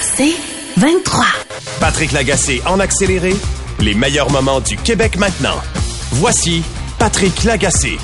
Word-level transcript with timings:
C'est 0.00 0.34
23. 0.76 1.24
Patrick 1.80 2.12
Lagacé 2.12 2.62
en 2.66 2.80
accéléré, 2.80 3.34
les 3.80 3.94
meilleurs 3.94 4.30
moments 4.30 4.60
du 4.60 4.76
Québec 4.76 5.16
maintenant. 5.16 5.60
Voici 6.12 6.62
Patrick 6.98 7.44
Lagacé. 7.44 7.98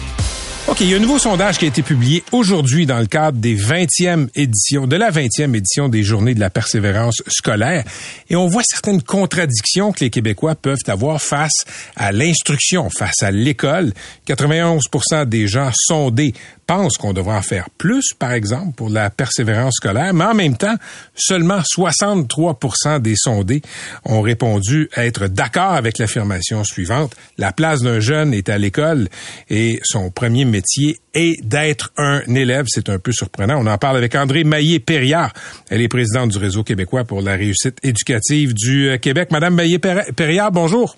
OK, 0.66 0.80
il 0.80 0.88
y 0.88 0.94
a 0.94 0.96
un 0.96 1.00
nouveau 1.00 1.18
sondage 1.18 1.58
qui 1.58 1.66
a 1.66 1.68
été 1.68 1.82
publié 1.82 2.24
aujourd'hui 2.32 2.86
dans 2.86 2.98
le 2.98 3.06
cadre 3.06 3.36
des 3.38 3.54
20e 3.54 4.28
éditions, 4.34 4.86
de 4.86 4.96
la 4.96 5.10
20e 5.10 5.54
édition 5.54 5.90
des 5.90 6.02
Journées 6.02 6.34
de 6.34 6.40
la 6.40 6.48
persévérance 6.48 7.22
scolaire. 7.26 7.84
Et 8.30 8.36
on 8.36 8.46
voit 8.46 8.62
certaines 8.64 9.02
contradictions 9.02 9.92
que 9.92 10.00
les 10.00 10.10
Québécois 10.10 10.54
peuvent 10.54 10.78
avoir 10.86 11.20
face 11.20 11.64
à 11.96 12.12
l'instruction, 12.12 12.88
face 12.88 13.22
à 13.22 13.30
l'école. 13.30 13.92
91% 14.26 15.26
des 15.26 15.48
gens 15.48 15.70
sondés 15.74 16.32
pensent 16.66 16.96
qu'on 16.96 17.12
devrait 17.12 17.36
en 17.36 17.42
faire 17.42 17.70
plus, 17.70 18.12
par 18.18 18.32
exemple, 18.32 18.74
pour 18.74 18.90
la 18.90 19.10
persévérance 19.10 19.74
scolaire, 19.74 20.14
mais 20.14 20.24
en 20.24 20.34
même 20.34 20.56
temps, 20.56 20.74
seulement 21.14 21.60
63% 21.60 23.00
des 23.00 23.14
sondés 23.16 23.62
ont 24.04 24.20
répondu 24.20 24.88
être 24.96 25.28
d'accord 25.28 25.72
avec 25.72 25.98
l'affirmation 25.98 26.64
suivante. 26.64 27.14
La 27.38 27.52
place 27.52 27.80
d'un 27.80 28.00
jeune 28.00 28.34
est 28.34 28.48
à 28.48 28.58
l'école 28.58 29.08
et 29.50 29.80
son 29.84 30.10
premier 30.10 30.44
métier 30.44 30.98
est 31.14 31.44
d'être 31.44 31.92
un 31.96 32.22
élève. 32.34 32.66
C'est 32.68 32.88
un 32.88 32.98
peu 32.98 33.12
surprenant. 33.12 33.60
On 33.60 33.66
en 33.66 33.78
parle 33.78 33.96
avec 33.96 34.14
André 34.14 34.44
Maillé-Périard. 34.44 35.32
Elle 35.70 35.80
est 35.80 35.88
présidente 35.88 36.30
du 36.30 36.38
Réseau 36.38 36.64
québécois 36.64 37.04
pour 37.04 37.22
la 37.22 37.34
réussite 37.34 37.78
éducative 37.82 38.54
du 38.54 38.88
euh, 38.88 38.98
Québec. 38.98 39.30
Madame 39.30 39.54
Maillé-Périard, 39.54 40.50
bonjour. 40.52 40.96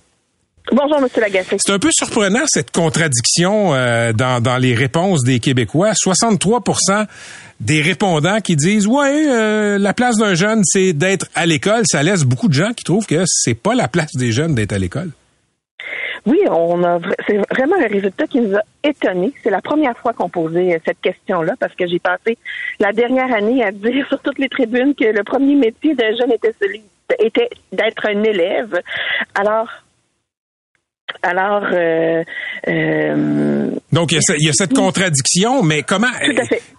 Bonjour, 0.73 0.99
M. 0.99 1.09
Lagacé. 1.21 1.57
C'est 1.59 1.73
un 1.73 1.79
peu 1.79 1.91
surprenant, 1.93 2.45
cette 2.47 2.73
contradiction 2.73 3.73
euh, 3.75 4.13
dans, 4.13 4.43
dans 4.43 4.59
les 4.59 4.75
réponses 4.75 5.23
des 5.23 5.39
Québécois. 5.39 5.93
63% 5.93 7.07
des 7.61 7.81
répondants 7.83 8.41
qui 8.41 8.57
disent 8.57 8.87
ouais 8.87 9.29
euh, 9.29 9.79
la 9.79 9.95
place 9.95 10.17
d'un 10.17 10.35
jeune 10.35 10.61
c'est 10.65 10.93
d'être 10.93 11.27
à 11.35 11.47
l'école 11.47 11.85
ça 11.87 12.03
laisse 12.03 12.23
beaucoup 12.25 12.49
de 12.49 12.53
gens 12.53 12.75
qui 12.75 12.85
trouvent 12.85 13.07
que 13.07 13.23
c'est 13.27 13.55
pas 13.55 13.75
la 13.75 13.89
place 13.89 14.13
des 14.15 14.31
jeunes 14.31 14.55
d'être 14.55 14.75
à 14.75 14.79
l'école 14.79 15.11
oui, 16.27 16.41
on 16.51 16.83
a 16.83 16.99
c'est 17.27 17.39
vraiment 17.55 17.77
un 17.77 17.87
résultat 17.87 18.27
qui 18.27 18.41
nous 18.41 18.57
a 18.57 18.63
étonnés. 18.83 19.33
C'est 19.45 19.51
la 19.51 19.61
première 19.61 19.97
fois 19.97 20.13
qu'on 20.13 20.29
posait 20.29 20.75
euh, 20.75 20.79
cette 20.85 21.01
question-là 21.01 21.55
parce 21.61 21.75
que 21.77 21.87
j'ai 21.87 22.01
passé 22.01 22.37
la 22.81 22.93
dernière 22.93 23.33
année 23.33 23.63
à 23.63 23.71
dire 23.71 24.05
sur 24.09 24.19
toutes 24.21 24.41
les 24.41 24.49
tribunes 24.49 24.95
que 24.97 25.05
le 25.05 25.23
premier 25.23 25.55
métier 25.55 25.95
d'un 25.95 26.17
jeune 26.17 26.33
était 26.33 26.53
celui 26.61 26.83
était 27.21 27.49
d'être 27.71 28.05
un 28.07 28.25
élève. 28.25 28.81
Alors 29.37 29.69
alors, 31.23 31.63
euh, 31.73 32.25
euh, 32.69 33.71
donc 33.93 34.11
il 34.11 34.19
y, 34.39 34.49
a, 34.49 34.53
cette 34.53 34.75
contradiction, 34.75 35.63
mais 35.63 35.83
comment 35.83 36.11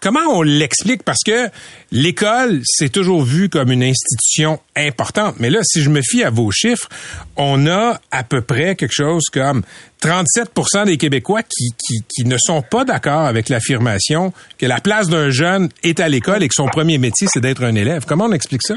comment 0.01 0.19
on 0.29 0.41
l'explique? 0.41 1.03
Parce 1.03 1.23
que 1.25 1.47
l'école 1.91 2.59
c'est 2.65 2.89
toujours 2.89 3.23
vu 3.23 3.47
comme 3.47 3.71
une 3.71 3.83
institution 3.83 4.59
importante, 4.75 5.35
mais 5.39 5.49
là, 5.49 5.59
si 5.63 5.81
je 5.81 5.89
me 5.89 6.01
fie 6.01 6.23
à 6.23 6.29
vos 6.29 6.51
chiffres, 6.51 6.89
on 7.37 7.67
a 7.67 8.01
à 8.11 8.23
peu 8.23 8.41
près 8.41 8.75
quelque 8.75 8.93
chose 8.93 9.23
comme 9.31 9.63
37% 10.01 10.85
des 10.85 10.97
Québécois 10.97 11.43
qui, 11.43 11.69
qui, 11.77 12.03
qui 12.07 12.25
ne 12.25 12.37
sont 12.37 12.61
pas 12.61 12.83
d'accord 12.83 13.27
avec 13.27 13.47
l'affirmation 13.47 14.33
que 14.57 14.65
la 14.65 14.81
place 14.81 15.07
d'un 15.07 15.29
jeune 15.29 15.69
est 15.83 16.01
à 16.01 16.09
l'école 16.09 16.43
et 16.43 16.49
que 16.49 16.55
son 16.55 16.67
premier 16.67 16.97
métier 16.97 17.27
c'est 17.31 17.41
d'être 17.41 17.63
un 17.63 17.75
élève. 17.75 18.03
Comment 18.05 18.25
on 18.25 18.33
explique 18.33 18.63
ça? 18.63 18.75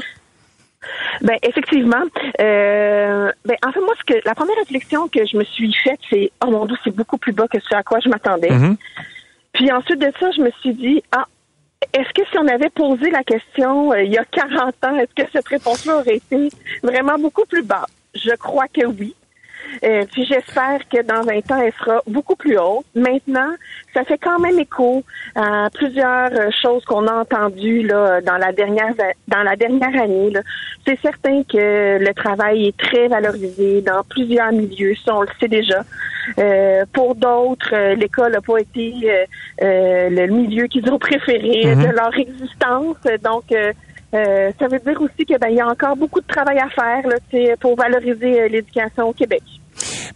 Ben 1.21 1.37
effectivement. 1.43 2.03
Euh, 2.39 3.31
ben 3.45 3.57
en 3.65 3.71
fait 3.71 3.79
moi 3.81 3.93
ce 3.99 4.13
que 4.13 4.19
la 4.25 4.35
première 4.35 4.57
réflexion 4.57 5.07
que 5.07 5.25
je 5.25 5.37
me 5.37 5.43
suis 5.43 5.73
faite 5.73 5.99
c'est 6.09 6.31
oh 6.43 6.49
mon 6.49 6.65
dieu 6.65 6.75
c'est 6.83 6.95
beaucoup 6.95 7.17
plus 7.17 7.33
bas 7.33 7.47
que 7.47 7.59
ce 7.59 7.75
à 7.75 7.83
quoi 7.83 7.99
je 7.99 8.09
m'attendais. 8.09 8.49
Mm-hmm. 8.49 8.75
Puis 9.53 9.71
ensuite 9.71 9.99
de 9.99 10.11
ça 10.19 10.31
je 10.31 10.41
me 10.41 10.51
suis 10.61 10.73
dit 10.73 11.03
ah 11.11 11.25
est-ce 11.93 12.13
que 12.13 12.27
si 12.29 12.37
on 12.37 12.47
avait 12.47 12.69
posé 12.69 13.09
la 13.09 13.23
question 13.23 13.91
euh, 13.91 14.03
il 14.03 14.11
y 14.11 14.17
a 14.17 14.25
40 14.25 14.85
ans 14.85 14.95
est-ce 14.97 15.23
que 15.23 15.29
cette 15.31 15.47
réponse-là 15.47 15.97
aurait 15.97 16.17
été 16.17 16.49
vraiment 16.83 17.17
beaucoup 17.17 17.45
plus 17.45 17.63
bas? 17.63 17.85
Je 18.13 18.35
crois 18.35 18.67
que 18.67 18.85
oui. 18.85 19.15
Euh, 19.83 20.05
puis 20.11 20.25
j'espère 20.25 20.79
que 20.89 21.01
dans 21.01 21.21
20 21.21 21.51
ans, 21.51 21.61
elle 21.61 21.73
sera 21.73 22.01
beaucoup 22.07 22.35
plus 22.35 22.57
haute. 22.57 22.85
Maintenant, 22.95 23.51
ça 23.93 24.03
fait 24.03 24.17
quand 24.17 24.39
même 24.39 24.59
écho 24.59 25.03
à 25.35 25.69
plusieurs 25.73 26.31
euh, 26.31 26.49
choses 26.61 26.85
qu'on 26.85 27.07
a 27.07 27.13
entendues 27.13 27.83
là, 27.83 28.21
dans 28.21 28.37
la 28.37 28.51
dernière 28.51 28.93
dans 29.27 29.43
la 29.43 29.55
dernière 29.55 30.01
année. 30.01 30.33
C'est 30.85 30.99
certain 31.01 31.43
que 31.43 31.97
le 31.99 32.13
travail 32.13 32.67
est 32.67 32.77
très 32.77 33.07
valorisé 33.07 33.81
dans 33.81 34.03
plusieurs 34.03 34.51
milieux, 34.51 34.93
ça 35.03 35.15
on 35.15 35.21
le 35.21 35.29
sait 35.39 35.47
déjà. 35.47 35.83
Euh, 36.37 36.85
pour 36.93 37.15
d'autres, 37.15 37.95
l'école 37.95 38.33
n'a 38.33 38.41
pas 38.41 38.59
été 38.59 38.93
le 39.59 40.27
milieu 40.27 40.67
qu'ils 40.67 40.89
ont 40.91 40.99
préféré 40.99 41.65
mm-hmm. 41.65 41.87
de 41.87 41.95
leur 41.95 42.17
existence. 42.17 42.97
Donc 43.23 43.45
ça 44.11 44.67
veut 44.67 44.79
dire 44.79 45.01
aussi 45.01 45.25
qu'il 45.25 45.37
ben, 45.39 45.49
y 45.49 45.61
a 45.61 45.67
encore 45.67 45.95
beaucoup 45.95 46.21
de 46.21 46.27
travail 46.27 46.59
à 46.59 46.69
faire 46.69 47.07
là, 47.07 47.15
pour 47.59 47.75
valoriser 47.75 48.49
l'éducation 48.49 49.09
au 49.09 49.13
Québec. 49.13 49.43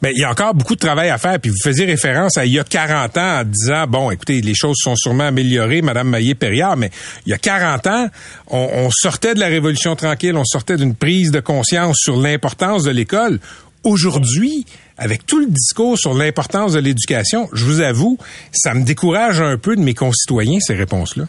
Mais 0.02 0.12
il 0.14 0.20
y 0.20 0.24
a 0.24 0.30
encore 0.30 0.54
beaucoup 0.54 0.76
de 0.76 0.80
travail 0.80 1.10
à 1.10 1.18
faire. 1.18 1.40
Puis 1.40 1.50
vous 1.50 1.62
faisiez 1.64 1.86
référence 1.86 2.38
à 2.38 2.46
il 2.46 2.54
y 2.54 2.60
a 2.60 2.64
40 2.64 3.18
ans 3.18 3.40
en 3.40 3.44
disant, 3.44 3.88
bon, 3.88 4.12
écoutez, 4.12 4.42
les 4.42 4.56
choses 4.56 4.78
sont 4.80 4.96
sûrement 4.96 5.26
améliorées, 5.26 5.82
Madame 5.82 6.10
Maillé-Perriard, 6.10 6.78
mais 6.78 6.92
il 7.26 7.30
y 7.30 7.34
a 7.34 7.38
40 7.38 7.88
ans, 7.88 8.08
on, 8.48 8.70
on 8.74 8.90
sortait 8.92 9.34
de 9.34 9.40
la 9.40 9.48
Révolution 9.48 9.96
tranquille, 9.96 10.36
on 10.36 10.46
sortait 10.46 10.78
d'une 10.78 10.96
prise 10.96 11.32
de 11.32 11.40
conscience 11.40 11.98
sur 12.00 12.18
l'importance 12.18 12.84
de 12.84 12.92
l'école. 12.92 13.40
Aujourd'hui, 13.84 14.66
avec 14.98 15.26
tout 15.26 15.40
le 15.40 15.48
discours 15.48 15.98
sur 15.98 16.14
l'importance 16.14 16.74
de 16.74 16.80
l'éducation, 16.80 17.50
je 17.54 17.66
vous 17.66 17.82
avoue, 17.82 18.18
ça 18.52 18.74
me 18.74 18.84
décourage 18.84 19.42
un 19.42 19.58
peu 19.58 19.76
de 19.76 19.82
mes 19.82 19.94
concitoyens, 19.94 20.60
ces 20.60 20.74
réponses-là. 20.74 21.26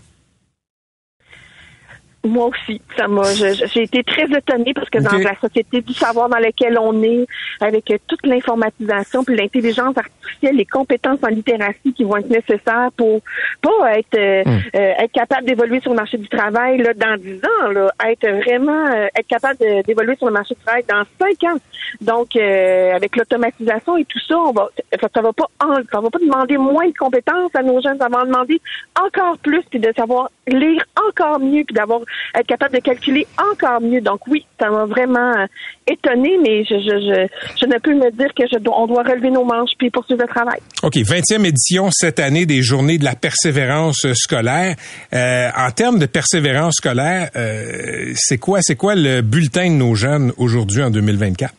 Moi 2.26 2.46
aussi, 2.46 2.80
ça 2.96 3.08
m'a. 3.08 3.22
J'ai 3.32 3.82
été 3.82 4.02
très 4.02 4.24
étonnée 4.24 4.74
parce 4.74 4.90
que 4.90 4.98
dans 4.98 5.18
la 5.18 5.38
société 5.40 5.80
du 5.80 5.92
savoir 5.94 6.28
dans 6.28 6.38
laquelle 6.38 6.78
on 6.78 7.02
est, 7.02 7.26
avec 7.60 7.92
toute 8.06 8.26
l'informatisation 8.26 9.24
puis 9.24 9.36
l'intelligence 9.36 9.96
artificielle, 9.96 10.56
les 10.56 10.66
compétences 10.66 11.18
en 11.22 11.28
littératie 11.28 11.92
qui 11.92 12.04
vont 12.04 12.16
être 12.16 12.30
nécessaires 12.30 12.90
pour 12.96 13.20
pas 13.62 13.98
être 13.98 14.14
euh, 14.16 14.42
euh, 14.74 14.92
être 14.98 15.12
capable 15.12 15.46
d'évoluer 15.46 15.80
sur 15.80 15.90
le 15.90 15.96
marché 15.96 16.18
du 16.18 16.28
travail 16.28 16.78
là 16.78 16.94
dans 16.94 17.16
dix 17.16 17.40
ans, 17.44 17.68
là, 17.68 17.90
être 18.06 18.28
vraiment 18.44 18.86
euh, 18.86 19.06
être 19.16 19.26
capable 19.26 19.58
d'évoluer 19.84 20.16
sur 20.16 20.26
le 20.26 20.32
marché 20.32 20.54
du 20.54 20.60
travail 20.64 20.84
dans 20.88 21.02
cinq 21.18 21.44
ans. 21.48 21.56
Donc, 22.00 22.36
avec 22.36 23.16
l'automatisation 23.16 23.96
et 23.96 24.04
tout 24.04 24.18
ça, 24.18 24.36
on 24.38 24.52
va 24.52 24.68
ça, 25.00 25.20
va 25.20 25.32
pas 25.32 25.46
ça 25.58 26.00
va 26.00 26.10
pas 26.10 26.18
demander 26.18 26.58
moins 26.58 26.88
de 26.88 26.96
compétences 26.96 27.54
à 27.54 27.62
nos 27.62 27.80
jeunes, 27.80 27.98
ça 27.98 28.08
va 28.08 28.24
demander 28.24 28.60
encore 29.00 29.38
plus 29.38 29.62
puis 29.70 29.78
de 29.78 29.92
savoir 29.96 30.30
lire 30.48 30.84
encore 31.08 31.38
mieux 31.38 31.64
puis 31.64 31.74
d'avoir 31.74 32.00
être 32.34 32.46
capable 32.46 32.74
de 32.74 32.80
calculer 32.80 33.26
encore 33.52 33.80
mieux. 33.80 34.00
Donc 34.00 34.26
oui, 34.28 34.44
ça 34.60 34.70
m'a 34.70 34.84
vraiment 34.84 35.32
euh, 35.36 35.46
étonné, 35.86 36.36
mais 36.42 36.64
je, 36.64 36.74
je, 36.74 37.26
je, 37.60 37.66
ne 37.66 37.78
peux 37.78 37.94
me 37.94 38.10
dire 38.10 38.32
que 38.34 38.44
je 38.50 38.56
on 38.68 38.86
doit 38.86 39.02
relever 39.02 39.30
nos 39.30 39.44
manches 39.44 39.70
puis 39.78 39.90
poursuivre 39.90 40.22
le 40.22 40.28
travail. 40.28 40.58
OK, 40.82 40.96
20e 40.96 41.44
édition 41.44 41.90
cette 41.90 42.18
année 42.18 42.46
des 42.46 42.62
Journées 42.62 42.98
de 42.98 43.04
la 43.04 43.14
persévérance 43.14 44.06
scolaire. 44.14 44.76
Euh, 45.12 45.48
en 45.56 45.70
termes 45.70 45.98
de 45.98 46.06
persévérance 46.06 46.74
scolaire, 46.76 47.30
euh, 47.36 48.12
c'est 48.14 48.38
quoi, 48.38 48.58
c'est 48.62 48.76
quoi 48.76 48.94
le 48.94 49.20
bulletin 49.22 49.70
de 49.70 49.76
nos 49.76 49.94
jeunes 49.94 50.32
aujourd'hui 50.36 50.82
en 50.82 50.90
2024? 50.90 51.54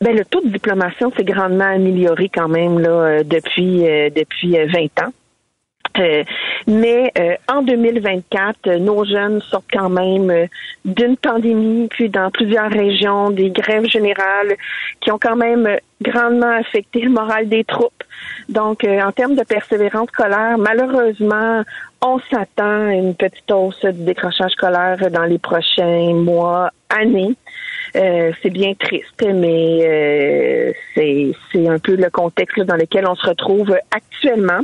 Ben, 0.00 0.14
le 0.14 0.24
taux 0.24 0.42
de 0.42 0.48
diplomation 0.48 1.10
s'est 1.16 1.24
grandement 1.24 1.64
amélioré 1.64 2.30
quand 2.32 2.48
même 2.48 2.78
là 2.78 3.22
depuis 3.24 3.84
depuis 4.14 4.52
20 4.52 5.06
ans. 5.06 5.12
Euh, 5.98 6.24
mais 6.66 7.12
euh, 7.18 7.36
en 7.48 7.62
2024, 7.62 8.78
nos 8.78 9.04
jeunes 9.04 9.40
sortent 9.42 9.70
quand 9.72 9.90
même 9.90 10.30
euh, 10.30 10.46
d'une 10.84 11.16
pandémie, 11.16 11.88
puis 11.88 12.08
dans 12.08 12.30
plusieurs 12.30 12.70
régions, 12.70 13.30
des 13.30 13.50
grèves 13.50 13.86
générales 13.86 14.56
qui 15.00 15.12
ont 15.12 15.18
quand 15.18 15.36
même 15.36 15.78
grandement 16.02 16.50
affecté 16.50 17.00
le 17.00 17.10
moral 17.10 17.48
des 17.48 17.64
troupes. 17.64 18.02
Donc, 18.48 18.84
en 18.84 19.12
termes 19.12 19.36
de 19.36 19.42
persévérance 19.42 20.08
scolaire, 20.08 20.58
malheureusement, 20.58 21.62
on 22.02 22.18
s'attend 22.30 22.88
à 22.88 22.92
une 22.92 23.14
petite 23.14 23.50
hausse 23.50 23.84
du 23.84 24.04
décrochage 24.04 24.52
scolaire 24.52 25.10
dans 25.10 25.24
les 25.24 25.38
prochains 25.38 26.12
mois, 26.12 26.70
années. 26.90 27.34
Euh, 27.96 28.32
c'est 28.42 28.50
bien 28.50 28.74
triste, 28.74 29.22
mais 29.22 29.78
euh, 29.82 30.72
c'est 30.96 31.68
un 31.68 31.78
peu 31.78 31.94
le 31.94 32.10
contexte 32.10 32.60
dans 32.60 32.74
lequel 32.74 33.06
on 33.06 33.14
se 33.14 33.26
retrouve 33.26 33.76
actuellement. 33.92 34.60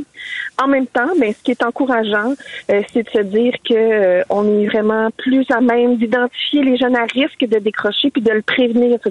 En 0.61 0.67
même 0.67 0.87
temps, 0.87 1.09
ben, 1.17 1.33
ce 1.33 1.41
qui 1.41 1.51
est 1.51 1.63
encourageant, 1.63 2.33
euh, 2.69 2.81
c'est 2.91 3.03
de 3.03 3.09
se 3.09 3.21
dire 3.21 3.53
que 3.67 4.23
on 4.29 4.59
est 4.59 4.67
vraiment 4.67 5.09
plus 5.17 5.45
à 5.49 5.61
même 5.61 5.95
d'identifier 5.95 6.63
les 6.63 6.77
jeunes 6.77 6.97
à 6.97 7.05
risque 7.05 7.45
de 7.47 7.57
décrocher 7.59 8.11
puis 8.11 8.21
de 8.21 8.31
le 8.31 8.41
prévenir 8.41 8.99
ce 9.01 9.09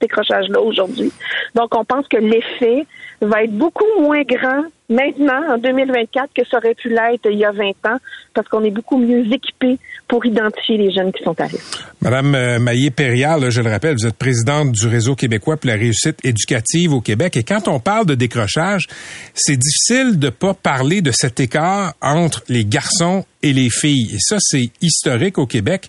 décrochage-là 0.00 0.60
aujourd'hui. 0.60 1.12
Donc, 1.54 1.76
on 1.76 1.84
pense 1.84 2.08
que 2.08 2.16
l'effet 2.16 2.86
va 3.20 3.44
être 3.44 3.52
beaucoup 3.52 3.86
moins 4.00 4.22
grand 4.22 4.64
maintenant, 4.88 5.54
en 5.54 5.58
2024, 5.58 6.30
que 6.34 6.42
ça 6.48 6.58
aurait 6.58 6.74
pu 6.74 6.88
l'être 6.88 7.26
il 7.30 7.38
y 7.38 7.44
a 7.44 7.52
20 7.52 7.70
ans, 7.86 7.98
parce 8.34 8.48
qu'on 8.48 8.62
est 8.64 8.70
beaucoup 8.70 8.98
mieux 8.98 9.24
équipé 9.32 9.78
pour 10.08 10.24
identifier 10.26 10.76
les 10.76 10.92
jeunes 10.92 11.12
qui 11.12 11.22
sont 11.22 11.38
à 11.40 11.44
risque. 11.44 11.82
Madame 12.02 12.34
euh, 12.34 12.58
Maillé-Perriard, 12.58 13.50
je 13.50 13.62
le 13.62 13.70
rappelle, 13.70 13.94
vous 13.94 14.06
êtes 14.06 14.16
présidente 14.16 14.72
du 14.72 14.86
Réseau 14.86 15.14
québécois 15.14 15.56
pour 15.56 15.68
la 15.68 15.76
réussite 15.76 16.18
éducative 16.24 16.92
au 16.92 17.00
Québec. 17.00 17.36
Et 17.36 17.42
quand 17.42 17.68
on 17.68 17.80
parle 17.80 18.06
de 18.06 18.14
décrochage, 18.14 18.86
c'est 19.32 19.56
difficile 19.56 20.18
de 20.18 20.28
pas 20.28 20.52
parler 20.52 21.00
de 21.00 21.10
cet 21.10 21.40
écart 21.40 21.94
entre 22.02 22.42
les 22.48 22.64
garçons 22.64 23.24
et 23.42 23.52
les 23.52 23.70
filles. 23.70 24.14
Et 24.14 24.18
ça, 24.20 24.36
c'est 24.40 24.70
historique 24.82 25.38
au 25.38 25.46
Québec. 25.46 25.88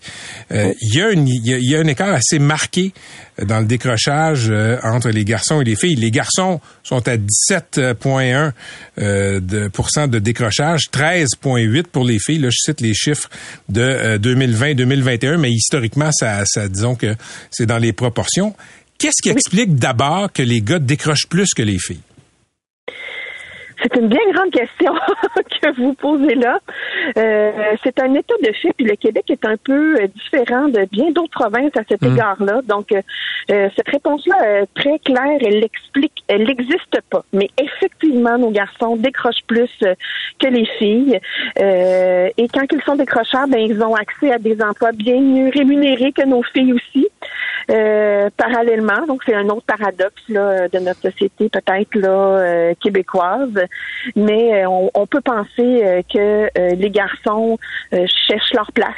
Euh, 0.51 0.73
il, 0.81 0.95
y 0.95 1.75
a 1.75 1.79
un 1.79 1.87
écart 1.87 2.13
assez 2.13 2.39
marqué 2.39 2.93
dans 3.41 3.59
le 3.59 3.65
décrochage 3.65 4.49
euh, 4.49 4.77
entre 4.83 5.09
les 5.09 5.25
garçons 5.25 5.61
et 5.61 5.63
les 5.63 5.75
filles. 5.75 5.95
Les 5.95 6.11
garçons 6.11 6.61
sont 6.83 7.07
à 7.07 7.17
17,1 7.17 8.51
euh, 8.97 9.39
de, 9.39 9.69
de 10.07 10.19
décrochage, 10.19 10.83
13,8 10.91 11.83
pour 11.83 12.05
les 12.05 12.19
filles. 12.19 12.39
Là, 12.39 12.49
je 12.49 12.57
cite 12.57 12.81
les 12.81 12.93
chiffres 12.93 13.29
de 13.69 14.17
2020-2021, 14.17 15.37
mais 15.37 15.51
historiquement, 15.51 16.11
ça, 16.11 16.43
ça, 16.45 16.67
disons 16.67 16.95
que 16.95 17.15
c'est 17.51 17.65
dans 17.65 17.77
les 17.77 17.93
proportions. 17.93 18.55
Qu'est-ce 18.97 19.21
qui 19.21 19.29
explique 19.29 19.75
d'abord 19.75 20.31
que 20.31 20.41
les 20.41 20.61
gars 20.61 20.79
décrochent 20.79 21.27
plus 21.27 21.53
que 21.53 21.61
les 21.61 21.79
filles? 21.79 22.01
C'est 23.85 23.99
une 23.99 24.07
bien 24.07 24.31
grande 24.33 24.49
question 24.49 24.93
que 25.61 25.75
vous 25.79 25.93
posez 25.93 26.33
là. 26.33 26.59
Euh, 27.17 27.51
c'est 27.83 27.99
un 27.99 28.13
état 28.15 28.33
de 28.41 28.51
fait, 28.53 28.73
puis 28.75 28.85
le 28.85 28.95
Québec 28.95 29.25
est 29.29 29.45
un 29.45 29.57
peu 29.57 29.95
euh, 29.95 30.07
différent 30.07 30.69
de 30.69 30.87
bien 30.91 31.11
d'autres 31.11 31.29
provinces 31.29 31.75
à 31.77 31.83
cet 31.87 32.01
mm. 32.01 32.13
égard-là. 32.13 32.61
Donc, 32.63 32.91
euh, 32.91 33.69
cette 33.75 33.87
réponse-là, 33.87 34.65
très 34.73 34.97
claire, 34.99 35.37
elle 35.41 35.59
l'explique, 35.59 36.23
elle 36.27 36.45
n'existe 36.45 36.99
pas. 37.11 37.23
Mais 37.31 37.47
effectivement, 37.61 38.39
nos 38.39 38.49
garçons 38.49 38.95
décrochent 38.95 39.43
plus 39.45 39.69
que 40.39 40.47
les 40.47 40.65
filles. 40.79 41.19
et 41.57 42.47
quand 42.51 42.65
ils 42.71 42.81
sont 42.83 42.95
décrocheurs, 42.95 43.47
ben 43.47 43.59
ils 43.59 43.79
ont 43.83 43.93
accès 43.93 44.31
à 44.31 44.39
des 44.39 44.59
emplois 44.63 44.93
bien 44.93 45.19
mieux 45.21 45.51
rémunérés 45.53 46.11
que 46.11 46.25
nos 46.25 46.41
filles 46.41 46.73
aussi. 46.73 47.07
Parallèlement, 47.67 49.05
donc 49.07 49.21
c'est 49.25 49.35
un 49.35 49.47
autre 49.49 49.65
paradoxe 49.65 50.21
là, 50.29 50.67
de 50.67 50.79
notre 50.79 51.01
société 51.01 51.49
peut-être 51.49 51.95
là 51.95 52.73
québécoise 52.75 53.65
mais 54.15 54.63
euh, 54.63 54.89
on, 54.93 55.07
peut 55.07 55.21
penser 55.21 55.81
euh, 55.83 56.01
que 56.11 56.49
euh, 56.57 56.75
les 56.75 56.89
garçons 56.89 57.57
cherchent 57.91 58.53
leur 58.53 58.71
place 58.71 58.93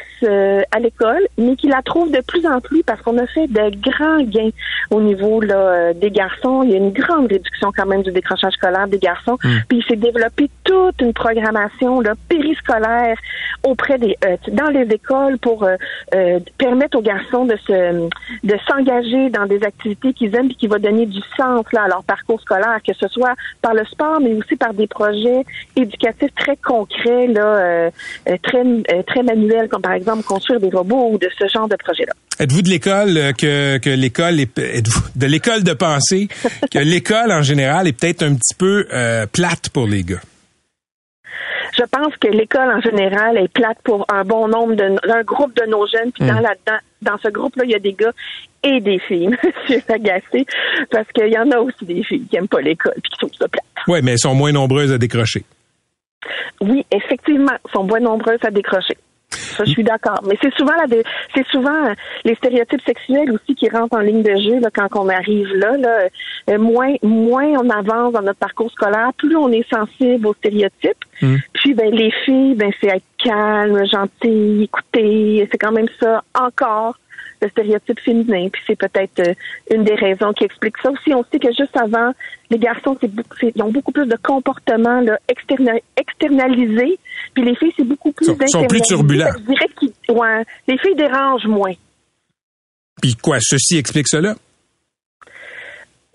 à 0.72 0.80
l'école, 0.80 1.28
mais 1.38 1.56
qu'ils 1.56 1.70
la 1.70 1.84
trouvent 1.84 2.12
de 2.12 2.22
plus 2.22 2.48
en 2.48 2.60
plus 2.60 2.82
parce 2.84 3.02
qu'on 3.02 3.18
a 3.20 3.28
fait 3.28 3.48
de 3.48 3.70
grands 3.80 4.24
gains 4.24 4.50
au 4.90 5.00
niveau 5.00 5.42
là, 5.42 5.94
des 5.94 6.10
garçons. 6.10 6.64
Il 6.64 6.72
y 6.72 6.74
a 6.74 6.78
une 6.78 6.92
grande 6.92 7.32
réduction 7.32 7.72
quand 7.76 7.86
même 7.86 8.02
du 8.02 8.12
décrochage 8.12 8.54
scolaire 8.54 8.88
des 8.88 8.98
garçons. 8.98 9.38
Hmm. 9.44 9.60
Puis 9.70 9.80
il 9.80 9.84
s'est 9.84 9.96
développé 9.96 10.50
toute 10.64 11.00
une 11.02 11.14
programmation 11.14 12.02
là, 12.02 12.14
périscolaire 12.28 13.18
auprès 13.64 14.00
des 14.00 14.18
dans 14.52 14.70
les 14.70 14.88
écoles 14.92 15.38
pour 15.38 15.68
permettre 16.58 16.98
aux 16.98 17.04
garçons 17.04 17.46
de 17.46 17.56
se 17.68 18.10
de 18.44 18.57
s'engager 18.68 19.30
dans 19.30 19.46
des 19.46 19.62
activités 19.64 20.14
qu'ils 20.14 20.36
aiment 20.36 20.52
et 20.52 20.56
qui 20.56 20.68
va 20.68 20.80
donner 20.80 21.06
du 21.06 21.20
sens 21.36 21.66
là, 21.74 21.84
à 21.84 21.88
leur 21.88 22.04
parcours 22.04 22.40
scolaire, 22.42 22.80
que 22.86 22.94
ce 22.94 23.08
soit 23.08 23.34
par 23.62 23.74
le 23.74 23.86
sport, 23.86 24.20
mais 24.22 24.34
aussi 24.34 24.56
par 24.56 24.74
des 24.74 24.88
projets 24.88 25.44
éducatifs 25.76 26.34
très 26.36 26.58
concrets, 26.58 27.28
là, 27.28 27.46
euh, 27.46 27.90
euh, 28.30 28.38
très, 28.44 28.62
euh, 28.62 29.04
très 29.06 29.24
manuels, 29.24 29.68
comme 29.70 29.82
par 29.82 29.94
exemple 29.94 30.24
construire 30.24 30.60
des 30.60 30.70
robots 30.70 31.12
ou 31.12 31.18
de 31.18 31.30
ce 31.38 31.48
genre 31.48 31.68
de 31.68 31.76
projet-là. 31.76 32.14
Êtes-vous 32.40 32.62
de 32.62 32.70
l'école 32.70 33.34
que, 33.38 33.78
que 33.78 33.90
l'école 33.90 34.40
est 34.40 34.58
êtes-vous 34.60 35.02
de 35.16 35.26
l'école 35.26 35.64
de 35.64 35.74
penser 35.74 36.28
que 36.72 36.80
l'école 36.80 37.32
en 37.32 37.42
général 37.42 37.88
est 37.88 37.94
peut-être 37.94 38.24
un 38.24 38.36
petit 38.36 38.56
peu 38.56 38.86
plate 39.32 39.70
pour 39.70 39.88
les 39.88 40.04
gars? 40.04 40.22
Je 41.78 41.84
pense 41.84 42.16
que 42.18 42.28
l'école 42.28 42.70
en 42.70 42.82
général 42.82 43.38
est 43.38 43.48
plate 43.48 43.78
pour 43.84 44.06
un 44.10 44.24
bon 44.24 44.48
nombre 44.48 44.74
de 44.76 44.96
un 45.12 45.24
groupe 45.24 45.56
de 45.56 45.66
nos 45.70 45.86
jeunes. 45.86 46.12
Puis 46.12 46.26
dans, 46.26 46.40
hmm. 46.40 46.80
dans 47.02 47.18
ce 47.20 47.30
groupe-là, 47.30 47.66
il 47.66 47.72
y 47.72 47.76
a 47.76 47.80
des 47.80 47.94
gars 47.94 48.14
et 48.64 48.82
des 48.82 49.00
filles, 49.00 49.30
Monsieur 49.44 49.82
Agacé, 49.88 50.46
parce 50.90 51.08
qu'il 51.12 51.32
y 51.32 51.38
en 51.38 51.52
a 51.52 51.60
aussi 51.60 51.86
des 51.86 52.04
filles 52.04 52.26
qui 52.28 52.36
n'aiment 52.36 52.48
pas 52.48 52.62
l'école 52.62 52.96
puis 53.02 53.12
qui 53.12 53.18
trouvent 53.20 53.38
ça 53.38 53.48
plate. 53.48 53.64
Oui, 53.88 54.00
mais 54.04 54.14
elles 54.14 54.20
sont 54.20 54.36
moins 54.36 54.52
nombreuses 54.52 54.92
à 54.92 54.98
décrocher. 54.98 55.44
Oui, 56.62 56.86
effectivement, 56.92 57.54
elles 57.54 57.72
sont 57.72 57.84
moins 57.84 58.00
nombreuses 58.00 58.44
à 58.44 58.50
décrocher. 58.50 58.98
Ça, 59.30 59.66
je 59.66 59.72
suis 59.72 59.84
d'accord. 59.84 60.22
Mais 60.26 60.38
c'est 60.42 60.54
souvent 60.54 60.74
la 60.76 60.86
c'est 61.36 61.46
souvent 61.48 61.94
les 62.24 62.36
stéréotypes 62.36 62.82
sexuels 62.86 63.32
aussi 63.32 63.56
qui 63.56 63.68
rentrent 63.70 63.96
en 63.96 64.00
ligne 64.00 64.24
de 64.24 64.36
jeu 64.36 64.60
là, 64.60 64.70
quand 64.74 64.88
on 64.96 65.10
arrive 65.10 65.54
là. 65.56 65.76
là. 65.78 66.08
Euh, 66.50 66.58
moins, 66.58 66.94
moins 67.04 67.48
on 67.60 67.70
avance 67.70 68.14
dans 68.14 68.22
notre 68.22 68.40
parcours 68.40 68.72
scolaire, 68.72 69.12
plus 69.18 69.36
on 69.36 69.52
est 69.52 69.68
sensible 69.70 70.28
aux 70.28 70.34
stéréotypes. 70.34 71.04
Mm. 71.22 71.36
Puis 71.54 71.74
ben 71.74 71.94
les 71.94 72.12
filles, 72.24 72.56
ben 72.56 72.72
c'est 72.80 72.88
être 72.88 73.04
calme, 73.18 73.86
gentil, 73.86 74.64
écouter. 74.64 75.48
C'est 75.52 75.58
quand 75.58 75.72
même 75.74 75.90
ça 76.00 76.24
encore 76.34 76.98
le 77.42 77.50
stéréotype 77.50 78.00
féminin. 78.00 78.50
Puis 78.52 78.62
c'est 78.68 78.76
peut-être 78.76 79.20
euh, 79.20 79.34
une 79.74 79.84
des 79.84 79.96
raisons 79.96 80.34
qui 80.34 80.44
explique 80.44 80.76
ça 80.82 80.92
aussi. 80.92 81.14
On 81.14 81.24
sait 81.32 81.40
que 81.40 81.50
juste 81.50 81.76
avant, 81.76 82.12
les 82.50 82.58
garçons, 82.58 82.98
c'est 83.00 83.12
ils 83.56 83.62
ont 83.62 83.72
beaucoup 83.72 83.92
plus 83.92 84.08
de 84.08 84.18
comportements 84.22 85.02
là, 85.02 85.20
externalisés. 85.28 87.00
Puis 87.34 87.44
les 87.44 87.56
filles, 87.56 87.74
c'est 87.78 87.88
beaucoup 87.88 88.12
plus 88.12 88.28
Ils 88.28 88.50
sont 88.50 88.66
plus 88.66 88.82
turbulents. 88.82 89.30
Je 89.38 89.44
dirais 89.44 89.68
que 89.80 90.12
ouais, 90.12 90.44
les 90.68 90.78
filles 90.78 90.96
dérangent 90.96 91.48
moins. 91.48 91.74
Puis 93.02 93.16
quoi, 93.16 93.38
ceci 93.40 93.78
explique 93.78 94.08
cela? 94.08 94.36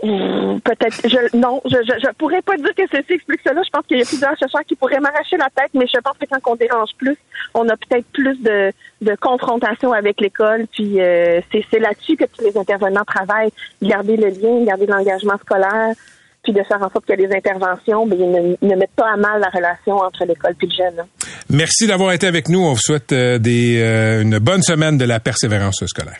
Peut-être. 0.02 1.00
Je, 1.04 1.36
non, 1.36 1.60
je, 1.64 1.76
je, 1.76 1.92
je, 2.02 2.12
pourrais 2.18 2.42
pas 2.42 2.56
dire 2.56 2.74
que 2.76 2.82
ceci 2.90 3.12
explique 3.12 3.40
cela. 3.44 3.62
Je 3.62 3.70
pense 3.70 3.86
qu'il 3.86 3.98
y 3.98 4.02
a 4.02 4.04
plusieurs 4.04 4.36
chercheurs 4.36 4.64
qui 4.66 4.74
pourraient 4.74 4.98
m'arracher 4.98 5.36
la 5.36 5.48
tête, 5.54 5.70
mais 5.74 5.86
je 5.86 6.00
pense 6.00 6.18
que 6.18 6.26
quand 6.28 6.50
on 6.50 6.56
dérange 6.56 6.90
plus, 6.98 7.16
on 7.54 7.68
a 7.68 7.76
peut-être 7.76 8.06
plus 8.12 8.36
de, 8.42 8.72
de 9.00 9.14
confrontation 9.20 9.92
avec 9.92 10.20
l'école. 10.20 10.66
Puis 10.72 11.00
euh, 11.00 11.40
c'est 11.52 11.78
là-dessus 11.78 12.16
que 12.16 12.24
tous 12.24 12.42
les 12.44 12.56
intervenants 12.58 13.04
travaillent. 13.04 13.52
Garder 13.80 14.16
le 14.16 14.28
lien, 14.28 14.64
garder 14.64 14.86
l'engagement 14.86 15.38
scolaire, 15.38 15.94
puis 16.42 16.52
de 16.52 16.62
faire 16.64 16.82
en 16.82 16.90
sorte 16.90 17.06
que 17.06 17.12
les 17.12 17.32
interventions 17.32 18.04
ben, 18.04 18.18
ne, 18.18 18.56
ne, 18.60 18.76
mettent 18.76 18.96
pas 18.96 19.12
à 19.12 19.16
mal 19.16 19.40
la 19.40 19.50
relation 19.50 19.98
entre 19.98 20.24
l'école 20.24 20.56
et 20.60 20.66
le 20.66 20.72
jeune. 20.72 21.06
Merci 21.48 21.86
d'avoir 21.86 22.12
été 22.12 22.26
avec 22.26 22.48
nous. 22.48 22.60
On 22.60 22.72
vous 22.72 22.80
souhaite 22.80 23.12
euh, 23.12 23.38
des, 23.38 23.80
euh, 23.80 24.22
une 24.22 24.40
bonne 24.40 24.62
semaine 24.62 24.98
de 24.98 25.04
la 25.04 25.20
persévérance 25.20 25.84
scolaire. 25.86 26.18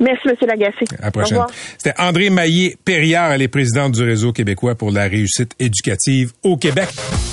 Merci, 0.00 0.28
M. 0.28 0.34
Lagacé. 0.46 0.84
À 1.00 1.06
la 1.06 1.10
prochaine. 1.10 1.42
C'était 1.78 2.00
André 2.00 2.30
Maillé-Perriard, 2.30 3.32
elle 3.32 3.42
est 3.42 3.48
présidente 3.48 3.92
du 3.92 4.02
Réseau 4.02 4.32
québécois 4.32 4.74
pour 4.74 4.90
la 4.90 5.04
réussite 5.04 5.52
éducative 5.58 6.32
au 6.42 6.56
Québec. 6.56 6.88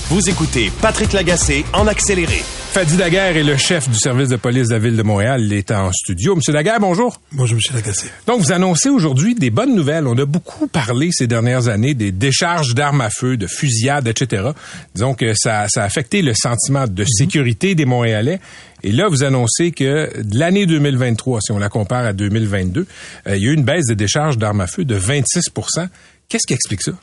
Vous 0.10 0.30
écoutez 0.30 0.72
Patrick 0.82 1.14
Lagacé 1.14 1.66
en 1.74 1.88
accéléré. 1.88 2.42
Fadi 2.72 2.96
Daguerre 2.96 3.36
est 3.36 3.44
le 3.44 3.58
chef 3.58 3.90
du 3.90 3.98
service 3.98 4.30
de 4.30 4.38
police 4.38 4.70
de 4.70 4.74
la 4.74 4.80
Ville 4.80 4.96
de 4.96 5.04
Montréal. 5.04 5.42
Il 5.44 5.52
est 5.52 5.72
en 5.72 5.92
studio. 5.92 6.38
Monsieur 6.38 6.54
Daguerre, 6.54 6.80
bonjour. 6.80 7.20
Bonjour, 7.34 7.58
Monsieur 7.58 7.74
Lagacé. 7.74 8.08
Donc, 8.28 8.40
vous 8.40 8.54
annoncez 8.54 8.88
aujourd'hui 8.88 9.36
des 9.36 9.50
bonnes 9.50 9.76
nouvelles. 9.76 10.08
On 10.08 10.18
a 10.18 10.24
beaucoup 10.24 10.68
parlé 10.68 11.10
ces 11.12 11.28
dernières 11.28 11.68
années 11.68 11.94
des 11.96 12.14
décharges 12.14 12.74
d'armes 12.74 13.02
à 13.02 13.10
feu, 13.10 13.36
de 13.36 13.46
fusillades, 13.46 14.08
etc. 14.08 14.52
Disons 14.96 15.16
que 15.16 15.34
ça, 15.36 15.66
ça 15.68 15.82
a 15.82 15.86
affecté 15.86 16.22
le 16.22 16.34
sentiment 16.34 16.88
de 16.88 17.04
mhm. 17.04 17.10
sécurité 17.10 17.76
des 17.76 17.84
Montréalais. 17.84 18.40
Et 18.84 18.94
là, 18.94 19.10
vous 19.10 19.24
annoncez 19.24 19.72
que 19.72 20.22
de 20.22 20.40
l'année 20.40 20.66
2023, 20.66 21.42
si 21.42 21.52
on 21.52 21.60
la 21.60 21.68
compare 21.68 22.06
à 22.06 22.14
2022, 22.14 22.88
euh, 23.28 23.36
il 23.36 23.44
y 23.44 23.48
a 23.48 23.52
eu 23.52 23.54
une 23.54 23.66
baisse 23.66 23.88
de 23.88 23.96
décharges 23.96 24.38
d'armes 24.38 24.62
à 24.62 24.68
feu 24.68 24.86
de 24.86 24.98
26% 24.98 25.90
Qu'est-ce 26.32 26.48
qui 26.48 26.54
explique 26.54 26.82
ça? 26.82 26.94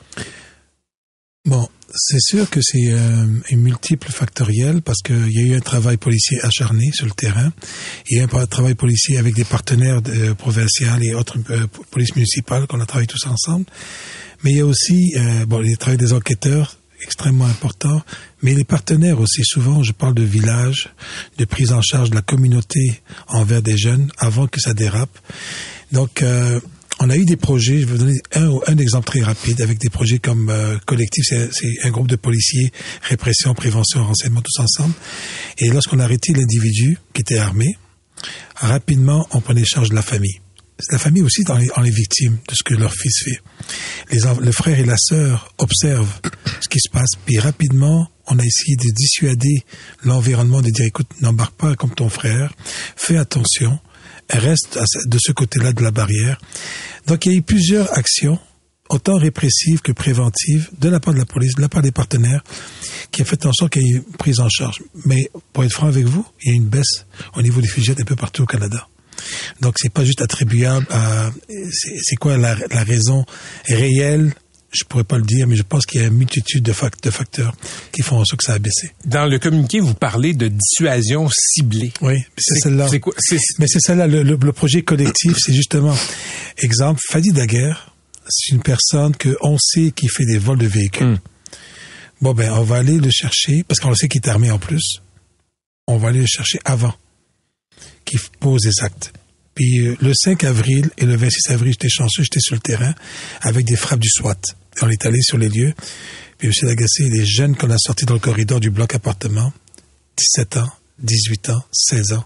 Bon, 1.49 1.67
c'est 1.95 2.19
sûr 2.19 2.47
que 2.47 2.59
c'est 2.61 2.91
euh, 2.91 3.25
multiple 3.53 4.11
factoriel 4.11 4.83
parce 4.83 5.01
qu'il 5.01 5.31
y 5.31 5.39
a 5.39 5.41
eu 5.41 5.55
un 5.55 5.61
travail 5.61 5.97
policier 5.97 6.39
acharné 6.43 6.91
sur 6.93 7.07
le 7.07 7.11
terrain. 7.11 7.51
Il 8.07 8.17
y 8.17 8.19
a 8.19 8.23
eu 8.23 8.27
un 8.31 8.45
travail 8.45 8.75
policier 8.75 9.17
avec 9.17 9.33
des 9.33 9.45
partenaires 9.45 10.03
de, 10.03 10.33
provinciaux 10.33 10.85
et 11.01 11.15
autres 11.15 11.39
euh, 11.49 11.65
polices 11.89 12.15
municipales 12.15 12.67
qu'on 12.67 12.79
a 12.81 12.85
travaillé 12.85 13.07
tous 13.07 13.25
ensemble. 13.25 13.65
Mais 14.43 14.51
il 14.51 14.57
y 14.57 14.59
a 14.59 14.65
aussi 14.67 15.15
euh, 15.17 15.47
bon, 15.47 15.57
le 15.57 15.75
travail 15.75 15.97
des 15.97 16.13
enquêteurs 16.13 16.77
extrêmement 17.01 17.45
important, 17.45 18.03
mais 18.43 18.53
les 18.53 18.63
partenaires 18.63 19.19
aussi 19.19 19.41
souvent, 19.43 19.81
je 19.81 19.93
parle 19.93 20.13
de 20.13 20.21
village, 20.21 20.93
de 21.39 21.45
prise 21.45 21.71
en 21.71 21.81
charge 21.81 22.11
de 22.11 22.15
la 22.15 22.21
communauté 22.21 23.01
envers 23.27 23.63
des 23.63 23.75
jeunes 23.75 24.11
avant 24.19 24.45
que 24.45 24.59
ça 24.59 24.75
dérape. 24.75 25.17
Donc, 25.91 26.21
euh, 26.21 26.59
on 26.99 27.09
a 27.09 27.15
eu 27.15 27.25
des 27.25 27.37
projets, 27.37 27.79
je 27.79 27.85
vais 27.85 27.93
vous 27.93 27.97
donner 27.97 28.19
un, 28.35 28.51
un 28.67 28.77
exemple 28.77 29.07
très 29.07 29.21
rapide, 29.21 29.61
avec 29.61 29.79
des 29.79 29.89
projets 29.89 30.19
comme 30.19 30.49
euh, 30.49 30.77
Collectif, 30.85 31.25
c'est 31.29 31.49
un 31.83 31.89
groupe 31.91 32.07
de 32.07 32.17
policiers, 32.17 32.71
répression, 33.03 33.53
prévention, 33.53 34.03
renseignement, 34.03 34.41
tous 34.41 34.61
ensemble. 34.61 34.93
Et 35.57 35.69
lorsqu'on 35.69 35.99
a 35.99 36.03
arrêté 36.03 36.33
l'individu 36.33 36.97
qui 37.13 37.21
était 37.21 37.37
armé, 37.37 37.77
rapidement, 38.55 39.27
on 39.31 39.39
prenait 39.39 39.63
charge 39.63 39.89
de 39.89 39.95
la 39.95 40.01
famille. 40.01 40.41
La 40.91 40.97
famille 40.97 41.23
aussi 41.23 41.43
dans 41.43 41.57
les, 41.57 41.67
les 41.83 41.91
victimes 41.91 42.37
de 42.47 42.55
ce 42.55 42.63
que 42.63 42.73
leur 42.73 42.93
fils 42.93 43.23
fait. 43.23 43.41
Les, 44.11 44.19
le 44.41 44.51
frère 44.51 44.79
et 44.79 44.85
la 44.85 44.97
sœur 44.97 45.53
observent 45.57 46.19
ce 46.61 46.69
qui 46.69 46.79
se 46.79 46.89
passe, 46.89 47.11
puis 47.25 47.39
rapidement, 47.39 48.09
on 48.27 48.37
a 48.39 48.45
essayé 48.45 48.75
de 48.75 48.89
dissuader 48.93 49.63
l'environnement, 50.03 50.61
de 50.61 50.69
dire, 50.69 50.85
écoute, 50.85 51.07
n'embarque 51.21 51.55
pas 51.55 51.75
comme 51.75 51.93
ton 51.93 52.09
frère, 52.09 52.53
fais 52.95 53.17
attention, 53.17 53.79
reste 54.29 54.79
de 55.05 55.17
ce 55.19 55.31
côté-là 55.31 55.73
de 55.73 55.83
la 55.83 55.91
barrière. 55.91 56.39
Donc 57.07 57.25
il 57.25 57.31
y 57.31 57.35
a 57.35 57.37
eu 57.37 57.41
plusieurs 57.41 57.97
actions 57.97 58.39
autant 58.89 59.17
répressive 59.17 59.81
que 59.81 59.91
préventive 59.91 60.69
de 60.79 60.89
la 60.89 60.99
part 60.99 61.13
de 61.13 61.19
la 61.19 61.25
police, 61.25 61.55
de 61.55 61.61
la 61.61 61.69
part 61.69 61.83
des 61.83 61.91
partenaires, 61.91 62.43
qui 63.11 63.21
a 63.21 63.25
fait 63.25 63.45
en 63.45 63.53
sorte 63.53 63.73
qu'il 63.73 63.83
y 63.83 63.93
ait 63.93 63.97
une 63.97 64.17
prise 64.17 64.39
en 64.39 64.49
charge. 64.49 64.81
Mais 65.05 65.29
pour 65.53 65.63
être 65.63 65.71
franc 65.71 65.87
avec 65.87 66.05
vous, 66.05 66.25
il 66.43 66.49
y 66.49 66.53
a 66.53 66.55
une 66.55 66.67
baisse 66.67 67.05
au 67.35 67.41
niveau 67.41 67.61
des 67.61 67.67
fusillettes 67.67 68.01
un 68.01 68.05
peu 68.05 68.15
partout 68.15 68.43
au 68.43 68.47
Canada. 68.47 68.87
Donc 69.61 69.75
c'est 69.77 69.93
pas 69.93 70.05
juste 70.05 70.21
attribuable 70.21 70.87
à 70.89 71.31
c'est 71.71 72.15
quoi 72.15 72.37
la 72.37 72.55
raison 72.83 73.25
réelle 73.67 74.33
je 74.71 74.83
pourrais 74.83 75.03
pas 75.03 75.17
le 75.17 75.23
dire, 75.23 75.47
mais 75.47 75.55
je 75.55 75.63
pense 75.63 75.85
qu'il 75.85 76.01
y 76.01 76.03
a 76.03 76.07
une 76.07 76.15
multitude 76.15 76.63
de, 76.63 76.71
facteurs 76.71 77.55
qui 77.91 78.01
font 78.01 78.17
en 78.17 78.25
sorte 78.25 78.39
que 78.41 78.45
ça 78.45 78.53
a 78.53 78.59
baissé. 78.59 78.91
Dans 79.05 79.25
le 79.25 79.39
communiqué, 79.39 79.79
vous 79.79 79.93
parlez 79.93 80.33
de 80.33 80.47
dissuasion 80.47 81.29
ciblée. 81.29 81.91
Oui, 82.01 82.15
c'est 82.37 82.59
celle-là. 82.59 82.87
Mais 82.91 83.67
c'est 83.67 83.79
celle-là. 83.79 84.07
Le, 84.07 84.51
projet 84.51 84.83
collectif, 84.83 85.35
c'est 85.39 85.53
justement, 85.53 85.95
exemple, 86.57 86.99
Fadi 87.09 87.31
Daguerre, 87.31 87.93
c'est 88.27 88.53
une 88.53 88.61
personne 88.61 89.15
que 89.15 89.35
on 89.41 89.57
sait 89.57 89.91
qui 89.91 90.07
fait 90.07 90.25
des 90.25 90.37
vols 90.37 90.59
de 90.59 90.67
véhicules. 90.67 91.07
Hmm. 91.07 91.19
Bon, 92.21 92.33
ben, 92.33 92.51
on 92.51 92.63
va 92.63 92.77
aller 92.77 92.99
le 92.99 93.09
chercher, 93.09 93.63
parce 93.63 93.79
qu'on 93.79 93.93
sait 93.95 94.07
qu'il 94.07 94.21
est 94.23 94.29
armé 94.29 94.51
en 94.51 94.59
plus. 94.59 95.01
On 95.87 95.97
va 95.97 96.09
aller 96.09 96.19
le 96.19 96.27
chercher 96.27 96.59
avant 96.65 96.93
qu'il 98.05 98.19
pose 98.39 98.61
des 98.61 98.83
actes. 98.83 99.13
Puis 99.59 99.79
euh, 99.79 99.97
le 99.99 100.13
5 100.13 100.45
avril 100.45 100.89
et 100.97 101.05
le 101.05 101.17
26 101.17 101.51
avril, 101.51 101.73
j'étais 101.73 101.89
chanceux, 101.89 102.23
j'étais 102.23 102.39
sur 102.39 102.55
le 102.55 102.61
terrain 102.61 102.95
avec 103.41 103.65
des 103.65 103.75
frappes 103.75 103.99
du 103.99 104.07
SWAT. 104.09 104.39
On 104.81 104.89
est 104.89 105.05
allé 105.05 105.19
sur 105.21 105.37
les 105.37 105.49
lieux. 105.49 105.73
Puis 106.37 106.47
M. 106.47 106.53
Lagacé, 106.65 107.09
les 107.09 107.25
jeunes 107.25 107.57
qu'on 107.57 107.69
a 107.69 107.77
sortis 107.77 108.05
dans 108.05 108.13
le 108.13 108.21
corridor 108.21 108.61
du 108.61 108.69
bloc 108.69 108.95
appartement, 108.95 109.51
17 110.15 110.55
ans, 110.55 110.69
18 110.99 111.49
ans, 111.49 111.61
16 111.73 112.13
ans. 112.13 112.23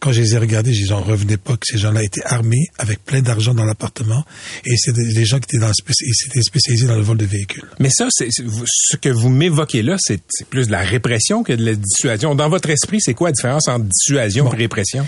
Quand 0.00 0.12
je 0.12 0.20
les 0.20 0.34
ai 0.34 0.38
regardés, 0.38 0.74
je 0.74 0.84
j'en 0.84 1.00
revenais 1.00 1.38
pas 1.38 1.56
que 1.56 1.64
ces 1.64 1.78
gens-là 1.78 2.02
étaient 2.02 2.24
armés 2.26 2.66
avec 2.76 3.02
plein 3.02 3.22
d'argent 3.22 3.54
dans 3.54 3.64
l'appartement 3.64 4.22
et 4.66 4.76
c'est 4.76 4.92
des 4.92 5.24
gens 5.24 5.38
qui 5.40 5.56
étaient, 5.56 5.64
dans, 5.64 5.72
spécialisés 5.72 6.86
dans 6.86 6.96
le 6.96 7.02
vol 7.02 7.16
de 7.16 7.24
véhicules. 7.24 7.70
Mais 7.80 7.88
ça, 7.88 8.08
c'est 8.10 8.28
ce 8.30 8.96
que 8.98 9.08
vous 9.08 9.30
m'évoquez 9.30 9.80
là, 9.80 9.96
c'est 9.98 10.20
plus 10.50 10.66
de 10.66 10.72
la 10.72 10.82
répression 10.82 11.42
que 11.42 11.54
de 11.54 11.64
la 11.64 11.74
dissuasion. 11.74 12.34
Dans 12.34 12.50
votre 12.50 12.68
esprit, 12.68 13.00
c'est 13.00 13.14
quoi 13.14 13.28
la 13.28 13.32
différence 13.32 13.66
entre 13.66 13.86
dissuasion 13.86 14.52
et 14.52 14.56
répression? 14.56 15.06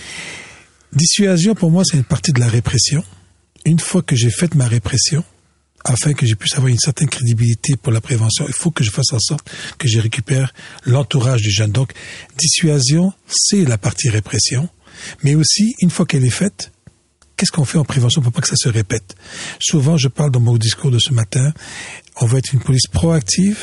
Dissuasion, 0.92 1.54
pour 1.54 1.70
moi, 1.70 1.82
c'est 1.84 1.96
une 1.96 2.04
partie 2.04 2.32
de 2.32 2.40
la 2.40 2.48
répression. 2.48 3.04
Une 3.64 3.78
fois 3.78 4.02
que 4.02 4.16
j'ai 4.16 4.30
fait 4.30 4.54
ma 4.54 4.66
répression, 4.66 5.24
afin 5.84 6.14
que 6.14 6.26
je 6.26 6.34
puisse 6.34 6.54
avoir 6.54 6.68
une 6.68 6.78
certaine 6.78 7.08
crédibilité 7.08 7.76
pour 7.76 7.92
la 7.92 8.00
prévention, 8.00 8.44
il 8.46 8.54
faut 8.54 8.70
que 8.70 8.82
je 8.82 8.90
fasse 8.90 9.12
en 9.12 9.18
sorte 9.18 9.48
que 9.78 9.88
je 9.88 9.98
récupère 10.00 10.52
l'entourage 10.84 11.42
du 11.42 11.50
jeune. 11.50 11.70
Donc, 11.70 11.92
dissuasion, 12.36 13.12
c'est 13.28 13.64
la 13.64 13.78
partie 13.78 14.08
répression, 14.08 14.68
mais 15.22 15.34
aussi, 15.34 15.74
une 15.80 15.90
fois 15.90 16.06
qu'elle 16.06 16.24
est 16.24 16.30
faite, 16.30 16.72
qu'est-ce 17.36 17.52
qu'on 17.52 17.64
fait 17.64 17.78
en 17.78 17.84
prévention 17.84 18.22
pour 18.22 18.32
pas 18.32 18.40
que 18.40 18.48
ça 18.48 18.56
se 18.56 18.68
répète? 18.68 19.14
Souvent, 19.60 19.96
je 19.96 20.08
parle 20.08 20.30
dans 20.30 20.40
mon 20.40 20.56
discours 20.56 20.90
de 20.90 20.98
ce 20.98 21.12
matin, 21.12 21.52
on 22.20 22.26
veut 22.26 22.38
être 22.38 22.52
une 22.52 22.60
police 22.60 22.86
proactive 22.90 23.58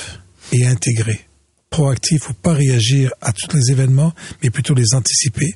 et 0.51 0.65
intégrée. 0.65 1.27
Proactive, 1.70 2.22
faut 2.22 2.34
pas 2.34 2.53
réagir 2.53 3.12
à 3.22 3.34
tous 3.34 3.56
les 3.56 3.72
événements, 3.72 4.13
mais 4.44 4.50
plutôt 4.50 4.75
les 4.75 4.94
anticiper 4.94 5.56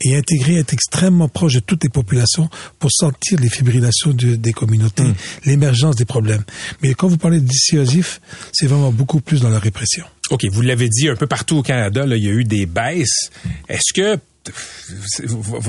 et 0.00 0.16
intégrer, 0.16 0.56
être 0.56 0.72
extrêmement 0.72 1.28
proche 1.28 1.54
de 1.54 1.60
toutes 1.60 1.82
les 1.84 1.90
populations 1.90 2.48
pour 2.78 2.90
sentir 2.92 3.38
les 3.40 3.48
fibrillations 3.48 4.12
des 4.12 4.52
communautés, 4.52 5.02
hmm. 5.02 5.14
l'émergence 5.44 5.96
des 5.96 6.04
problèmes. 6.04 6.42
Mais 6.82 6.94
quand 6.94 7.08
vous 7.08 7.18
parlez 7.18 7.40
de 7.40 7.46
dissuasif, 7.46 8.20
c'est 8.52 8.66
vraiment 8.66 8.92
beaucoup 8.92 9.20
plus 9.20 9.40
dans 9.40 9.50
la 9.50 9.58
répression. 9.58 10.04
OK, 10.30 10.44
vous 10.52 10.62
l'avez 10.62 10.88
dit 10.88 11.08
un 11.08 11.16
peu 11.16 11.26
partout 11.26 11.58
au 11.58 11.62
Canada, 11.62 12.06
là, 12.06 12.16
il 12.16 12.24
y 12.24 12.28
a 12.28 12.32
eu 12.32 12.44
des 12.44 12.66
baisses. 12.66 13.30
Est-ce 13.68 13.92
que 13.92 14.18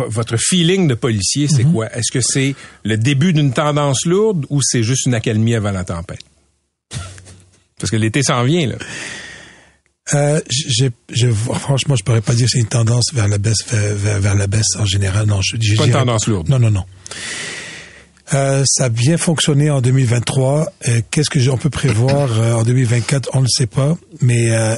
votre 0.08 0.38
feeling 0.38 0.88
de 0.88 0.93
policier, 0.93 1.48
c'est 1.48 1.63
mhm. 1.63 1.74
quoi? 1.74 1.96
Est-ce 1.96 2.12
que 2.12 2.22
c'est 2.22 2.55
le 2.84 2.98
début 2.98 3.34
d'une 3.34 3.53
tendance 3.53 4.05
lourde 4.05 4.46
ou 4.50 4.62
c'est 4.62 4.84
juste 4.84 5.08
une 5.08 5.13
accalmie 5.13 5.55
avant 5.55 5.72
la 5.72 5.84
tempête? 5.84 6.22
Parce 7.79 7.89
que 7.89 7.98
l'été 7.98 8.22
s'en 8.22 8.43
vient, 8.43 8.67
là. 8.67 8.75
Euh, 10.13 10.41
je, 10.50 10.88
je, 11.10 11.30
franchement, 11.30 11.96
je 11.96 12.03
pourrais 12.03 12.22
pas 12.22 12.34
dire 12.34 12.46
que 12.46 12.51
c'est 12.51 12.60
une 12.60 12.65
tendance 12.65 13.13
vers 13.13 13.27
la 13.27 13.38
baisse, 13.38 13.63
vers, 13.72 14.20
vers, 14.20 14.36
la 14.36 14.48
baisse 14.48 14.75
en 14.77 14.86
général. 14.86 15.27
Non, 15.27 15.41
je, 15.41 15.56
pas 15.75 15.86
une 15.86 15.91
tendance 15.91 16.27
lourde. 16.27 16.50
Non, 16.50 16.60
non, 16.60 16.72
non. 16.72 16.86
Euh, 18.34 18.63
ça 18.65 18.86
a 18.86 18.89
bien 18.89 19.18
fonctionné 19.18 19.70
en 19.70 19.82
2023. 19.82 20.72
Euh, 20.88 21.01
Qu'est-ce 21.12 21.30
que 21.30 21.50
on 21.50 21.58
peut 21.58 21.70
prévoir 21.70 22.39
euh, 22.39 22.53
en 22.53 22.63
2024 22.63 23.30
On 23.34 23.41
ne 23.41 23.48
sait 23.48 23.68
pas. 23.68 23.98
Mais 24.22 24.51
euh, 24.51 24.75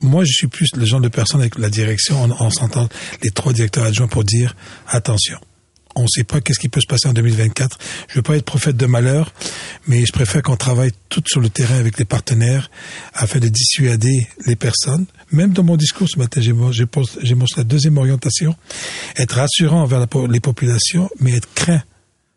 moi, 0.00 0.24
je 0.24 0.32
suis 0.32 0.48
plus 0.48 0.68
le 0.76 0.84
genre 0.84 1.00
de 1.00 1.08
personne 1.08 1.40
avec 1.40 1.58
la 1.58 1.70
direction. 1.70 2.22
On, 2.22 2.46
on 2.46 2.50
s'entend 2.50 2.88
les 3.22 3.30
trois 3.30 3.52
directeurs 3.52 3.84
adjoints 3.84 4.08
pour 4.08 4.24
dire 4.24 4.56
attention 4.88 5.38
on 5.96 6.02
ne 6.02 6.08
sait 6.08 6.24
pas 6.24 6.40
qu'est-ce 6.40 6.60
qui 6.60 6.68
peut 6.68 6.80
se 6.80 6.86
passer 6.86 7.08
en 7.08 7.12
2024. 7.12 7.78
Je 8.08 8.12
ne 8.12 8.16
veux 8.16 8.22
pas 8.22 8.36
être 8.36 8.44
prophète 8.44 8.76
de 8.76 8.86
malheur, 8.86 9.32
mais 9.88 10.04
je 10.04 10.12
préfère 10.12 10.42
qu'on 10.42 10.56
travaille 10.56 10.92
tout 11.08 11.22
sur 11.26 11.40
le 11.40 11.48
terrain 11.48 11.78
avec 11.78 11.98
les 11.98 12.04
partenaires 12.04 12.70
afin 13.14 13.40
de 13.40 13.48
dissuader 13.48 14.28
les 14.46 14.56
personnes. 14.56 15.06
Même 15.32 15.52
dans 15.52 15.64
mon 15.64 15.76
discours 15.76 16.08
ce 16.08 16.18
matin, 16.18 16.40
j'ai 16.40 16.52
montré 16.52 17.56
la 17.56 17.64
deuxième 17.64 17.96
orientation, 17.96 18.54
être 19.16 19.36
rassurant 19.36 19.82
envers 19.82 20.06
les 20.28 20.40
populations, 20.40 21.08
mais 21.18 21.34
être 21.34 21.48
craint 21.54 21.82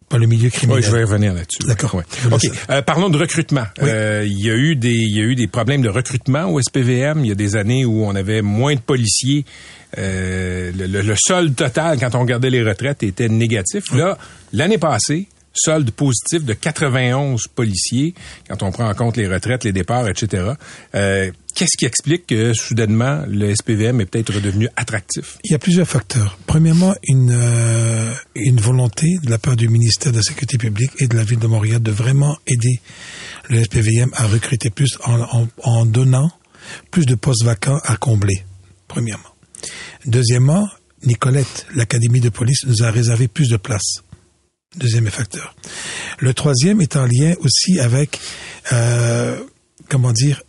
par 0.09 0.19
le 0.19 0.27
milieu 0.27 0.49
criminel. 0.49 0.81
Oui, 0.81 0.85
je 0.85 0.91
vais 0.91 1.03
revenir 1.03 1.33
là-dessus. 1.33 1.67
D'accord. 1.67 2.01
Ok. 2.31 2.41
Euh, 2.69 2.81
parlons 2.81 3.09
de 3.09 3.17
recrutement. 3.17 3.65
Euh, 3.81 4.23
il 4.25 4.43
y 4.43 4.49
a 4.49 4.55
eu 4.55 4.75
des, 4.75 4.89
il 4.89 5.15
y 5.15 5.21
a 5.21 5.23
eu 5.23 5.35
des 5.35 5.47
problèmes 5.47 5.81
de 5.81 5.89
recrutement 5.89 6.51
au 6.51 6.59
SPVM. 6.59 7.23
Il 7.23 7.27
y 7.27 7.31
a 7.31 7.35
des 7.35 7.55
années 7.55 7.85
où 7.85 8.03
on 8.05 8.15
avait 8.15 8.41
moins 8.41 8.75
de 8.75 8.79
policiers. 8.79 9.45
Euh, 9.97 10.71
le, 10.75 11.01
le, 11.01 11.15
solde 11.17 11.55
total, 11.55 11.99
quand 11.99 12.15
on 12.15 12.21
regardait 12.21 12.49
les 12.49 12.63
retraites, 12.63 13.03
était 13.03 13.29
négatif. 13.29 13.83
Là, 13.93 14.17
l'année 14.51 14.77
passée, 14.77 15.27
solde 15.53 15.91
positif 15.91 16.43
de 16.43 16.53
91 16.53 17.47
policiers 17.47 18.13
quand 18.47 18.63
on 18.63 18.71
prend 18.71 18.89
en 18.89 18.93
compte 18.93 19.17
les 19.17 19.27
retraites, 19.27 19.63
les 19.63 19.71
départs, 19.71 20.07
etc. 20.07 20.53
Qu'est-ce 21.59 21.75
qui 21.75 21.85
explique 21.85 22.27
que 22.27 22.53
soudainement 22.53 23.25
le 23.27 23.53
SPVM 23.53 23.99
est 23.99 24.05
peut-être 24.05 24.33
redevenu 24.33 24.69
attractif? 24.77 25.39
Il 25.43 25.51
y 25.51 25.55
a 25.55 25.59
plusieurs 25.59 25.89
facteurs. 25.89 26.39
Premièrement, 26.47 26.95
une 27.03 27.33
euh, 27.33 28.13
une 28.33 28.61
volonté 28.61 29.17
de 29.21 29.29
la 29.29 29.39
part 29.39 29.57
du 29.57 29.67
ministère 29.67 30.13
de 30.13 30.17
la 30.19 30.23
Sécurité 30.23 30.57
publique 30.57 30.91
et 30.99 31.09
de 31.09 31.17
la 31.17 31.25
ville 31.25 31.37
de 31.37 31.47
Montréal 31.47 31.81
de 31.83 31.91
vraiment 31.91 32.37
aider 32.47 32.79
le 33.49 33.61
SPVM 33.61 34.09
à 34.13 34.27
recruter 34.27 34.69
plus 34.69 34.97
en 35.03 35.85
donnant 35.85 36.31
plus 36.91 37.05
de 37.05 37.15
postes 37.15 37.43
vacants 37.43 37.81
à 37.83 37.97
combler. 37.97 38.45
Premièrement. 38.87 39.35
Deuxièmement, 40.05 40.65
Nicolette, 41.03 41.67
l'Académie 41.75 42.21
de 42.21 42.29
police, 42.29 42.63
nous 42.67 42.83
a 42.83 42.89
réservé 42.89 43.27
plus 43.27 43.49
de 43.49 43.57
places. 43.57 44.01
Deuxième 44.77 45.07
facteur. 45.07 45.53
Le 46.19 46.33
troisième 46.33 46.79
est 46.79 46.95
en 46.95 47.05
lien 47.05 47.33
aussi 47.41 47.81
avec, 47.81 48.17
euh, 48.71 49.43
comment 49.89 50.13
dire, 50.13 50.41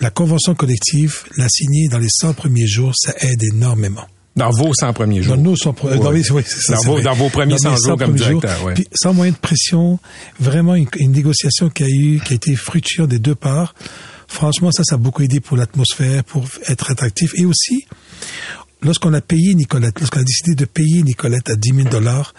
la 0.00 0.10
convention 0.10 0.54
collective, 0.54 1.24
la 1.36 1.48
signer 1.48 1.88
dans 1.88 1.98
les 1.98 2.08
100 2.08 2.34
premiers 2.34 2.66
jours, 2.66 2.92
ça 2.96 3.14
aide 3.20 3.42
énormément. 3.42 4.06
Dans 4.36 4.50
vos 4.50 4.72
100 4.72 4.92
premiers 4.92 5.22
jours. 5.22 5.36
Dans 5.36 5.42
nos 5.42 5.56
100 5.56 5.72
premiers 5.74 5.98
oui. 5.98 6.24
oui, 6.30 6.42
ça, 6.46 6.74
dans, 6.74 6.82
vos, 6.82 7.00
dans, 7.00 7.14
vos, 7.14 7.28
premiers 7.28 7.58
100, 7.58 7.76
jours 7.76 7.98
comme 7.98 8.14
directeur. 8.14 8.64
Ouais. 8.64 8.74
Puis, 8.74 8.86
sans 8.94 9.12
moyen 9.12 9.32
de 9.32 9.36
pression, 9.36 9.98
vraiment 10.38 10.74
une, 10.74 10.86
une, 10.98 11.12
négociation 11.12 11.68
qui 11.68 11.82
a 11.82 11.88
eu, 11.88 12.20
qui 12.24 12.32
a 12.32 12.36
été 12.36 12.54
fructueuse 12.54 13.08
des 13.08 13.18
deux 13.18 13.34
parts. 13.34 13.74
Franchement, 14.28 14.70
ça, 14.70 14.84
ça 14.84 14.94
a 14.94 14.98
beaucoup 14.98 15.22
aidé 15.22 15.40
pour 15.40 15.56
l'atmosphère, 15.56 16.22
pour 16.24 16.46
être 16.68 16.90
attractif. 16.90 17.32
Et 17.34 17.44
aussi, 17.44 17.86
lorsqu'on 18.82 19.12
a 19.14 19.20
payé 19.20 19.54
Nicolette, 19.54 19.98
lorsqu'on 19.98 20.20
a 20.20 20.24
décidé 20.24 20.54
de 20.54 20.64
payer 20.64 21.02
Nicolette 21.02 21.50
à 21.50 21.56
10 21.56 21.74
000 21.74 21.88
dollars, 21.88 22.34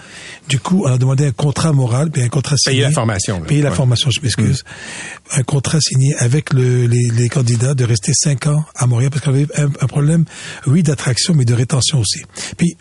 du 0.50 0.60
coup, 0.60 0.84
on 0.86 0.92
a 0.92 0.98
demandé 0.98 1.26
un 1.26 1.32
contrat 1.32 1.74
moral, 1.74 2.12
puis 2.12 2.22
un 2.22 2.30
contrat 2.30 2.56
signé. 2.58 2.78
Payer 2.78 2.88
la 2.88 2.92
formation. 2.92 3.42
Payer 3.42 3.62
la 3.62 3.72
formation, 3.72 4.10
je 4.12 4.22
m'excuse. 4.22 4.64
Mm. 4.64 5.40
Un 5.40 5.44
contrat 5.44 5.80
signé 5.82 6.16
avec 6.18 6.54
le, 6.54 6.86
les, 6.86 7.10
les, 7.10 7.30
candidats 7.30 7.74
de 7.74 7.84
rester 7.84 8.14
5 8.14 8.48
ans 8.48 8.64
à 8.76 8.88
Montréal, 8.88 9.12
parce 9.12 9.24
qu'on 9.24 9.32
avait 9.32 9.48
un, 9.58 9.66
un, 9.66 9.88
problème, 9.88 10.26
oui, 10.68 10.84
d'attraction, 10.84 11.34
mais 11.34 11.46
de 11.46 11.54
rétention 11.54 12.00
aussi. 12.00 12.22
Puis, 12.58 12.76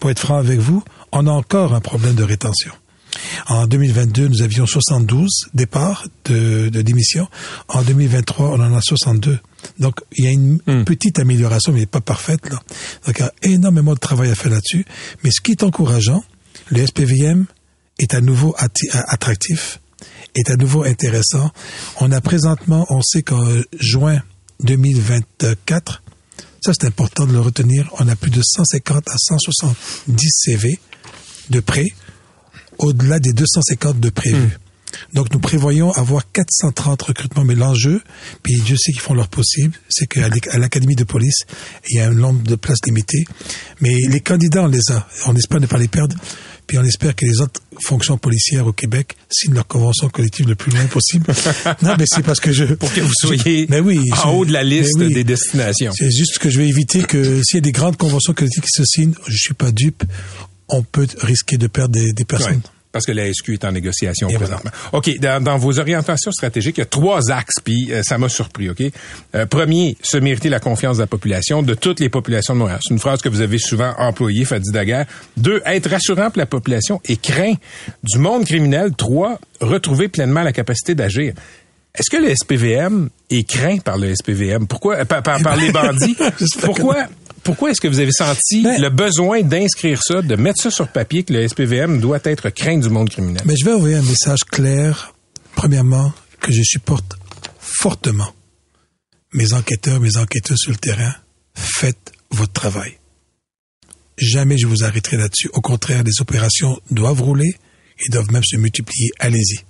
pour 0.00 0.10
être 0.10 0.20
franc 0.20 0.36
avec 0.36 0.58
vous, 0.58 0.82
on 1.12 1.26
a 1.26 1.30
encore 1.30 1.74
un 1.74 1.80
problème 1.80 2.14
de 2.14 2.24
rétention. 2.24 2.72
En 3.48 3.66
2022, 3.66 4.28
nous 4.28 4.42
avions 4.42 4.66
72 4.66 5.48
départs 5.54 6.06
de, 6.24 6.68
de 6.68 6.82
démission. 6.82 7.28
En 7.68 7.82
2023, 7.82 8.50
on 8.50 8.60
en 8.60 8.74
a 8.74 8.80
62. 8.80 9.38
Donc, 9.78 10.00
il 10.16 10.24
y 10.24 10.28
a 10.28 10.30
une 10.30 10.58
hmm. 10.66 10.84
petite 10.84 11.18
amélioration, 11.18 11.72
mais 11.72 11.86
pas 11.86 12.00
parfaite. 12.00 12.48
Là. 12.48 12.60
Donc, 13.06 13.18
il 13.18 13.22
y 13.22 13.24
a 13.24 13.54
énormément 13.54 13.94
de 13.94 13.98
travail 13.98 14.30
à 14.30 14.34
faire 14.34 14.52
là-dessus. 14.52 14.84
Mais 15.22 15.30
ce 15.30 15.40
qui 15.40 15.52
est 15.52 15.62
encourageant, 15.62 16.24
le 16.70 16.86
SPVM 16.86 17.46
est 17.98 18.14
à 18.14 18.20
nouveau 18.20 18.54
attractif, 18.58 19.80
est 20.34 20.50
à 20.50 20.56
nouveau 20.56 20.84
intéressant. 20.84 21.50
On 22.00 22.12
a 22.12 22.20
présentement, 22.20 22.86
on 22.90 23.02
sait 23.02 23.22
qu'en 23.22 23.46
juin 23.78 24.22
2024, 24.60 26.02
ça 26.60 26.72
c'est 26.78 26.86
important 26.86 27.26
de 27.26 27.32
le 27.32 27.40
retenir, 27.40 27.88
on 27.98 28.08
a 28.08 28.16
plus 28.16 28.30
de 28.30 28.42
150 28.42 29.08
à 29.08 29.16
170 29.16 30.28
CV 30.30 30.78
de 31.50 31.60
prêts, 31.60 31.88
au-delà 32.78 33.18
des 33.18 33.32
250 33.32 34.00
de 34.00 34.10
prévus. 34.10 34.36
Hmm. 34.36 34.50
Donc 35.14 35.32
nous 35.32 35.38
prévoyons 35.38 35.92
avoir 35.92 36.30
430 36.32 37.02
recrutements, 37.02 37.44
mais 37.44 37.54
l'enjeu, 37.54 38.02
puis 38.42 38.54
Dieu 38.64 38.76
sait 38.76 38.92
qu'ils 38.92 39.00
font 39.00 39.14
leur 39.14 39.28
possible, 39.28 39.74
c'est 39.88 40.06
qu'à 40.06 40.28
l'académie 40.58 40.94
de 40.94 41.04
police, 41.04 41.40
il 41.90 41.98
y 41.98 42.00
a 42.00 42.08
un 42.08 42.14
nombre 42.14 42.42
de 42.42 42.54
places 42.54 42.78
limitées, 42.86 43.24
mais 43.80 43.94
les 44.08 44.20
candidats 44.20 44.62
on 44.62 44.68
les 44.68 44.90
a, 44.90 45.06
on 45.26 45.34
espère 45.34 45.60
ne 45.60 45.66
pas 45.66 45.78
les 45.78 45.88
perdre. 45.88 46.16
Puis 46.66 46.78
on 46.78 46.84
espère 46.84 47.14
que 47.14 47.24
les 47.24 47.40
autres 47.40 47.60
fonctions 47.80 48.18
policières 48.18 48.66
au 48.66 48.72
Québec 48.72 49.14
signent 49.30 49.54
leur 49.54 49.68
convention 49.68 50.08
collective 50.08 50.48
le 50.48 50.56
plus 50.56 50.72
loin 50.72 50.84
possible. 50.86 51.24
non, 51.82 51.94
mais 51.96 52.06
c'est 52.08 52.24
parce 52.24 52.40
que 52.40 52.50
je... 52.50 52.64
Pour 52.64 52.92
que 52.92 53.00
vous 53.00 53.12
soyez 53.14 53.66
mais 53.68 53.78
oui, 53.78 54.00
en 54.24 54.32
haut 54.32 54.44
de 54.44 54.52
la 54.52 54.64
liste 54.64 54.98
des 54.98 55.22
destinations. 55.22 55.92
C'est 55.96 56.10
juste 56.10 56.38
que 56.38 56.50
je 56.50 56.58
vais 56.58 56.68
éviter 56.68 57.02
que 57.02 57.40
s'il 57.44 57.58
y 57.58 57.58
a 57.58 57.60
des 57.60 57.70
grandes 57.70 57.96
conventions 57.96 58.34
collectives 58.34 58.64
qui 58.64 58.72
se 58.72 58.84
signent, 58.84 59.14
je 59.28 59.36
suis 59.36 59.54
pas 59.54 59.70
dupe, 59.70 60.02
on 60.68 60.82
peut 60.82 61.06
risquer 61.20 61.56
de 61.56 61.66
perdre 61.66 61.98
des, 61.98 62.24
personnes. 62.24 62.60
Parce 62.92 63.04
que 63.04 63.12
la 63.12 63.30
SQ 63.30 63.50
est 63.50 63.64
en 63.64 63.72
négociation 63.72 64.28
présentement. 64.28 64.70
OK, 64.92 65.10
dans, 65.18 65.58
vos 65.58 65.78
orientations 65.78 66.32
stratégiques, 66.32 66.78
il 66.78 66.80
y 66.80 66.82
a 66.82 66.86
trois 66.86 67.30
axes, 67.30 67.60
puis 67.62 67.92
euh, 67.92 68.02
ça 68.02 68.16
m'a 68.16 68.28
surpris, 68.28 68.70
OK? 68.70 68.82
Euh, 69.34 69.44
premier, 69.44 69.98
se 70.02 70.16
mériter 70.16 70.48
la 70.48 70.60
confiance 70.60 70.96
de 70.96 71.02
la 71.02 71.06
population, 71.06 71.62
de 71.62 71.74
toutes 71.74 72.00
les 72.00 72.08
populations 72.08 72.54
de 72.54 72.60
Montréal. 72.60 72.78
C'est 72.82 72.94
une 72.94 73.00
phrase 73.00 73.20
que 73.20 73.28
vous 73.28 73.42
avez 73.42 73.58
souvent 73.58 73.92
employée, 73.98 74.44
Fadi 74.46 74.70
Daguerre. 74.72 75.06
Deux, 75.36 75.60
être 75.66 75.90
rassurant 75.90 76.30
pour 76.30 76.38
la 76.38 76.46
population 76.46 77.00
et 77.04 77.16
craint 77.16 77.54
du 78.02 78.18
monde 78.18 78.46
criminel. 78.46 78.92
Trois, 78.96 79.38
retrouver 79.60 80.08
pleinement 80.08 80.42
la 80.42 80.52
capacité 80.52 80.94
d'agir. 80.94 81.34
Est-ce 81.94 82.10
que 82.10 82.16
le 82.16 82.34
SPVM 82.34 83.08
est 83.30 83.48
craint 83.48 83.78
par 83.78 83.96
le 83.98 84.14
SPVM? 84.14 84.66
Pourquoi? 84.66 85.04
Par, 85.04 85.22
par 85.22 85.56
les 85.56 85.72
bandits? 85.72 86.16
Pourquoi? 86.62 87.08
Pourquoi 87.46 87.70
est-ce 87.70 87.80
que 87.80 87.86
vous 87.86 88.00
avez 88.00 88.10
senti 88.10 88.64
ben- 88.64 88.80
le 88.80 88.90
besoin 88.90 89.42
d'inscrire 89.42 90.02
ça, 90.02 90.20
de 90.20 90.34
mettre 90.34 90.60
ça 90.60 90.70
sur 90.72 90.88
papier 90.88 91.22
que 91.22 91.32
le 91.32 91.46
SPVM 91.46 92.00
doit 92.00 92.18
être 92.24 92.50
craint 92.50 92.76
du 92.76 92.88
monde 92.88 93.08
criminel? 93.08 93.40
Mais 93.44 93.52
ben, 93.52 93.56
je 93.56 93.64
vais 93.64 93.72
envoyer 93.72 93.94
un 93.94 94.02
message 94.02 94.40
clair, 94.40 95.14
premièrement, 95.54 96.12
que 96.40 96.50
je 96.50 96.60
supporte 96.64 97.16
fortement 97.60 98.32
mes 99.32 99.52
enquêteurs, 99.52 100.00
mes 100.00 100.16
enquêteurs 100.16 100.58
sur 100.58 100.72
le 100.72 100.76
terrain. 100.76 101.14
Faites 101.54 102.12
votre 102.32 102.52
travail. 102.52 102.98
Jamais 104.18 104.58
je 104.58 104.66
vous 104.66 104.82
arrêterai 104.82 105.16
là-dessus. 105.16 105.48
Au 105.52 105.60
contraire, 105.60 106.02
les 106.02 106.20
opérations 106.20 106.80
doivent 106.90 107.22
rouler 107.22 107.54
et 108.04 108.10
doivent 108.10 108.32
même 108.32 108.44
se 108.44 108.56
multiplier. 108.56 109.10
Allez-y. 109.20 109.60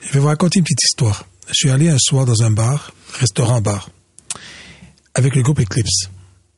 Je 0.00 0.12
vais 0.12 0.18
vous 0.18 0.26
raconter 0.26 0.58
une 0.58 0.64
petite 0.64 0.82
histoire. 0.82 1.24
Je 1.46 1.54
suis 1.54 1.70
allé 1.70 1.88
un 1.88 1.98
soir 2.00 2.26
dans 2.26 2.42
un 2.42 2.50
bar, 2.50 2.92
restaurant-bar, 3.20 3.90
avec 5.14 5.36
le 5.36 5.42
groupe 5.42 5.60
Eclipse. 5.60 6.08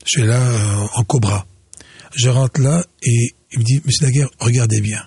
Je 0.06 0.20
suis 0.20 0.26
là 0.26 0.40
euh, 0.40 0.86
en 0.94 1.04
cobra. 1.04 1.46
Je 2.14 2.28
rentre 2.28 2.60
là 2.60 2.84
et 3.02 3.30
il 3.52 3.58
me 3.58 3.64
dit, 3.64 3.80
Monsieur 3.84 4.06
Daguerre, 4.06 4.28
regardez 4.38 4.80
bien. 4.80 5.02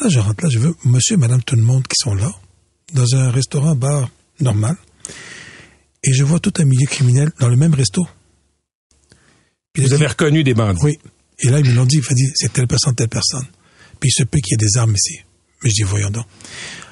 Là, 0.00 0.08
je 0.08 0.20
rentre 0.20 0.44
là, 0.44 0.50
je 0.50 0.60
veux 0.60 0.74
Monsieur 0.84 1.14
et 1.14 1.18
Madame 1.18 1.42
tout 1.42 1.56
le 1.56 1.62
monde 1.62 1.86
qui 1.86 1.96
sont 1.96 2.14
là, 2.14 2.32
dans 2.94 3.16
un 3.16 3.30
restaurant 3.30 3.74
bar 3.74 4.08
normal, 4.40 4.76
et 6.04 6.12
je 6.12 6.22
vois 6.22 6.38
tout 6.38 6.52
un 6.58 6.64
milieu 6.64 6.86
criminel 6.86 7.32
dans 7.40 7.48
le 7.48 7.56
même 7.56 7.74
resto. 7.74 8.06
Vous 9.76 9.92
avez 9.92 10.06
reconnu 10.06 10.44
des 10.44 10.54
bandits 10.54 10.80
Oui. 10.82 10.98
Et 11.40 11.50
là, 11.50 11.60
ils 11.60 11.70
me 11.70 11.74
l'ont 11.74 11.84
dit, 11.84 11.96
il 11.96 12.14
dit, 12.14 12.32
c'est 12.34 12.52
telle 12.52 12.66
personne, 12.66 12.94
telle 12.94 13.08
personne. 13.08 13.46
Puis 14.00 14.10
il 14.10 14.12
se 14.12 14.24
peut 14.24 14.38
qu'il 14.38 14.52
y 14.52 14.54
ait 14.54 14.66
des 14.66 14.76
armes 14.76 14.94
ici. 14.94 15.20
Mais 15.62 15.70
je 15.70 15.74
dis, 15.74 15.82
voyons 15.82 16.10
donc. 16.10 16.26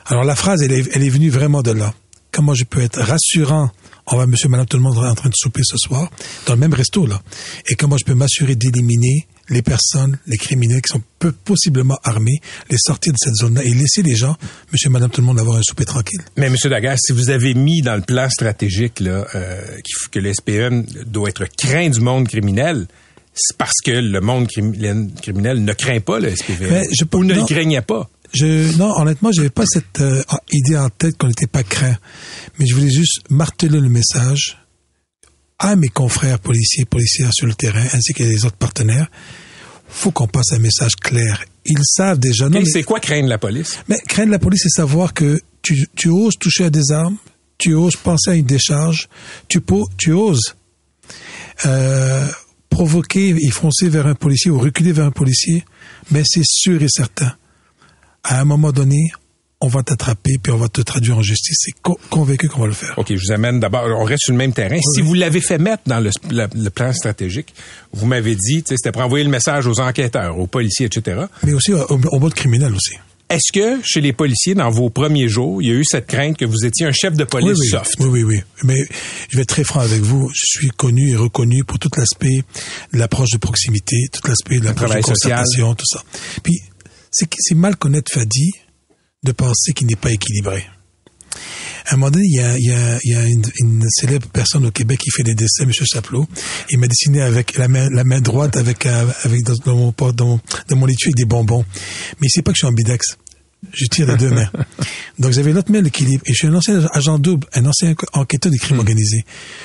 Alors 0.06 0.25
la 0.25 0.36
phrase, 0.36 0.62
elle 0.62 0.72
est, 0.72 0.88
elle 0.92 1.02
est 1.02 1.08
venue 1.08 1.30
vraiment 1.30 1.62
de 1.62 1.72
là. 1.72 1.94
Comment 2.32 2.54
je 2.54 2.64
peux 2.64 2.80
être 2.80 3.00
rassurant 3.00 3.70
on 4.08 4.16
va, 4.16 4.26
monsieur, 4.26 4.48
madame, 4.48 4.66
tout 4.66 4.76
le 4.76 4.82
monde 4.82 4.96
est 4.96 5.08
en 5.08 5.14
train 5.14 5.28
de 5.28 5.34
souper 5.34 5.62
ce 5.64 5.76
soir, 5.76 6.10
dans 6.46 6.54
le 6.54 6.60
même 6.60 6.75
resto, 6.75 7.06
là. 7.06 7.20
Et 7.68 7.75
comment 7.75 7.96
je 7.96 8.04
peux 8.04 8.14
m'assurer 8.14 8.54
d'éliminer 8.54 9.26
les 9.48 9.62
personnes, 9.62 10.18
les 10.26 10.36
criminels 10.36 10.82
qui 10.82 10.92
sont 10.92 11.02
peu, 11.18 11.32
possiblement 11.32 11.98
armés, 12.04 12.40
les 12.70 12.78
sortir 12.78 13.12
de 13.12 13.18
cette 13.18 13.34
zone-là 13.34 13.62
et 13.64 13.70
laisser 13.70 14.02
les 14.02 14.14
gens, 14.14 14.36
monsieur, 14.72 14.90
madame, 14.90 15.10
tout 15.10 15.20
le 15.20 15.26
monde, 15.26 15.40
avoir 15.40 15.58
un 15.58 15.62
souper 15.62 15.84
tranquille? 15.84 16.20
Mais 16.36 16.50
monsieur 16.50 16.70
Dagas, 16.70 16.98
si 16.98 17.12
vous 17.12 17.30
avez 17.30 17.54
mis 17.54 17.82
dans 17.82 17.96
le 17.96 18.02
plan 18.02 18.28
stratégique, 18.30 19.00
là, 19.00 19.26
euh, 19.34 19.60
que 20.10 20.18
le 20.18 20.32
SPN 20.32 20.84
doit 21.06 21.28
être 21.28 21.44
craint 21.56 21.88
du 21.88 22.00
monde 22.00 22.28
criminel, 22.28 22.86
c'est 23.36 23.56
parce 23.58 23.80
que 23.84 23.90
le 23.90 24.20
monde 24.20 24.48
criminel 24.48 25.62
ne 25.62 25.72
craint 25.75 26.00
pas 26.00 26.18
le 26.18 26.34
SPVM. 26.34 26.84
je, 26.90 27.04
ou 27.12 27.25
ne 27.25 27.34
le 27.34 27.44
craignait 27.44 27.82
pas. 27.82 28.08
Je, 28.36 28.76
non, 28.76 28.92
honnêtement, 28.98 29.32
j'avais 29.32 29.50
pas 29.50 29.64
cette 29.66 30.00
euh, 30.00 30.22
idée 30.52 30.76
en 30.76 30.90
tête 30.90 31.16
qu'on 31.16 31.28
n'était 31.28 31.46
pas 31.46 31.62
craint. 31.62 31.96
Mais 32.58 32.66
je 32.66 32.74
voulais 32.74 32.90
juste 32.90 33.20
marteler 33.30 33.80
le 33.80 33.88
message 33.88 34.58
à 35.58 35.74
mes 35.74 35.88
confrères 35.88 36.38
policiers, 36.38 36.84
policières 36.84 37.32
sur 37.32 37.46
le 37.46 37.54
terrain, 37.54 37.84
ainsi 37.94 38.12
que 38.12 38.22
les 38.22 38.44
autres 38.44 38.56
partenaires. 38.56 39.10
Faut 39.88 40.10
qu'on 40.10 40.26
passe 40.26 40.52
un 40.52 40.58
message 40.58 40.96
clair. 40.96 41.44
Ils 41.64 41.80
savent 41.82 42.18
déjà. 42.18 42.50
Non, 42.50 42.60
mais 42.60 42.66
c'est 42.66 42.82
quoi 42.82 43.00
craindre 43.00 43.28
la 43.28 43.38
police? 43.38 43.78
Mais 43.88 43.96
craindre 44.06 44.32
la 44.32 44.38
police, 44.38 44.60
c'est 44.64 44.68
savoir 44.68 45.14
que 45.14 45.40
tu, 45.62 45.88
tu 45.96 46.08
oses 46.08 46.36
toucher 46.38 46.64
à 46.64 46.70
des 46.70 46.92
armes, 46.92 47.16
tu 47.56 47.72
oses 47.72 47.96
penser 47.96 48.32
à 48.32 48.34
une 48.34 48.44
décharge, 48.44 49.08
tu, 49.48 49.60
tu 49.96 50.12
oses 50.12 50.56
euh, 51.64 52.28
provoquer 52.68 53.30
et 53.30 53.50
foncer 53.50 53.88
vers 53.88 54.06
un 54.06 54.14
policier 54.14 54.50
ou 54.50 54.58
reculer 54.58 54.92
vers 54.92 55.06
un 55.06 55.10
policier, 55.10 55.64
mais 56.10 56.22
c'est 56.26 56.44
sûr 56.44 56.82
et 56.82 56.88
certain 56.90 57.32
à 58.26 58.41
un 58.41 58.45
moment 58.45 58.73
donné, 58.73 59.10
on 59.60 59.69
va 59.69 59.82
t'attraper 59.82 60.36
puis 60.43 60.52
on 60.52 60.58
va 60.58 60.69
te 60.69 60.80
traduire 60.80 61.17
en 61.17 61.23
justice. 61.23 61.56
C'est 61.60 61.75
convaincu 62.10 62.49
qu'on 62.49 62.60
va 62.60 62.67
le 62.67 62.73
faire. 62.73 62.95
OK, 62.99 63.06
je 63.08 63.26
vous 63.26 63.32
amène 63.32 63.60
d'abord, 63.60 63.84
on 63.99 64.04
reste 64.04 64.25
sur 64.25 64.32
le 64.32 64.39
même 64.39 64.52
terrain. 64.52 64.78
Si 64.95 65.00
vous 65.00 65.15
l'avez 65.15 65.41
fait 65.41 65.58
mettre 65.58 65.84
dans 65.86 66.00
le, 66.00 66.71
plan 66.71 66.93
stratégique, 66.93 67.54
vous 67.93 68.06
m'avez 68.06 68.34
dit, 68.34 68.62
c'était 68.67 68.93
pour 68.93 69.02
envoyer 69.02 69.25
le 69.25 69.30
message 69.30 69.67
aux 69.67 69.80
enquêteurs, 69.80 70.39
aux 70.39 70.47
policiers, 70.47 70.86
etc. 70.86 71.23
Mais 71.45 71.54
aussi 71.54 71.73
au, 71.73 71.86
au 71.89 72.19
mode 72.19 72.34
criminel 72.34 72.75
aussi. 72.75 72.97
Est-ce 73.28 73.52
que 73.52 73.80
chez 73.82 74.00
les 74.00 74.12
policiers, 74.12 74.54
dans 74.54 74.71
vos 74.71 74.89
premiers 74.89 75.28
jours, 75.28 75.60
il 75.60 75.69
y 75.69 75.71
a 75.73 75.75
eu 75.75 75.84
cette 75.84 76.06
crainte 76.06 76.36
que 76.36 76.45
vous 76.45 76.65
étiez 76.65 76.86
un 76.86 76.93
chef 76.93 77.15
de 77.15 77.25
police 77.25 77.71
soft? 77.71 77.97
Oui, 77.99 78.06
oui, 78.08 78.23
oui. 78.23 78.41
Mais 78.62 78.86
je 79.30 79.36
vais 79.36 79.43
être 79.43 79.49
très 79.49 79.65
franc 79.65 79.80
avec 79.80 80.00
vous. 80.00 80.30
Je 80.32 80.45
suis 80.45 80.69
connu 80.69 81.10
et 81.10 81.17
reconnu 81.17 81.65
pour 81.65 81.80
tout 81.80 81.91
l'aspect 81.97 82.45
de 82.93 82.99
l'approche 82.99 83.30
de 83.30 83.39
proximité, 83.39 83.97
tout 84.12 84.21
l'aspect 84.28 84.60
de 84.60 84.67
l'approche 84.67 84.95
de 84.95 85.00
concertation, 85.00 85.75
tout 85.75 85.86
ça. 85.86 86.02
Puis 86.45 86.60
c'est 87.38 87.54
mal 87.54 87.76
connaître 87.76 88.12
Fadi 88.12 88.52
de 89.24 89.32
penser 89.32 89.72
qu'il 89.72 89.86
n'est 89.86 89.96
pas 89.96 90.12
équilibré. 90.12 90.66
À 91.86 91.94
un 91.94 91.96
moment 91.98 92.10
donné, 92.10 92.24
il 92.26 92.36
y 92.36 92.40
a, 92.40 92.58
il 92.58 93.10
y 93.10 93.14
a, 93.14 93.26
une, 93.26 93.84
célèbre 93.88 94.26
personne 94.32 94.66
au 94.66 94.72
Québec 94.72 94.98
qui 94.98 95.10
fait 95.10 95.22
des 95.22 95.34
dessins, 95.34 95.64
M. 95.64 95.72
Chaplot. 95.72 96.26
Il 96.70 96.78
m'a 96.78 96.88
dessiné 96.88 97.22
avec 97.22 97.56
la 97.56 97.68
main, 97.68 97.88
la 97.90 98.02
main 98.02 98.20
droite 98.20 98.56
avec, 98.56 98.86
euh, 98.86 99.06
avec 99.22 99.42
dans, 99.44 99.76
mon, 99.76 99.94
dans, 100.12 100.40
dans 100.68 100.76
mon 100.76 100.88
étui 100.88 101.08
avec 101.08 101.16
des 101.16 101.24
bonbons. 101.24 101.64
Mais 102.20 102.26
il 102.26 102.30
sait 102.30 102.42
pas 102.42 102.50
que 102.50 102.56
je 102.56 102.66
suis 102.66 102.72
ambidex. 102.72 103.16
Je 103.72 103.84
tire 103.86 104.06
des 104.06 104.16
deux 104.16 104.30
mains. 104.30 104.50
Donc 105.18 105.32
j'avais 105.32 105.52
l'autre 105.52 105.70
main 105.70 105.80
l'équilibre. 105.80 106.22
Et 106.26 106.32
je 106.32 106.38
suis 106.38 106.48
un 106.48 106.54
ancien 106.54 106.84
agent 106.92 107.18
double, 107.18 107.46
un 107.54 107.64
ancien 107.66 107.94
enquêteur 108.12 108.50
des 108.50 108.58
crimes 108.58 108.78
hmm. 108.78 108.80
organisés. 108.80 109.24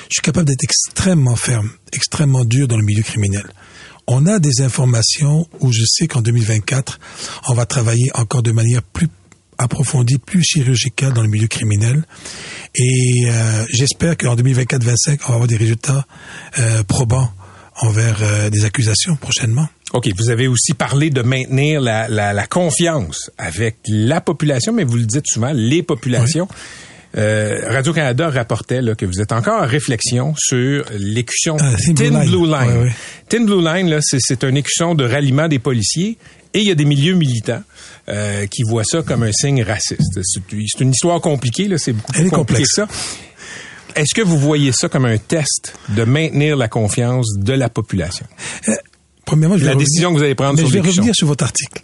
Je 0.09 0.15
suis 0.15 0.21
capable 0.21 0.47
d'être 0.47 0.63
extrêmement 0.63 1.35
ferme, 1.35 1.71
extrêmement 1.91 2.45
dur 2.45 2.67
dans 2.67 2.77
le 2.77 2.85
milieu 2.85 3.03
criminel. 3.03 3.45
On 4.13 4.25
a 4.25 4.39
des 4.39 4.59
informations 4.59 5.47
où 5.61 5.71
je 5.71 5.85
sais 5.87 6.05
qu'en 6.05 6.21
2024, 6.21 6.99
on 7.47 7.53
va 7.53 7.65
travailler 7.65 8.11
encore 8.13 8.43
de 8.43 8.51
manière 8.51 8.83
plus 8.83 9.07
approfondie, 9.57 10.17
plus 10.17 10.43
chirurgicale 10.43 11.13
dans 11.13 11.21
le 11.21 11.29
milieu 11.29 11.47
criminel. 11.47 12.03
Et 12.75 13.23
euh, 13.27 13.65
j'espère 13.69 14.17
qu'en 14.17 14.35
2024-25, 14.35 15.19
on 15.23 15.29
va 15.29 15.33
avoir 15.35 15.47
des 15.47 15.55
résultats 15.55 16.05
euh, 16.59 16.83
probants 16.83 17.29
envers 17.77 18.17
euh, 18.21 18.49
des 18.49 18.65
accusations 18.65 19.15
prochainement. 19.15 19.69
OK, 19.93 20.09
vous 20.17 20.29
avez 20.29 20.49
aussi 20.49 20.73
parlé 20.73 21.09
de 21.09 21.21
maintenir 21.21 21.79
la, 21.79 22.09
la, 22.09 22.33
la, 22.33 22.47
confiance 22.47 23.31
avec 23.37 23.77
la 23.87 24.19
population, 24.19 24.73
mais 24.73 24.83
vous 24.83 24.97
le 24.97 25.05
dites 25.05 25.27
souvent, 25.27 25.53
les 25.53 25.83
populations. 25.83 26.49
Euh, 27.17 27.59
Radio-Canada 27.67 28.29
rapportait 28.29 28.81
là, 28.81 28.95
que 28.95 29.05
vous 29.05 29.19
êtes 29.19 29.31
encore 29.31 29.61
en 29.61 29.65
réflexion 29.65 30.33
sur 30.37 30.85
l'écusson 30.97 31.57
ah, 31.59 31.73
Tin 31.95 32.23
Blue 32.25 32.47
Line. 32.47 32.91
Tin 33.27 33.43
Blue 33.43 33.61
Line, 33.61 33.99
c'est 34.01 34.43
un 34.43 34.55
écusson 34.55 34.95
de 34.95 35.03
ralliement 35.03 35.47
des 35.47 35.59
policiers 35.59 36.17
et 36.53 36.59
il 36.59 36.67
y 36.67 36.71
a 36.71 36.75
des 36.75 36.85
milieux 36.85 37.13
militants 37.13 37.63
euh, 38.09 38.45
qui 38.47 38.63
voient 38.63 38.83
ça 38.83 39.01
comme 39.01 39.23
un 39.23 39.31
signe 39.31 39.63
raciste. 39.63 40.19
C'est 40.23 40.81
une 40.81 40.91
histoire 40.91 41.19
compliquée, 41.21 41.67
là, 41.67 41.77
c'est 41.77 41.93
beaucoup 41.93 42.13
plus 42.13 42.29
compliqué 42.29 42.63
que 42.63 42.69
ça. 42.69 42.87
Est-ce 43.95 44.15
que 44.15 44.21
vous 44.21 44.37
voyez 44.37 44.71
ça 44.71 44.87
comme 44.87 45.05
un 45.05 45.17
test 45.17 45.75
de 45.89 46.03
maintenir 46.03 46.55
la 46.55 46.69
confiance 46.69 47.27
de 47.37 47.53
la 47.53 47.67
population? 47.67 48.25
Euh, 48.69 48.73
premièrement, 49.25 49.57
je 49.57 49.65
la 49.65 49.75
décision 49.75 50.13
que 50.13 50.17
vous 50.17 50.23
allez 50.23 50.35
prendre 50.35 50.53
mais 50.53 50.61
sur 50.61 50.69
Je 50.69 50.73
vais 50.73 50.89
revenir 50.89 51.13
sur 51.13 51.27
votre 51.27 51.43
article. 51.43 51.81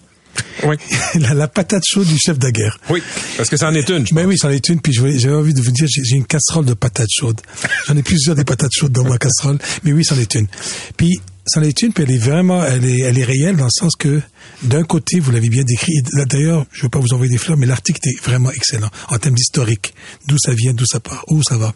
Oui. 0.63 0.75
la, 1.15 1.47
patate 1.47 1.83
chaude 1.85 2.07
du 2.07 2.17
chef 2.17 2.39
de 2.39 2.49
guerre. 2.49 2.79
Oui, 2.89 3.01
parce 3.35 3.49
que 3.49 3.57
c'en 3.57 3.73
est 3.73 3.89
une. 3.89 4.05
Mais 4.13 4.25
oui, 4.25 4.37
c'en 4.37 4.49
est 4.49 4.67
une. 4.69 4.81
Puis 4.81 4.93
j'avais 4.93 5.35
envie 5.35 5.53
de 5.53 5.61
vous 5.61 5.71
dire, 5.71 5.87
j'ai 5.87 6.15
une 6.15 6.25
casserole 6.25 6.65
de 6.65 6.73
patates 6.73 7.09
chaudes. 7.11 7.41
J'en 7.87 7.95
ai 7.95 8.03
plusieurs 8.03 8.35
des 8.35 8.43
patates 8.43 8.71
chaudes 8.73 8.91
dans 8.91 9.03
ma 9.03 9.17
casserole. 9.17 9.59
Mais 9.83 9.93
oui, 9.93 10.03
c'en 10.03 10.17
est 10.17 10.35
une. 10.35 10.47
Puis 10.95 11.19
c'en 11.45 11.61
est 11.61 11.81
une, 11.81 11.93
puis 11.93 12.03
elle 12.03 12.11
est 12.11 12.17
vraiment, 12.17 12.63
elle 12.63 12.85
est, 12.85 12.99
elle 12.99 13.17
est 13.17 13.23
réelle 13.23 13.55
dans 13.55 13.65
le 13.65 13.71
sens 13.71 13.95
que 13.95 14.21
d'un 14.63 14.83
côté, 14.83 15.19
vous 15.19 15.31
l'avez 15.31 15.49
bien 15.49 15.63
décrit. 15.63 15.93
D'ailleurs, 16.29 16.65
je 16.71 16.79
ne 16.79 16.83
veux 16.83 16.89
pas 16.89 16.99
vous 16.99 17.13
envoyer 17.13 17.31
des 17.31 17.37
fleurs, 17.37 17.57
mais 17.57 17.65
l'article 17.65 17.99
est 18.03 18.21
vraiment 18.23 18.51
excellent 18.51 18.89
en 19.09 19.17
termes 19.17 19.35
d'historique. 19.35 19.93
D'où 20.27 20.37
ça 20.37 20.53
vient, 20.53 20.73
d'où 20.73 20.85
ça 20.85 20.99
part, 20.99 21.23
où 21.29 21.41
ça 21.43 21.57
va. 21.57 21.73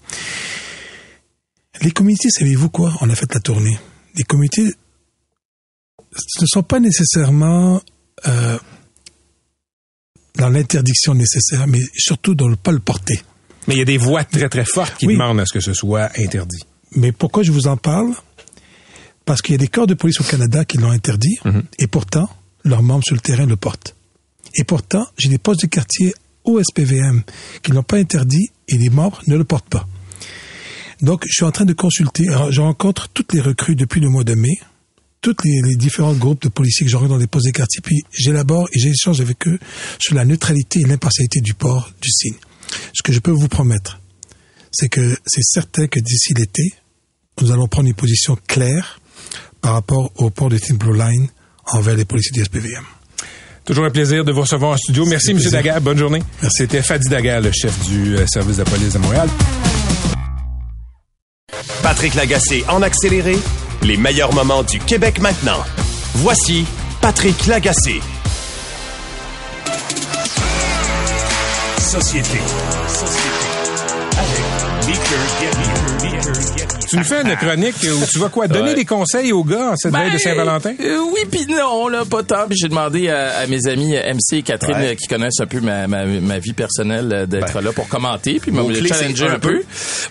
Les 1.81 1.91
comités, 1.91 2.29
savez-vous 2.29 2.69
quoi? 2.69 2.93
On 3.01 3.09
a 3.09 3.15
fait 3.15 3.33
la 3.33 3.39
tournée. 3.39 3.77
Les 4.15 4.23
comités 4.23 4.63
ne 6.11 6.45
sont 6.45 6.63
pas 6.63 6.79
nécessairement 6.79 7.81
euh, 8.27 8.57
dans 10.37 10.49
l'interdiction 10.49 11.13
nécessaire, 11.13 11.67
mais 11.67 11.81
surtout 11.95 12.35
dans 12.35 12.49
ne 12.49 12.55
pas 12.55 12.71
le 12.71 12.79
porter. 12.79 13.21
Mais 13.67 13.75
il 13.75 13.77
y 13.77 13.81
a 13.81 13.85
des 13.85 13.97
voix 13.97 14.23
très 14.23 14.49
très 14.49 14.65
fortes 14.65 14.97
qui 14.97 15.07
Oui. 15.07 15.13
demandent 15.13 15.39
à 15.39 15.45
ce 15.45 15.53
que 15.53 15.59
ce 15.59 15.73
soit 15.73 16.09
interdit. 16.17 16.63
Mais 16.95 17.11
pourquoi 17.11 17.43
je 17.43 17.51
vous 17.51 17.67
en 17.67 17.77
parle? 17.77 18.13
Parce 19.25 19.41
qu'il 19.41 19.53
y 19.53 19.55
a 19.55 19.59
des 19.59 19.67
corps 19.67 19.87
de 19.87 19.93
police 19.93 20.19
au 20.19 20.23
Canada 20.23 20.65
qui 20.65 20.77
l'ont 20.77 20.89
interdit, 20.91 21.37
et 21.77 21.87
pourtant, 21.87 22.27
leurs 22.63 22.81
membres 22.83 23.03
sur 23.03 23.15
le 23.15 23.21
terrain 23.21 23.45
le 23.45 23.55
portent. 23.55 23.95
Et 24.55 24.63
pourtant, 24.63 25.05
j'ai 25.17 25.29
des 25.29 25.37
postes 25.37 25.61
de 25.61 25.67
quartier 25.67 26.13
au 26.43 26.59
SPVM 26.61 27.21
qui 27.61 27.71
l'ont 27.71 27.83
pas 27.83 27.97
interdit, 27.97 28.49
et 28.67 28.77
les 28.77 28.89
membres 28.89 29.21
ne 29.27 29.35
le 29.37 29.43
portent 29.43 29.69
pas. 29.69 29.87
Donc, 31.01 31.23
je 31.27 31.33
suis 31.33 31.45
en 31.45 31.51
train 31.51 31.65
de 31.65 31.73
consulter. 31.73 32.27
Alors, 32.29 32.51
je 32.51 32.61
rencontre 32.61 33.09
toutes 33.09 33.33
les 33.33 33.41
recrues 33.41 33.75
depuis 33.75 34.01
le 34.01 34.09
mois 34.09 34.23
de 34.23 34.33
mai, 34.33 34.59
tous 35.21 35.35
les, 35.43 35.61
les 35.61 35.75
différents 35.75 36.13
groupes 36.13 36.41
de 36.43 36.49
policiers 36.49 36.85
que 36.85 36.91
j'aurai 36.91 37.07
dans 37.07 37.17
les 37.17 37.27
postes 37.27 37.45
de 37.45 37.51
quartier, 37.51 37.81
puis 37.81 38.03
j'élabore 38.11 38.67
et 38.73 38.79
j'échange 38.79 39.21
avec 39.21 39.47
eux 39.47 39.59
sur 39.99 40.15
la 40.15 40.25
neutralité 40.25 40.81
et 40.81 40.85
l'impartialité 40.85 41.41
du 41.41 41.53
port 41.53 41.91
du 42.01 42.09
signe. 42.09 42.37
Ce 42.93 43.03
que 43.03 43.13
je 43.13 43.19
peux 43.19 43.31
vous 43.31 43.47
promettre, 43.47 43.99
c'est 44.71 44.89
que 44.89 45.17
c'est 45.25 45.43
certain 45.43 45.87
que 45.87 45.99
d'ici 45.99 46.33
l'été, 46.33 46.73
nous 47.41 47.51
allons 47.51 47.67
prendre 47.67 47.87
une 47.87 47.95
position 47.95 48.37
claire 48.47 48.99
par 49.61 49.73
rapport 49.73 50.11
au 50.15 50.29
port 50.29 50.49
de 50.49 50.57
Thin 50.57 50.75
Blue 50.75 50.97
Line 50.97 51.27
envers 51.67 51.95
les 51.95 52.05
policiers 52.05 52.31
du 52.31 52.43
SPVM. 52.43 52.83
Toujours 53.65 53.85
un 53.85 53.91
plaisir 53.91 54.25
de 54.25 54.31
vous 54.31 54.41
recevoir 54.41 54.71
en 54.71 54.77
studio. 54.77 55.05
Merci, 55.05 55.31
M. 55.31 55.37
Daguerre. 55.37 55.81
Bonne 55.81 55.97
journée. 55.97 56.23
Merci. 56.41 56.57
C'était 56.57 56.81
Fadi 56.81 57.07
Daguerre, 57.09 57.41
le 57.41 57.51
chef 57.51 57.77
du 57.87 58.17
euh, 58.17 58.25
service 58.25 58.57
de 58.57 58.63
police 58.63 58.93
de 58.93 58.97
Montréal. 58.97 59.29
Patrick 61.83 62.15
Lagacé 62.15 62.63
en 62.67 62.81
accéléré, 62.81 63.37
les 63.83 63.97
meilleurs 63.97 64.33
moments 64.33 64.63
du 64.63 64.79
Québec 64.79 65.19
maintenant. 65.19 65.63
Voici 66.15 66.65
Patrick 67.01 67.47
Lagacé. 67.47 68.01
Société. 71.79 72.39
Guerrier. 72.39 73.50
Tu 76.89 76.97
nous 76.97 77.03
fais 77.05 77.21
une 77.21 77.35
chronique 77.37 77.75
où 77.83 78.05
tu 78.11 78.19
vas 78.19 78.27
quoi? 78.27 78.47
Donner 78.49 78.69
Ouais. 78.71 78.75
des 78.75 78.83
conseils 78.85 79.31
aux 79.31 79.45
gars 79.45 79.71
en 79.71 79.75
cette 79.77 79.93
veille 79.95 80.11
de 80.11 80.17
Saint-Valentin? 80.17 80.73
euh, 80.81 80.97
oui, 81.13 81.21
puis 81.31 81.45
non, 81.47 81.87
là, 81.87 82.03
pas 82.03 82.21
tant. 82.23 82.47
Puis 82.49 82.57
j'ai 82.61 82.67
demandé 82.67 83.07
à, 83.09 83.37
à 83.39 83.47
mes 83.47 83.65
amis 83.67 83.95
euh, 83.95 84.13
MC 84.13 84.37
et 84.39 84.41
Catherine 84.41 84.75
Ouais. 84.75 84.89
euh, 84.89 84.95
qui 84.95 85.07
connaissent 85.07 85.39
un 85.39 85.45
peu 85.45 85.61
ma, 85.61 85.87
ma, 85.87 86.03
ma 86.05 86.39
vie 86.39 86.51
personnelle 86.51 87.09
euh, 87.13 87.25
d'être 87.25 87.61
là 87.61 87.71
pour 87.71 87.87
commenter, 87.87 88.39
puis 88.41 88.51
me 88.51 88.73
challenger 88.85 89.27
un 89.29 89.35
un 89.35 89.39
peu. 89.39 89.61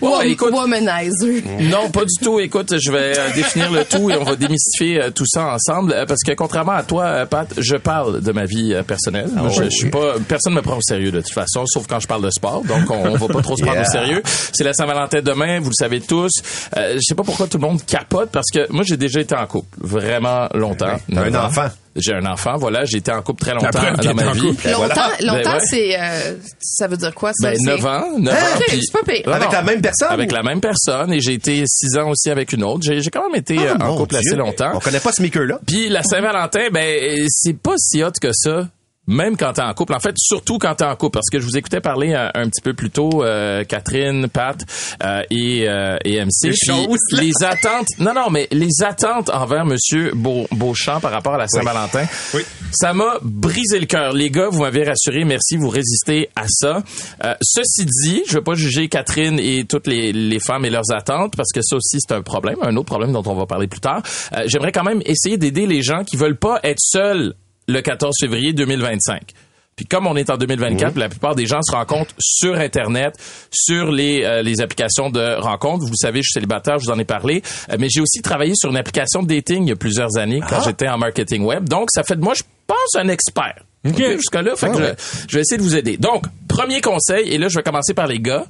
Ouais, 0.01 0.09
Wom- 0.09 0.25
écoute, 0.25 0.53
Womanizer. 0.53 1.43
non, 1.69 1.89
pas 1.91 2.01
du 2.05 2.17
tout. 2.23 2.39
Écoute, 2.39 2.73
je 2.79 2.91
vais 2.91 3.13
euh, 3.15 3.29
définir 3.35 3.71
le 3.71 3.83
tout 3.85 4.09
et 4.09 4.15
on 4.17 4.23
va 4.23 4.35
démystifier 4.35 5.03
euh, 5.03 5.11
tout 5.11 5.25
ça 5.27 5.53
ensemble 5.53 5.93
euh, 5.93 6.05
parce 6.07 6.21
que 6.25 6.31
contrairement 6.33 6.71
à 6.71 6.83
toi, 6.83 7.03
euh, 7.05 7.25
Pat, 7.27 7.47
je 7.59 7.75
parle 7.75 8.21
de 8.21 8.31
ma 8.31 8.45
vie 8.45 8.73
euh, 8.73 8.81
personnelle. 8.81 9.29
Ah 9.37 9.43
je, 9.49 9.65
je 9.65 9.69
suis 9.69 9.89
pas, 9.91 10.15
personne 10.27 10.55
me 10.55 10.61
prend 10.63 10.77
au 10.77 10.81
sérieux 10.81 11.11
de 11.11 11.21
toute 11.21 11.33
façon, 11.33 11.63
sauf 11.67 11.85
quand 11.87 11.99
je 11.99 12.07
parle 12.07 12.23
de 12.23 12.31
sport. 12.31 12.63
Donc 12.63 12.89
on, 12.89 13.05
on 13.07 13.17
va 13.17 13.27
pas 13.27 13.41
trop 13.41 13.55
se 13.55 13.61
prendre 13.61 13.77
Yeah. 13.77 13.87
au 13.87 13.91
sérieux. 13.91 14.23
C'est 14.61 14.67
la 14.67 14.73
Saint-Valentin 14.73 15.21
demain, 15.23 15.59
vous 15.59 15.69
le 15.71 15.73
savez 15.75 16.01
tous. 16.01 16.29
Euh, 16.77 16.93
je 16.93 16.99
sais 17.01 17.15
pas 17.15 17.23
pourquoi 17.23 17.47
tout 17.47 17.57
le 17.57 17.67
monde 17.67 17.83
capote 17.83 18.29
parce 18.31 18.45
que 18.53 18.71
moi 18.71 18.83
j'ai 18.87 18.95
déjà 18.95 19.19
été 19.19 19.33
en 19.35 19.47
couple 19.47 19.75
vraiment 19.79 20.47
longtemps. 20.53 20.97
Un 21.11 21.33
ans. 21.33 21.45
enfant. 21.47 21.67
J'ai 21.95 22.13
un 22.13 22.25
enfant, 22.27 22.57
voilà, 22.57 22.85
j'ai 22.85 22.97
été 22.97 23.11
en 23.11 23.23
couple 23.23 23.41
très 23.41 23.53
longtemps 23.55 23.69
dans 23.71 24.13
ma 24.13 24.27
en 24.29 24.31
vie. 24.33 24.41
couple. 24.49 24.61
Ben 24.63 24.71
Longtemps, 24.73 24.93
voilà. 24.95 25.17
longtemps 25.39 25.49
Ben 25.49 25.53
ouais. 25.55 25.65
c'est, 25.67 25.99
euh, 25.99 26.35
ça 26.61 26.87
veut 26.87 26.95
dire 26.95 27.15
quoi, 27.15 27.31
ça? 27.33 27.49
Ben, 27.49 27.57
c'est- 27.57 27.65
9 27.65 27.83
ans, 27.87 28.19
9 28.19 28.33
Ah, 28.39 28.43
ans. 28.45 28.57
ok, 28.59 28.65
puis- 28.67 28.81
c'est 28.83 28.93
pas 28.93 29.11
pire. 29.11 29.33
Avec 29.33 29.47
non. 29.47 29.51
la 29.51 29.61
même 29.63 29.81
personne? 29.81 30.07
Avec 30.11 30.31
la 30.31 30.43
même 30.43 30.61
personne 30.61 31.11
et 31.11 31.19
j'ai 31.19 31.33
été 31.33 31.63
6 31.65 31.97
ans 31.97 32.09
aussi 32.11 32.29
avec 32.29 32.53
une 32.53 32.63
autre. 32.63 32.81
J'ai 32.83 33.01
j'ai 33.01 33.09
quand 33.09 33.27
même 33.31 33.39
été 33.39 33.57
euh, 33.57 33.73
Ah, 33.79 33.85
en 33.85 33.87
mon 33.93 33.97
couple 33.97 34.15
assez 34.17 34.35
longtemps. 34.35 34.73
On 34.75 34.79
connaît 34.79 34.99
pas 34.99 35.11
ce 35.11 35.23
maker-là. 35.23 35.57
Puis 35.65 35.89
la 35.89 36.03
Saint-Valentin, 36.03 36.67
ben 36.71 37.25
c'est 37.29 37.57
pas 37.57 37.73
si 37.77 38.03
hot 38.03 38.11
que 38.21 38.29
ça. 38.31 38.67
Même 39.07 39.35
quand 39.35 39.53
t'es 39.53 39.61
en 39.63 39.73
couple. 39.73 39.93
En 39.95 39.99
fait, 39.99 40.13
surtout 40.17 40.57
quand 40.59 40.75
t'es 40.75 40.85
en 40.85 40.95
couple. 40.95 41.13
Parce 41.15 41.29
que 41.31 41.39
je 41.39 41.45
vous 41.45 41.57
écoutais 41.57 41.81
parler 41.81 42.13
un, 42.13 42.29
un 42.35 42.47
petit 42.47 42.61
peu 42.61 42.73
plus 42.73 42.91
tôt, 42.91 43.23
euh, 43.23 43.63
Catherine, 43.63 44.27
Pat 44.27 44.57
euh, 45.03 45.23
et, 45.31 45.67
euh, 45.67 45.97
et 46.05 46.23
MC. 46.23 46.53
Choses, 46.53 46.99
les 47.19 47.31
attentes... 47.43 47.87
Non, 47.99 48.13
non, 48.13 48.29
mais 48.29 48.47
les 48.51 48.83
attentes 48.85 49.29
envers 49.31 49.65
Monsieur 49.65 50.11
Beau, 50.13 50.45
Beauchamp 50.51 50.99
par 50.99 51.11
rapport 51.11 51.33
à 51.33 51.37
la 51.39 51.47
Saint-Valentin, 51.47 52.05
Oui. 52.35 52.41
ça 52.71 52.93
m'a 52.93 53.15
brisé 53.23 53.79
le 53.79 53.87
cœur. 53.87 54.13
Les 54.13 54.29
gars, 54.29 54.49
vous 54.49 54.61
m'avez 54.61 54.83
rassuré. 54.83 55.25
Merci, 55.25 55.57
vous 55.57 55.69
résistez 55.69 56.29
à 56.35 56.45
ça. 56.47 56.83
Euh, 57.25 57.33
ceci 57.41 57.85
dit, 57.85 58.21
je 58.27 58.35
veux 58.35 58.43
pas 58.43 58.53
juger 58.53 58.87
Catherine 58.87 59.39
et 59.39 59.65
toutes 59.65 59.87
les, 59.87 60.13
les 60.13 60.39
femmes 60.39 60.63
et 60.63 60.69
leurs 60.69 60.91
attentes 60.93 61.35
parce 61.35 61.51
que 61.51 61.61
ça 61.63 61.75
aussi, 61.75 61.97
c'est 61.99 62.13
un 62.13 62.21
problème, 62.21 62.57
un 62.61 62.75
autre 62.77 62.85
problème 62.87 63.11
dont 63.13 63.23
on 63.25 63.33
va 63.35 63.45
parler 63.47 63.67
plus 63.67 63.81
tard. 63.81 64.03
Euh, 64.33 64.43
J'aimerais 64.45 64.71
quand 64.71 64.83
même 64.83 65.01
essayer 65.05 65.37
d'aider 65.37 65.65
les 65.65 65.81
gens 65.81 66.03
qui 66.03 66.17
veulent 66.17 66.37
pas 66.37 66.59
être 66.63 66.79
seuls 66.79 67.33
le 67.71 67.81
14 67.81 68.15
février 68.19 68.53
2025. 68.53 69.33
Puis 69.75 69.85
comme 69.85 70.05
on 70.05 70.15
est 70.15 70.29
en 70.29 70.37
2024, 70.37 70.97
la 70.97 71.09
plupart 71.09 71.33
des 71.33 71.45
gens 71.45 71.61
se 71.63 71.71
rencontrent 71.71 72.13
sur 72.19 72.55
Internet, 72.55 73.15
sur 73.51 73.91
les, 73.91 74.23
euh, 74.23 74.41
les 74.43 74.61
applications 74.61 75.09
de 75.09 75.39
rencontres. 75.39 75.85
Vous 75.85 75.95
savez, 75.95 76.19
je 76.19 76.27
suis 76.27 76.33
célibataire, 76.33 76.77
je 76.77 76.85
vous 76.85 76.91
en 76.91 76.99
ai 76.99 77.05
parlé. 77.05 77.41
Euh, 77.71 77.77
mais 77.79 77.87
j'ai 77.89 78.01
aussi 78.01 78.21
travaillé 78.21 78.53
sur 78.55 78.69
une 78.69 78.77
application 78.77 79.23
de 79.23 79.27
dating 79.33 79.63
il 79.63 79.69
y 79.69 79.71
a 79.71 79.75
plusieurs 79.75 80.17
années 80.17 80.41
quand 80.47 80.61
j'étais 80.61 80.87
en 80.87 80.97
marketing 80.97 81.43
web. 81.43 81.67
Donc, 81.69 81.87
ça 81.91 82.03
fait 82.03 82.15
de 82.15 82.21
moi, 82.21 82.33
je 82.33 82.43
pense, 82.67 82.95
un 82.95 83.07
expert. 83.07 83.63
OK, 83.83 83.95
fait 83.95 84.69
que 84.69 84.77
je, 84.77 84.93
je 85.29 85.35
vais 85.35 85.41
essayer 85.41 85.57
de 85.57 85.63
vous 85.63 85.75
aider. 85.75 85.97
Donc, 85.97 86.25
premier 86.47 86.81
conseil, 86.81 87.29
et 87.29 87.39
là, 87.39 87.47
je 87.47 87.55
vais 87.55 87.63
commencer 87.63 87.95
par 87.95 88.05
les 88.05 88.19
gars. 88.19 88.45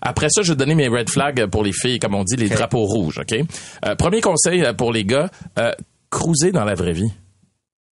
Après 0.00 0.28
ça, 0.30 0.42
je 0.42 0.52
vais 0.52 0.56
donner 0.56 0.76
mes 0.76 0.86
red 0.86 1.10
flags 1.10 1.46
pour 1.46 1.64
les 1.64 1.72
filles, 1.72 1.98
comme 1.98 2.14
on 2.14 2.22
dit, 2.22 2.36
les 2.36 2.48
drapeaux 2.48 2.84
rouges, 2.84 3.18
OK? 3.18 3.36
Euh, 3.84 3.94
premier 3.96 4.20
conseil 4.20 4.62
pour 4.78 4.92
les 4.92 5.04
gars, 5.04 5.30
cruiser 6.10 6.52
dans 6.52 6.64
la 6.64 6.74
vraie 6.74 6.92
vie. 6.92 7.10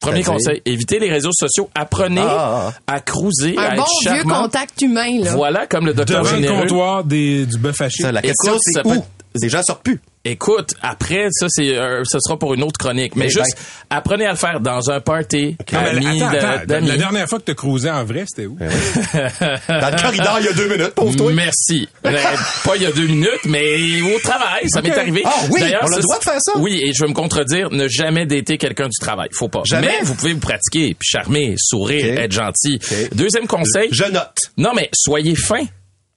Premier 0.01 0.23
conseil, 0.23 0.61
évitez 0.67 0.99
les 0.99 1.11
réseaux 1.11 1.33
sociaux. 1.33 1.71
Apprenez 1.75 2.21
Ah, 2.23 2.73
à 2.87 3.01
cruiser, 3.01 3.57
à 3.57 3.63
Un 3.63 3.73
être 3.73 3.77
bon 3.77 4.13
vieux 4.13 4.23
contact 4.25 4.83
humain, 4.83 5.21
là. 5.21 5.33
Voilà, 5.35 5.67
comme 5.67 5.87
le 5.87 5.95
docteur 5.95 6.23
Devant 6.23 6.37
le 6.37 6.43
généreux. 6.43 6.61
comptoir 6.63 7.05
des, 7.05 7.47
du 7.47 7.57
bœuf 7.57 7.81
haché. 7.81 8.03
Ça, 8.03 8.13
la 8.13 8.21
question, 8.21 8.57
c'est 8.61 8.87
où? 8.87 9.03
Les 9.41 9.49
gens 9.49 9.63
sortent 9.63 9.83
plus. 9.83 10.01
Écoute, 10.27 10.75
après, 10.81 11.27
ça, 11.33 11.47
c'est, 11.51 11.77
euh, 11.77 12.03
ce 12.05 12.19
sera 12.19 12.39
pour 12.39 12.55
une 12.55 12.63
autre 12.63 12.79
chronique. 12.79 13.15
Mais 13.15 13.29
juste, 13.29 13.59
apprenez 13.91 14.25
à 14.25 14.31
le 14.31 14.37
faire 14.39 14.59
dans 14.61 14.91
un 14.91 15.01
party, 15.01 15.57
Non, 15.71 15.79
amis, 15.79 16.23
attends, 16.23 16.33
de- 16.33 16.37
attends, 16.39 16.87
la, 16.87 16.97
dernière 16.97 17.29
fois 17.29 17.41
que 17.41 17.45
tu 17.45 17.55
cruisé 17.55 17.91
en 17.91 18.05
vrai, 18.05 18.25
c'était 18.27 18.47
où? 18.47 18.57
Dans 18.59 19.91
le 19.91 20.03
corridor, 20.03 20.37
il 20.41 20.47
y 20.47 20.49
a 20.49 20.53
deux 20.55 20.69
minutes, 20.69 20.95
pauvre 20.95 21.15
toi. 21.17 21.31
Merci. 21.35 21.89
Euh, 22.07 22.17
pas 22.65 22.77
il 22.77 22.83
y 22.83 22.87
a 22.87 22.93
deux 22.93 23.07
minutes, 23.07 23.45
mais 23.45 24.01
au 24.01 24.19
travail, 24.21 24.69
ça 24.69 24.81
m'est 24.81 24.97
arrivé. 24.97 25.23
Ah 25.27 25.35
oui, 25.51 25.61
D'ailleurs, 25.61 25.83
on 25.85 25.93
a 25.93 25.97
le 25.97 26.03
droit 26.03 26.19
de 26.19 26.25
faire 26.25 26.41
ça. 26.41 26.53
Oui, 26.57 26.81
et 26.83 26.93
je 26.95 27.03
veux 27.03 27.09
me 27.09 27.15
contredire, 27.15 27.71
ne 27.71 27.87
jamais 27.89 28.25
dater 28.25 28.57
quelqu'un 28.57 28.87
du 28.89 28.99
travail. 28.99 29.29
Faut 29.33 29.49
pas. 29.49 29.63
Jamais? 29.67 29.89
Mais 29.89 30.05
vous 30.07 30.15
pouvez 30.15 30.33
vous 30.33 30.41
pratiquer, 30.41 30.95
puis 30.99 31.07
charmer, 31.07 31.55
sourire, 31.59 32.19
être 32.19 32.33
gentil. 32.33 32.79
Deuxième 33.13 33.47
conseil, 33.47 33.89
Je 33.91 34.05
note. 34.05 34.39
non 34.57 34.71
mais 34.75 34.89
soyez 34.95 35.35
fin. 35.35 35.65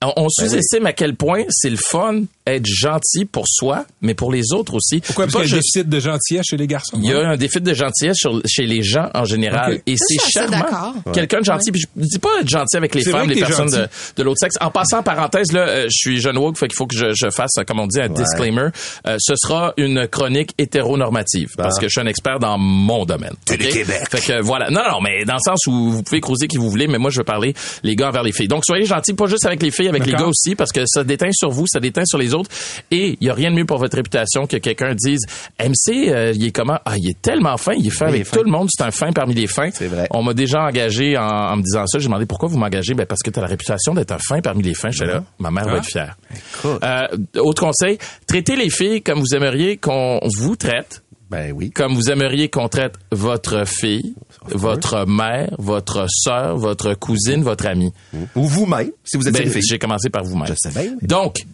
On, 0.06 0.14
on 0.16 0.22
Ben 0.24 0.30
sous-estime 0.30 0.86
à 0.86 0.94
quel 0.94 1.16
point 1.16 1.44
c'est 1.50 1.72
le 1.72 1.78
fun 1.78 2.22
être 2.46 2.66
gentil 2.68 3.26
pour 3.26 3.46
soi, 3.48 3.84
mais 4.02 4.14
pour 4.14 4.32
les 4.32 4.54
autres 4.54 4.76
aussi. 4.76 5.02
Pourquoi? 5.02 5.26
Parce 5.26 5.34
Pas 5.34 5.42
qu'il 5.42 5.50
y 5.50 5.54
a 5.54 5.56
un 5.56 5.58
déficit 5.58 5.90
de 5.90 6.00
gentillesse 6.00 6.46
chez 6.48 6.56
les 6.56 6.68
garçons. 6.68 6.98
il 7.02 7.10
y 7.10 7.14
a 7.14 7.28
un 7.30 7.36
déficit 7.36 7.64
de 7.64 7.74
gentillesse 7.74 8.18
sur- 8.18 8.40
chez 8.46 8.68
les 8.68 8.84
gens 8.84 9.10
en 9.16 9.26
général. 9.26 9.82
Et 9.88 9.96
c'est 9.98 10.16
je 10.16 10.20
suis 10.30 10.40
assez 10.40 10.52
charmant. 10.52 10.66
d'accord. 10.66 11.14
Quelqu'un 11.14 11.40
de 11.40 11.46
gentil. 11.46 11.72
Puis 11.72 11.82
je 11.82 11.88
dis 12.04 12.20
pas 12.20 12.30
être 12.40 12.48
gentil 12.48 12.78
avec 12.78 12.94
les 12.94 13.04
femmes, 13.04 13.28
les 13.28 13.40
personnes 13.40 13.66
de, 13.72 13.76
gentil. 13.76 13.90
de 14.18 14.24
l'autre 14.24 14.38
sexe. 14.40 14.56
En 14.62 14.70
passant, 14.70 15.02
parenthèse, 15.02 15.52
là, 15.52 15.68
euh, 15.68 15.84
je 15.86 15.98
suis 15.98 16.22
jeune 16.22 16.38
woke, 16.38 16.58
fait 16.60 16.68
qu'il 16.68 16.78
faut 16.78 16.86
que 16.86 16.96
je, 16.96 17.08
je 17.16 17.30
fasse, 17.32 17.52
comme 17.68 17.80
on 17.80 17.88
dit, 17.88 18.00
un 18.00 18.10
disclaimer. 18.10 18.68
Euh, 19.08 19.18
ce 19.20 19.34
sera 19.36 19.74
une 19.78 20.08
chronique 20.08 20.52
hétéronormative. 20.60 21.50
Parce 21.58 21.80
que 21.80 21.88
je 21.88 21.92
suis 21.94 22.02
un 22.02 22.08
expert 22.08 22.38
dans 22.40 22.60
mon 22.60 23.06
domaine. 23.06 23.34
Télé 23.46 23.66
Ok? 23.68 23.74
Québec. 23.74 24.02
Fait 24.12 24.22
que 24.22 24.42
voilà. 24.44 24.70
Non, 24.70 24.82
non, 24.90 25.02
mais 25.02 25.26
dans 25.26 25.34
le 25.34 25.40
sens 25.44 25.66
où 25.68 25.90
vous 25.92 26.04
pouvez 26.04 26.22
cruiser 26.22 26.48
qui 26.48 26.58
vous 26.58 26.70
voulez, 26.70 26.88
mais 26.88 27.00
moi, 27.00 27.10
je 27.10 27.18
veux 27.18 27.24
parler 27.26 27.56
les 27.84 27.96
gars 27.96 28.10
envers 28.10 28.24
les 28.24 28.32
filles. 28.32 28.48
Donc, 28.48 28.64
soyez 28.64 28.86
gentils, 28.86 29.14
pas 29.16 29.26
juste 29.26 29.46
avec 29.48 29.62
les 29.64 29.72
filles, 29.72 29.87
avec 29.90 30.06
les 30.06 30.14
gars 30.14 30.26
aussi, 30.26 30.56
parce 30.56 30.72
que 30.72 30.82
ça 30.86 31.04
déteint 31.04 31.32
sur 31.32 31.50
vous, 31.50 31.66
ça 31.68 31.80
déteint 31.80 32.06
sur 32.06 32.18
les 32.18 32.34
autres. 32.34 32.50
Et 32.92 33.18
il 33.20 33.28
y 33.28 33.30
a 33.30 33.34
rien 33.34 33.52
de 33.52 33.56
mieux 33.56 33.66
pour 33.66 33.78
votre 33.78 33.96
réputation 33.96 34.48
que 34.48 34.58
quelqu'un 34.58 34.94
dise, 34.96 35.22
MC, 35.60 36.10
euh, 36.10 36.32
il 36.36 36.46
est 36.46 36.52
comment? 36.52 36.80
Ah, 36.86 36.96
il 36.98 37.10
est 37.10 37.22
tellement 37.22 37.58
fin, 37.58 37.74
il 37.74 37.88
est 37.88 37.92
fin 37.92 38.06
il 38.08 38.10
avec 38.10 38.22
est 38.22 38.24
fin. 38.26 38.38
tout 38.38 38.44
le 38.44 38.52
monde, 38.52 38.68
c'est 38.72 38.84
un 38.84 38.92
fin 38.92 39.12
parmi 39.12 39.34
les 39.34 39.48
fins. 39.48 39.70
C'est 39.74 39.88
vrai. 39.88 40.08
On 40.12 40.24
m'a 40.24 40.34
déjà 40.34 40.64
engagé 40.64 41.18
en, 41.18 41.24
en 41.24 41.58
me 41.58 41.62
disant 41.64 41.86
ça. 41.88 42.00
J'ai 42.00 42.06
demandé 42.06 42.26
pourquoi 42.26 42.50
vous 42.50 42.58
m'engagez? 42.58 42.94
Ben, 42.94 43.06
parce 43.06 43.22
que 43.22 43.30
tu 43.30 43.40
as 43.40 43.42
la 43.42 43.48
réputation 43.48 43.94
d'être 43.94 44.12
un 44.12 44.20
fin 44.20 44.42
parmi 44.42 44.64
les 44.64 44.74
fins. 44.74 44.90
J'étais 44.90 45.12
là, 45.12 45.24
ma 45.40 45.52
mère 45.52 45.66
va 45.66 45.78
être 45.78 45.86
fière. 45.86 46.18
Écoute. 46.32 46.84
Euh, 46.84 47.08
autre 47.40 47.62
conseil, 47.62 47.98
traitez 48.28 48.56
les 48.56 48.70
filles 48.70 49.02
comme 49.02 49.20
vous 49.20 49.36
aimeriez 49.36 49.78
qu'on 49.78 50.20
vous 50.38 50.56
traite 50.56 51.04
Ben 51.30 51.52
oui. 51.52 51.72
comme 51.72 51.94
vous 51.94 52.10
aimeriez 52.10 52.50
qu'on 52.50 52.70
traite 52.70 52.96
votre 53.12 53.66
fille, 53.68 54.16
votre 54.50 55.06
mère, 55.06 55.54
votre 55.58 56.06
sœur, 56.10 56.58
votre 56.58 56.94
cousine, 56.94 57.44
votre 57.44 57.66
amie. 57.68 57.92
Ou 58.36 58.46
vous-même, 58.46 58.92
si 59.04 59.18
vous 59.18 59.28
êtes 59.28 59.34
Ben, 59.34 59.44
une 59.44 59.50
fille. 59.52 59.62
j'ai 59.62 59.78
commencé 59.80 60.10
par 60.10 60.24
vous-même. 60.24 60.48
Je 60.48 60.54
sais 60.56 60.70
bien. 60.72 60.96
Donc, 61.02 61.46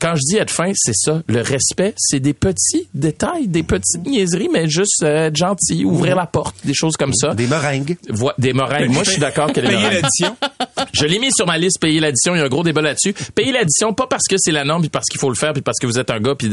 quand 0.00 0.14
je 0.14 0.20
dis 0.28 0.36
être 0.36 0.50
fin, 0.50 0.72
c'est 0.74 0.94
ça. 0.94 1.22
Le 1.28 1.42
respect, 1.42 1.94
c'est 1.96 2.18
des 2.20 2.32
petits 2.34 2.88
détails, 2.94 3.46
des 3.46 3.62
petites 3.62 4.04
niaiseries, 4.06 4.48
mais 4.52 4.68
juste 4.68 5.02
euh, 5.02 5.26
être 5.26 5.36
gentil, 5.36 5.84
ouvrir 5.84 6.16
la 6.16 6.26
porte, 6.26 6.56
des 6.64 6.74
choses 6.74 6.96
comme 6.96 7.12
ça. 7.14 7.34
Des 7.34 7.46
meringues. 7.46 7.96
Voi- 8.08 8.34
des 8.38 8.52
meringues. 8.52 8.90
Moi, 8.90 9.04
je 9.04 9.10
suis 9.10 9.20
d'accord 9.20 9.52
que 9.52 9.60
les 9.60 9.68
Payer 9.68 9.78
meringues. 9.82 10.02
l'addition. 10.02 10.36
Je 10.92 11.06
l'ai 11.06 11.18
mis 11.18 11.30
sur 11.32 11.46
ma 11.46 11.56
liste 11.56 11.80
payer 11.80 12.00
l'addition. 12.00 12.34
Il 12.34 12.38
y 12.38 12.40
a 12.42 12.44
un 12.44 12.48
gros 12.48 12.62
débat 12.62 12.82
là-dessus. 12.82 13.14
Payer 13.34 13.52
l'addition, 13.52 13.94
pas 13.94 14.06
parce 14.06 14.24
que 14.28 14.36
c'est 14.38 14.50
la 14.52 14.64
norme, 14.64 14.82
puis 14.82 14.90
parce 14.90 15.06
qu'il 15.06 15.18
faut 15.20 15.30
le 15.30 15.34
faire, 15.36 15.52
puis 15.54 15.62
parce 15.62 15.78
que 15.78 15.86
vous 15.86 15.98
êtes 15.98 16.10
un 16.10 16.20
gars, 16.20 16.34
puis 16.34 16.50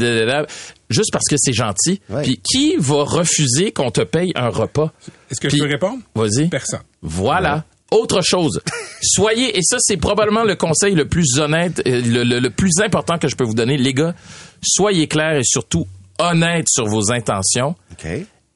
juste 0.88 1.10
parce 1.12 1.26
que 1.28 1.36
c'est 1.38 1.52
gentil. 1.52 2.00
Ouais. 2.08 2.22
Puis 2.22 2.40
qui 2.42 2.76
va 2.78 3.02
refuser 3.04 3.72
qu'on 3.72 3.90
te 3.90 4.00
paye 4.00 4.32
un 4.36 4.48
repas? 4.48 4.92
Est-ce 5.30 5.40
que 5.40 5.48
je 5.50 5.56
peux 5.58 5.66
répondre? 5.68 5.98
Vas-y. 6.14 6.48
Personne. 6.48 6.80
Voilà. 7.02 7.64
Autre 7.90 8.20
chose, 8.22 8.60
soyez, 9.02 9.56
et 9.58 9.62
ça 9.62 9.76
c'est 9.80 9.96
probablement 9.96 10.44
le 10.44 10.54
conseil 10.56 10.94
le 10.94 11.06
plus 11.08 11.38
honnête, 11.38 11.82
euh, 11.86 12.00
le, 12.02 12.22
le- 12.24 12.38
le 12.38 12.50
plus 12.50 12.80
important 12.84 13.18
que 13.18 13.26
je 13.28 13.34
peux 13.36 13.44
vous 13.44 13.54
donner, 13.54 13.76
les 13.76 13.94
gars, 13.94 14.14
soyez 14.62 15.08
clairs 15.08 15.36
et 15.38 15.44
surtout 15.44 15.86
honnêtes 16.18 16.68
sur 16.68 16.86
vos 16.86 17.10
intentions. 17.12 17.74
OK. 17.92 18.06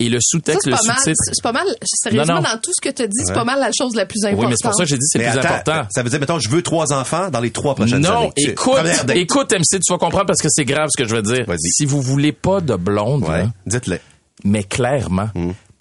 Et 0.01 0.09
le 0.09 0.18
sous-texte, 0.20 0.66
le 0.66 0.75
sous-titre. 0.77 1.12
C'est 1.33 1.42
pas 1.42 1.53
mal. 1.53 1.66
Sérieusement, 1.85 2.35
Non, 2.35 2.42
non. 2.42 2.49
dans 2.55 2.59
tout 2.61 2.73
ce 2.77 2.81
que 2.87 2.92
tu 2.92 3.03
as 3.03 3.07
dit, 3.07 3.14
c'est 3.25 3.33
pas 3.33 3.44
mal 3.44 3.61
la 3.61 3.70
chose 3.77 3.94
la 3.94 4.05
plus 4.07 4.25
importante. 4.25 4.40
Oui, 4.44 4.51
mais 4.51 4.57
c'est 4.61 4.66
pour 4.68 4.77
ça 4.77 4.83
que 4.83 4.88
j'ai 4.88 4.97
dit 4.97 5.07
c'est 5.07 5.18
le 5.18 5.25
plus 5.31 5.38
attends, 5.38 5.49
important. 5.55 5.88
Ça 5.92 6.03
veut 6.03 6.11
dire, 6.11 6.18
mettons, 6.20 6.38
je 6.40 6.49
veux 6.49 6.62
trois 6.62 6.92
enfants 6.92 7.31
dans 7.31 7.38
les 7.40 7.53
trois 7.53 7.77
prochaines 7.77 8.01
Non, 8.01 8.23
années. 8.23 8.33
Tu- 8.37 8.51
écoute, 8.51 8.75
écoute, 9.14 9.53
MC, 9.53 9.81
tu 9.81 9.92
vas 9.92 9.99
comprendre 9.99 10.27
parce 10.27 10.42
que 10.42 10.49
c'est 10.51 10.64
grave 10.64 10.88
ce 10.94 11.01
que 11.01 11.09
je 11.09 11.14
veux 11.14 11.23
dire. 11.23 11.44
Vas-y. 11.47 11.70
Si 11.70 11.87
vous 11.87 12.03
voulez 12.03 12.33
pas 12.33 12.61
de 12.61 12.75
blonde, 12.75 13.23
Ouais, 13.23 13.44
là, 13.44 13.51
dites-le. 13.66 13.99
mais 14.44 14.64
clairement. 14.64 15.29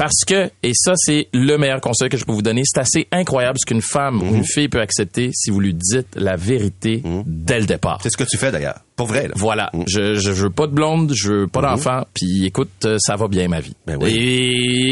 Parce 0.04 0.26
que, 0.28 0.52
et 0.63 0.74
ça, 0.76 0.96
c'est 0.98 1.30
le 1.32 1.56
meilleur 1.56 1.80
conseil 1.80 2.10
que 2.10 2.18
je 2.18 2.26
peux 2.26 2.34
vous 2.34 2.42
donner, 2.42 2.63
c'est 2.66 2.82
assez 2.82 3.08
incroyable 3.13 3.58
ce 3.58 3.66
qu'une 3.66 3.82
femme 3.82 4.22
ou 4.22 4.36
une 4.36 4.44
fille 4.44 4.68
peut 4.68 4.82
accepter 4.82 5.30
si 5.34 5.50
vous 5.50 5.62
lui 5.62 5.74
dites 5.74 6.10
la 6.16 6.36
vérité 6.36 7.02
dès 7.26 7.62
le 7.62 7.66
départ. 7.66 8.02
C'est 8.04 8.10
ce 8.10 8.18
que 8.18 8.26
tu 8.26 8.36
fais 8.36 8.52
d'ailleurs. 8.52 8.82
Pour 8.95 9.08
vrai, 9.08 9.23
là. 9.27 9.34
Voilà, 9.36 9.71
je, 9.88 10.13
je 10.13 10.32
veux 10.32 10.51
pas 10.51 10.67
de 10.67 10.71
blonde, 10.71 11.12
je 11.15 11.29
veux 11.32 11.47
pas 11.47 11.62
d'enfant, 11.62 12.03
puis 12.13 12.45
écoute, 12.45 12.69
euh, 12.86 12.97
ça 12.99 13.15
va 13.15 13.27
bien 13.27 13.47
ma 13.47 13.60
vie. 13.60 13.73
Ben 13.88 13.97
oui. 13.99 14.12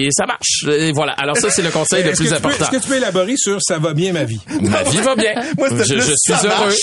Et 0.06 0.08
ça 0.12 0.26
marche. 0.26 0.66
Et 0.68 0.92
voilà. 0.92 1.12
Alors 1.14 1.38
ça, 1.38 1.50
c'est 1.52 1.62
le 1.62 1.70
conseil 1.70 2.04
le 2.04 2.12
plus 2.14 2.34
important. 2.34 2.58
Est-ce 2.66 2.72
que 2.72 2.82
tu 2.82 2.88
peux 2.90 2.98
élaborer 2.98 3.36
sur 3.38 3.60
ça 3.62 3.78
va 3.78 3.94
bien 3.94 4.12
ma 4.12 4.24
vie? 4.24 4.40
Ma 4.62 4.82
vie 4.84 4.98
va 4.98 5.16
bien. 5.16 5.34
Moi, 5.58 5.70
je, 5.70 5.76
plus 5.94 6.02
je 6.02 6.02
suis 6.02 6.34
ça 6.34 6.42
heureux. 6.44 6.74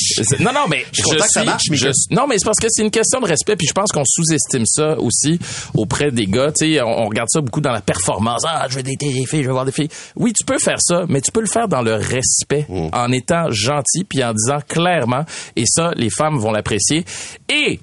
Non, 0.41 0.53
non, 0.55 0.67
mais 0.71 0.85
Je 0.93 1.01
suis 1.01 1.11
content 1.11 1.25
que 1.25 1.31
ça 1.33 1.45
marche, 1.45 1.65
je- 1.73 1.89
non, 2.15 2.27
mais 2.29 2.37
c'est 2.39 2.45
parce 2.45 2.61
que 2.61 2.69
c'est 2.71 2.83
une 2.83 2.91
question 2.93 3.21
de 3.21 3.27
respect, 3.27 3.57
puis 3.57 3.67
je 3.67 3.73
pense 3.73 3.91
qu'on 3.91 4.05
sous-estime 4.07 4.65
ça 4.67 4.97
aussi 4.99 5.39
auprès 5.75 6.11
des 6.13 6.27
gars. 6.27 6.53
Tu 6.53 6.75
sais, 6.75 6.83
on, 6.83 7.03
on 7.03 7.09
regarde 7.09 7.29
ça 7.33 7.41
beaucoup 7.41 7.61
dans 7.61 7.73
la 7.73 7.81
performance. 7.81 8.43
Ah, 8.47 8.67
je 8.71 8.77
veux 8.77 8.83
dater 8.85 9.13
des 9.13 9.27
filles, 9.27 9.43
je 9.43 9.47
veux 9.49 9.53
voir 9.53 9.65
des 9.65 9.73
filles. 9.73 9.89
Oui, 10.17 10.33
tu 10.39 10.45
peux 10.45 10.59
faire 10.61 10.79
ça, 10.81 11.05
mais 11.09 11.21
tu 11.21 11.33
peux 11.33 11.41
le 11.41 11.47
faire 11.47 11.67
dans 11.69 11.83
le 11.83 11.95
respect, 11.95 12.65
Mm. 12.69 12.89
en 12.93 13.11
étant 13.13 13.51
gentil, 13.51 14.05
puis 14.09 14.23
en 14.23 14.33
disant 14.33 14.59
clairement. 14.69 15.25
Et 15.57 15.65
ça, 15.67 15.91
les 15.97 16.11
femmes 16.11 16.39
vont 16.39 16.53
l'apprécier. 16.53 17.05
Et 17.49 17.81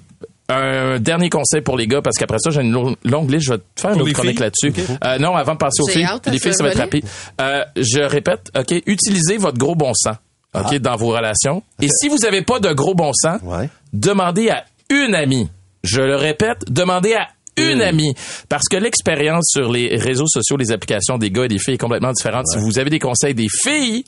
un 0.48 1.00
dernier 1.00 1.28
conseil 1.28 1.60
pour 1.60 1.76
les 1.76 1.86
gars, 1.88 2.00
parce 2.02 2.16
qu'après 2.16 2.38
ça, 2.38 2.50
j'ai 2.50 2.60
une 2.60 2.70
long- 2.72 2.96
longue 3.04 3.30
liste. 3.30 3.46
Je 3.46 3.52
vais 3.52 3.58
te 3.58 3.80
faire 3.80 3.92
une 3.94 4.02
autre 4.02 4.12
chronique 4.12 4.38
là-dessus. 4.38 4.72
Euh, 5.04 5.18
non, 5.18 5.34
avant 5.34 5.54
de 5.54 5.58
passer 5.58 5.82
aux 5.82 5.88
filles. 5.88 6.06
Les 6.26 6.38
filles, 6.38 6.54
ça 6.54 6.62
va 6.62 6.70
être 6.70 6.78
rapide. 6.78 7.04
Euh, 7.40 7.64
je 7.76 8.00
répète, 8.00 8.50
OK, 8.56 8.70
utilisez 8.86 9.38
votre 9.38 9.58
gros 9.58 9.74
bon 9.74 9.92
sens. 9.94 10.16
OK, 10.54 10.66
Ah. 10.72 10.78
dans 10.78 10.96
vos 10.96 11.08
relations. 11.08 11.62
Et 11.82 11.88
si 11.88 12.08
vous 12.08 12.24
avez 12.24 12.42
pas 12.42 12.60
de 12.60 12.72
gros 12.72 12.94
bon 12.94 13.12
sens, 13.12 13.40
Ouais. 13.42 13.68
demandez 13.92 14.48
à 14.50 14.64
une 14.90 15.14
amie. 15.14 15.48
Je 15.82 16.00
le 16.00 16.16
répète, 16.16 16.64
demandez 16.70 17.14
à 17.14 17.28
une 17.58 17.82
amie. 17.82 18.14
Parce 18.48 18.68
que 18.70 18.76
l'expérience 18.76 19.46
sur 19.50 19.70
les 19.72 19.96
réseaux 19.96 20.26
sociaux, 20.28 20.56
les 20.56 20.70
applications 20.72 21.18
des 21.18 21.30
gars 21.30 21.44
et 21.44 21.48
des 21.48 21.58
filles 21.58 21.74
est 21.74 21.78
complètement 21.78 22.12
différente. 22.12 22.46
Si 22.46 22.58
vous 22.58 22.78
avez 22.78 22.88
des 22.90 22.98
conseils 22.98 23.34
des 23.34 23.48
filles, 23.50 24.04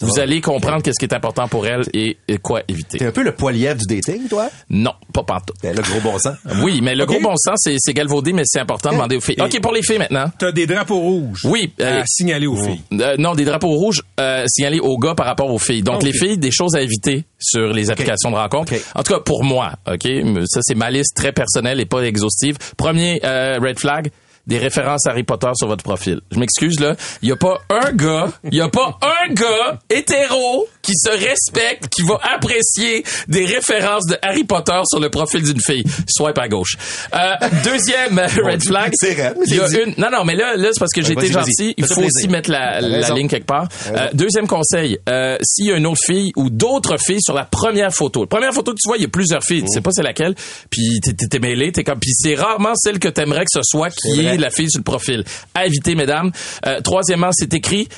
vous 0.00 0.18
allez 0.18 0.42
comprendre 0.42 0.82
qu'est-ce 0.82 0.98
qui 0.98 1.06
est 1.06 1.14
important 1.14 1.48
pour 1.48 1.66
elles 1.66 1.84
et, 1.94 2.18
et 2.28 2.36
quoi 2.36 2.60
éviter. 2.68 2.98
T'es 2.98 3.06
un 3.06 3.12
peu 3.12 3.22
le 3.22 3.32
poilièvre 3.32 3.80
du 3.80 3.86
dating, 3.86 4.28
toi? 4.28 4.50
Non, 4.68 4.92
pas 5.12 5.22
pantoute. 5.22 5.56
Ben, 5.62 5.74
le 5.74 5.80
gros 5.82 6.00
bon 6.00 6.18
sens. 6.18 6.36
Oui, 6.62 6.80
mais 6.82 6.94
le 6.94 7.06
gros 7.06 7.20
bon 7.20 7.34
sens, 7.36 7.58
c'est, 7.62 7.76
c'est 7.78 7.94
galvaudé, 7.94 8.32
mais 8.34 8.42
c'est 8.44 8.60
important 8.60 8.90
de 8.90 8.94
demander 8.96 9.16
aux 9.16 9.20
filles. 9.20 9.36
OK, 9.40 9.58
pour 9.60 9.72
les 9.72 9.82
filles 9.82 9.98
maintenant. 9.98 10.30
T'as 10.38 10.52
des 10.52 10.66
drapeaux 10.66 10.98
rouges. 11.00 11.40
Oui, 11.44 11.72
euh, 11.80 12.02
À 12.02 12.04
signaler 12.06 12.46
aux 12.46 12.56
filles. 12.56 12.80
Euh, 12.92 13.16
non, 13.18 13.34
des 13.34 13.44
drapeaux 13.46 13.70
rouges 13.70 14.02
euh, 14.20 14.44
signalés 14.48 14.80
aux 14.80 14.98
gars 14.98 15.14
par 15.14 15.26
rapport 15.26 15.50
aux 15.50 15.58
filles. 15.58 15.82
Donc 15.82 16.02
les 16.02 16.12
filles, 16.12 16.36
des 16.38 16.50
choses 16.50 16.74
à 16.76 16.82
éviter 16.82 17.24
sur 17.38 17.72
les 17.72 17.90
applications 17.90 18.30
de 18.30 18.36
rencontre. 18.36 18.74
En 18.94 19.02
tout 19.02 19.14
cas 19.14 19.20
pour 19.20 19.44
moi, 19.44 19.72
ok. 19.90 20.06
Ça 20.46 20.60
c'est 20.62 20.74
ma 20.74 20.90
liste 20.90 21.16
très 21.16 21.32
personnelle 21.32 21.80
et 21.80 21.86
pas 21.86 22.02
exhaustive. 22.02 22.56
Premier 22.76 23.20
euh, 23.24 23.58
red 23.62 23.78
flag. 23.78 24.10
Des 24.46 24.58
références 24.58 25.06
Harry 25.06 25.24
Potter 25.24 25.50
sur 25.54 25.66
votre 25.68 25.82
profil. 25.84 26.20
Je 26.30 26.38
m'excuse 26.38 26.78
là, 26.80 26.94
il 27.22 27.28
y 27.28 27.32
a 27.32 27.36
pas 27.36 27.58
un 27.70 27.92
gars, 27.92 28.28
il 28.44 28.54
y 28.54 28.60
a 28.60 28.68
pas 28.68 28.98
un 29.02 29.32
gars 29.32 29.78
hétéro 29.90 30.66
qui 30.82 30.92
se 30.94 31.10
respecte, 31.10 31.88
qui 31.88 32.02
va 32.02 32.18
apprécier 32.34 33.02
des 33.28 33.44
références 33.44 34.06
de 34.06 34.16
Harry 34.22 34.44
Potter 34.44 34.80
sur 34.88 35.00
le 35.00 35.10
profil 35.10 35.42
d'une 35.42 35.60
fille. 35.60 35.82
Swipe 36.08 36.38
à 36.38 36.48
gauche. 36.48 36.76
Euh, 37.14 37.34
deuxième 37.64 38.18
red 38.44 38.62
flag. 38.62 38.92
c'est 38.94 39.14
vrai, 39.14 39.34
Il 39.46 39.56
y 39.56 39.60
a 39.60 39.68
une. 39.82 39.94
Non 39.98 40.08
non, 40.12 40.24
mais 40.24 40.34
là, 40.36 40.56
là 40.56 40.68
c'est 40.72 40.78
parce 40.78 40.92
que 40.92 41.02
j'ai 41.02 41.12
été 41.12 41.26
gentil. 41.32 41.74
Il 41.76 41.84
faut 41.86 42.00
aussi 42.02 42.28
mettre 42.28 42.50
la, 42.50 42.80
la 42.80 43.10
ligne 43.10 43.28
quelque 43.28 43.46
part. 43.46 43.68
Euh, 43.88 44.08
deuxième 44.14 44.46
conseil, 44.46 44.98
euh, 45.08 45.36
s'il 45.42 45.66
y 45.66 45.72
a 45.72 45.76
une 45.76 45.86
autre 45.86 46.00
fille 46.04 46.32
ou 46.36 46.50
d'autres 46.50 46.96
filles 46.98 47.20
sur 47.22 47.34
la 47.34 47.44
première 47.44 47.92
photo. 47.92 48.20
La 48.22 48.26
première 48.28 48.52
photo 48.52 48.72
que 48.72 48.76
tu 48.80 48.88
vois, 48.88 48.96
il 48.96 49.02
y 49.02 49.06
a 49.06 49.08
plusieurs 49.08 49.42
filles. 49.42 49.62
Tu 49.62 49.68
sais 49.72 49.80
pas 49.80 49.90
c'est 49.92 50.02
laquelle. 50.02 50.34
Puis 50.70 51.00
t'es, 51.02 51.12
t'es- 51.14 51.38
mêlé, 51.40 51.72
t'es 51.72 51.82
comme. 51.84 51.98
Puis 51.98 52.12
c'est 52.14 52.34
rarement 52.34 52.74
celle 52.76 52.98
que 52.98 53.08
t'aimerais 53.08 53.40
que 53.44 53.50
ce 53.52 53.60
soit 53.64 53.90
qui 53.90 54.22
vrai. 54.22 54.35
La 54.42 54.50
fille 54.50 54.70
sur 54.70 54.80
le 54.80 54.84
profil. 54.84 55.24
À 55.54 55.66
éviter, 55.66 55.94
mesdames. 55.94 56.30
Euh, 56.66 56.80
troisièmement, 56.80 57.30
c'est 57.32 57.52
écrit. 57.54 57.88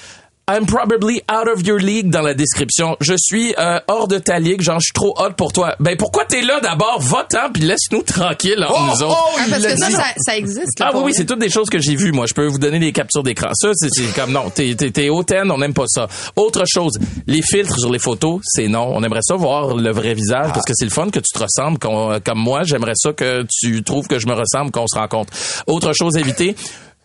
I'm 0.50 0.64
probably 0.64 1.22
out 1.30 1.46
of 1.46 1.66
your 1.66 1.78
league 1.78 2.08
dans 2.08 2.22
la 2.22 2.32
description. 2.32 2.96
Je 3.00 3.12
suis 3.18 3.54
euh, 3.58 3.80
hors 3.86 4.08
de 4.08 4.16
ta 4.18 4.38
ligue, 4.38 4.62
genre 4.62 4.80
je 4.80 4.86
suis 4.86 4.92
trop 4.94 5.14
hot 5.18 5.32
pour 5.36 5.52
toi. 5.52 5.76
Ben 5.78 5.94
pourquoi 5.98 6.24
t'es 6.24 6.40
là 6.40 6.58
d'abord? 6.60 7.00
Va-t'en 7.00 7.50
puis 7.52 7.64
laisse-nous 7.64 8.02
tranquille 8.02 8.64
entre 8.66 8.82
nous 8.96 9.02
autres. 9.02 9.18
Ah, 9.36 9.42
parce 9.50 9.62
que 9.62 9.76
ça, 9.76 9.90
ça, 9.90 10.04
ça 10.16 10.36
existe. 10.38 10.78
là, 10.80 10.88
Ah 10.90 10.96
oui, 10.96 11.02
oui, 11.06 11.12
c'est 11.14 11.26
toutes 11.26 11.38
des 11.40 11.50
choses 11.50 11.68
que 11.68 11.78
j'ai 11.78 11.96
vues. 11.96 12.12
Moi, 12.12 12.24
je 12.26 12.32
peux 12.32 12.46
vous 12.46 12.58
donner 12.58 12.78
des 12.78 12.92
captures 12.92 13.22
d'écran. 13.22 13.50
Ça, 13.52 13.72
c'est 13.74 13.90
c'est 13.92 14.14
comme 14.14 14.32
non, 14.32 14.48
t'es 14.48 14.74
t'es 14.74 14.90
t'es 14.90 15.10
hautaine, 15.10 15.50
on 15.50 15.58
n'aime 15.58 15.74
pas 15.74 15.86
ça. 15.86 16.08
Autre 16.36 16.64
chose, 16.66 16.92
les 17.26 17.42
filtres 17.42 17.78
sur 17.78 17.92
les 17.92 17.98
photos, 17.98 18.40
c'est 18.44 18.68
non. 18.68 18.90
On 18.94 19.02
aimerait 19.02 19.20
ça 19.22 19.34
voir 19.36 19.76
le 19.76 19.90
vrai 19.92 20.14
visage 20.14 20.52
parce 20.54 20.64
que 20.64 20.72
c'est 20.74 20.86
le 20.86 20.90
fun 20.90 21.10
que 21.10 21.18
tu 21.20 21.30
te 21.30 21.38
ressembles 21.40 21.78
comme 21.78 22.38
moi. 22.38 22.62
J'aimerais 22.64 22.94
ça 22.96 23.12
que 23.12 23.44
tu 23.50 23.82
trouves 23.82 24.06
que 24.06 24.18
je 24.18 24.26
me 24.26 24.32
ressemble, 24.32 24.70
qu'on 24.70 24.86
se 24.86 24.98
rencontre. 24.98 25.30
Autre 25.66 25.92
chose 25.92 26.16
à 26.16 26.20
éviter, 26.20 26.56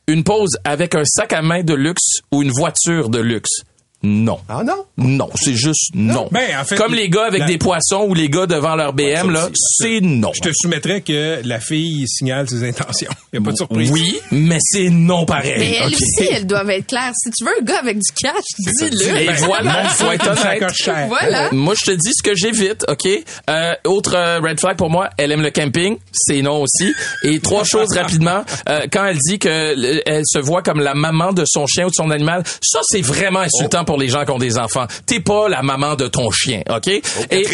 une 0.07 0.23
pause 0.23 0.57
avec 0.65 0.95
un 0.95 1.05
sac 1.05 1.31
à 1.33 1.41
main 1.41 1.63
de 1.63 1.73
luxe 1.73 2.19
ou 2.31 2.43
une 2.43 2.51
voiture 2.51 3.09
de 3.09 3.19
luxe. 3.19 3.61
Non. 4.03 4.37
Ah 4.49 4.63
non? 4.65 4.83
Non, 4.97 5.29
c'est 5.35 5.55
juste 5.55 5.91
non. 5.95 6.27
Ben, 6.31 6.59
en 6.59 6.65
fait, 6.65 6.75
Comme 6.75 6.93
les 6.93 7.09
gars 7.09 7.25
avec 7.25 7.39
la- 7.41 7.45
des 7.47 7.57
poissons 7.57 8.05
ou 8.07 8.13
les 8.13 8.29
gars 8.29 8.45
devant 8.45 8.75
leur 8.75 8.93
BM, 8.93 9.29
là, 9.31 9.49
c'est 9.53 10.01
non. 10.01 10.31
Je 10.33 10.41
te 10.41 10.49
soumettrais 10.53 11.01
que 11.01 11.39
la 11.45 11.59
fille 11.59 12.05
signale 12.07 12.49
ses 12.49 12.67
intentions. 12.67 13.09
Il 13.31 13.39
n'y 13.39 13.43
a 13.43 13.45
pas 13.45 13.51
de 13.53 13.57
surprise. 13.57 13.91
Oui, 13.91 14.19
mais 14.31 14.57
c'est 14.59 14.89
non 14.89 15.25
pareil. 15.25 15.55
Mais 15.57 15.75
elles 15.81 15.87
OK? 15.87 15.93
aussi, 15.93 16.27
elles 16.31 16.45
doivent 16.47 16.69
être 16.69 16.87
claires. 16.87 17.13
Si 17.15 17.29
tu 17.31 17.45
veux 17.45 17.51
un 17.59 17.63
gars 17.63 17.79
avec 17.79 17.97
du 17.97 18.11
cash, 18.21 18.43
dis-le. 18.59 19.21
Et 19.21 19.33
voilà, 19.45 19.83
faut 19.89 20.11
être 20.11 20.27
honnête. 20.27 21.07
Voilà. 21.07 21.49
Moi, 21.51 21.73
je 21.79 21.85
te 21.85 21.91
dis 21.91 22.11
ce 22.13 22.23
que 22.23 22.35
j'évite, 22.35 22.83
OK? 22.89 23.07
Euh, 23.49 23.73
autre 23.85 24.15
euh, 24.15 24.39
red 24.41 24.59
flag 24.59 24.75
pour 24.77 24.89
moi, 24.89 25.09
elle 25.17 25.31
aime 25.31 25.41
le 25.41 25.51
camping, 25.51 25.97
c'est 26.11 26.41
non 26.41 26.61
aussi. 26.61 26.91
Et 27.23 27.39
trois 27.39 27.63
choses 27.63 27.93
rapidement. 27.97 28.43
Euh, 28.69 28.81
quand 28.91 29.05
elle 29.05 29.17
dit 29.17 29.39
que 29.39 29.47
euh, 29.49 30.01
elle 30.05 30.23
se 30.25 30.39
voit 30.39 30.61
comme 30.61 30.79
la 30.81 30.93
maman 30.93 31.31
de 31.31 31.43
son 31.47 31.65
chien 31.67 31.85
ou 31.85 31.89
de 31.89 31.95
son 31.95 32.11
animal, 32.11 32.43
ça, 32.61 32.79
c'est 32.83 33.01
vraiment 33.01 33.39
insultant 33.39 33.85
pour 33.85 33.92
les 33.97 34.09
gens 34.09 34.25
qui 34.25 34.31
ont 34.31 34.37
des 34.37 34.57
enfants. 34.57 34.85
T'es 35.05 35.19
pas 35.19 35.49
la 35.49 35.61
maman 35.61 35.95
de 35.95 36.07
ton 36.07 36.29
chien, 36.31 36.61
OK? 36.69 36.87
Et 36.87 37.01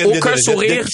aucun 0.06 0.32
de- 0.32 0.36
de- 0.36 0.41
sourire, 0.41 0.86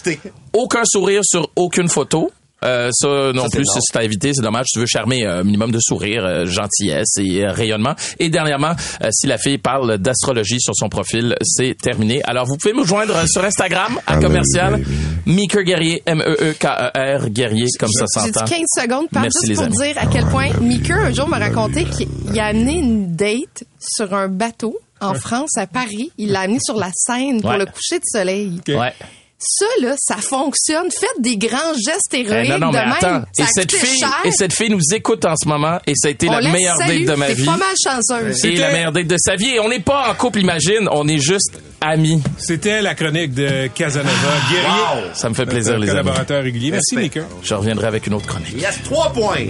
aucun 0.54 0.84
sourire 0.86 1.22
sur 1.24 1.50
aucune 1.56 1.90
photo. 1.90 2.32
Euh, 2.64 2.90
ça 2.94 3.32
non 3.34 3.44
Ça, 3.44 3.50
plus, 3.58 3.66
c'est 3.72 3.80
c'est 3.82 3.98
à 4.00 4.04
éviter, 4.04 4.34
c'est 4.34 4.42
dommage. 4.42 4.66
Tu 4.74 4.80
veux 4.80 4.88
charmer 4.88 5.24
un 5.24 5.44
minimum 5.44 5.70
de 5.72 5.78
sourire, 5.80 6.26
euh, 6.26 6.46
gentillesse 6.48 7.18
et 7.20 7.46
euh, 7.46 7.52
rayonnement. 7.52 7.94
Et 8.18 8.30
dernièrement, 8.30 8.72
euh, 9.04 9.10
si 9.12 9.28
la 9.28 9.38
fille 9.38 9.60
parle 9.60 10.00
d'astrologie 10.00 10.60
sur 10.60 10.74
son 10.76 10.90
profil, 10.90 11.36
c'est 11.44 11.76
terminé. 11.80 12.22
Alors 12.24 12.48
vous 12.48 12.56
pouvez 12.58 12.74
me 12.74 12.84
joindre 12.84 13.28
sur 13.28 13.44
Instagram 13.44 14.00
à 14.08 14.18
commercial 14.18 14.82
Meeker 15.28 15.64
Guerrier 15.64 16.02
M 16.08 16.22
E 16.26 16.38
E 16.42 16.54
K 16.58 16.66
E 16.66 17.18
R 17.26 17.30
Guerrier 17.30 17.68
comme 17.80 17.92
ça 17.92 18.06
J'ai 18.26 18.32
s'entend. 18.32 18.46
15 18.46 18.60
secondes, 18.82 19.10
Pat, 19.12 19.24
Merci, 19.24 19.46
juste 19.46 19.50
les 19.50 19.56
pour 19.56 19.64
amis. 19.66 19.78
dire 19.94 19.98
à 20.02 20.06
quel 20.08 20.26
point 20.28 20.50
Mika, 20.62 20.96
un 20.96 21.14
jour, 21.14 21.28
m'a 21.28 21.38
raconté 21.38 21.84
qu'il 21.84 22.40
a 22.40 22.46
amené 22.48 22.80
une 22.80 23.16
date 23.16 23.66
sur 23.80 24.12
un 24.16 24.28
bateau 24.30 24.76
en 25.02 25.14
France, 25.16 25.58
à 25.58 25.68
Paris. 25.68 26.12
Il 26.18 26.32
l'a 26.32 26.42
amené 26.42 26.60
sur 26.64 26.78
la 26.78 26.90
Seine 26.94 27.42
pour 27.42 27.52
Ouais. 27.52 27.58
le 27.58 27.66
coucher 27.66 28.00
de 28.00 28.06
soleil. 28.06 28.60
Ouais. 28.68 28.94
Ça, 29.38 29.66
là, 29.82 29.94
ça 30.00 30.16
fonctionne. 30.16 30.90
Faites 30.90 31.20
des 31.22 31.36
grands 31.38 31.74
gestes 31.76 32.14
Eh, 32.14 32.22
héroïques 32.22 32.50
non 32.52 32.58
non 32.58 32.68
de 32.72 32.78
mais 32.78 32.86
même. 32.86 32.94
attends, 32.94 33.26
Ça 33.34 33.44
et 33.44 33.46
a 33.46 33.48
cette 33.54 33.76
fille 33.76 34.00
cher. 34.00 34.10
et 34.24 34.32
cette 34.32 34.54
fille 34.54 34.70
nous 34.70 34.80
écoute 34.94 35.26
en 35.26 35.36
ce 35.36 35.48
moment 35.48 35.78
et 35.86 35.92
ça 35.96 36.08
a 36.08 36.12
été 36.12 36.30
On 36.30 36.32
la 36.40 36.50
meilleure 36.50 36.78
date 36.80 37.04
de 37.06 37.14
ma 37.16 37.28
vie. 37.34 37.44
pas 37.46 37.58
mal 37.58 37.76
chanceuse. 37.84 38.44
Et 38.46 38.56
la 38.56 38.72
meilleure 38.72 38.94
date 38.94 39.08
de 39.08 39.18
sa 39.20 39.36
vie. 39.36 39.50
Et 39.56 39.60
on 39.60 39.68
n'est 39.68 39.82
pas 39.82 40.10
en 40.10 40.16
couple, 40.16 40.40
imagine. 40.40 40.88
On 40.90 41.06
est 41.10 41.20
juste 41.20 41.60
amis. 41.82 42.24
C'était 42.38 42.82
la 42.82 42.96
chronique 42.96 43.34
de 43.34 43.68
Casanova 43.68 44.12
Guerrier. 44.50 45.12
Ça 45.14 45.30
me 45.30 45.36
fait 45.36 45.46
plaisir, 45.46 45.74
les 45.78 45.90
amis. 45.90 46.00
collaborateur 46.00 46.42
régulier. 46.42 46.72
Merci. 46.72 46.96
Mika. 46.96 47.22
Je 47.44 47.54
reviendrai 47.54 47.88
avec 47.88 48.08
une 48.08 48.14
autre 48.14 48.26
chronique. 48.28 48.56
Yes, 48.58 48.80
trois 48.84 49.12
points. 49.12 49.46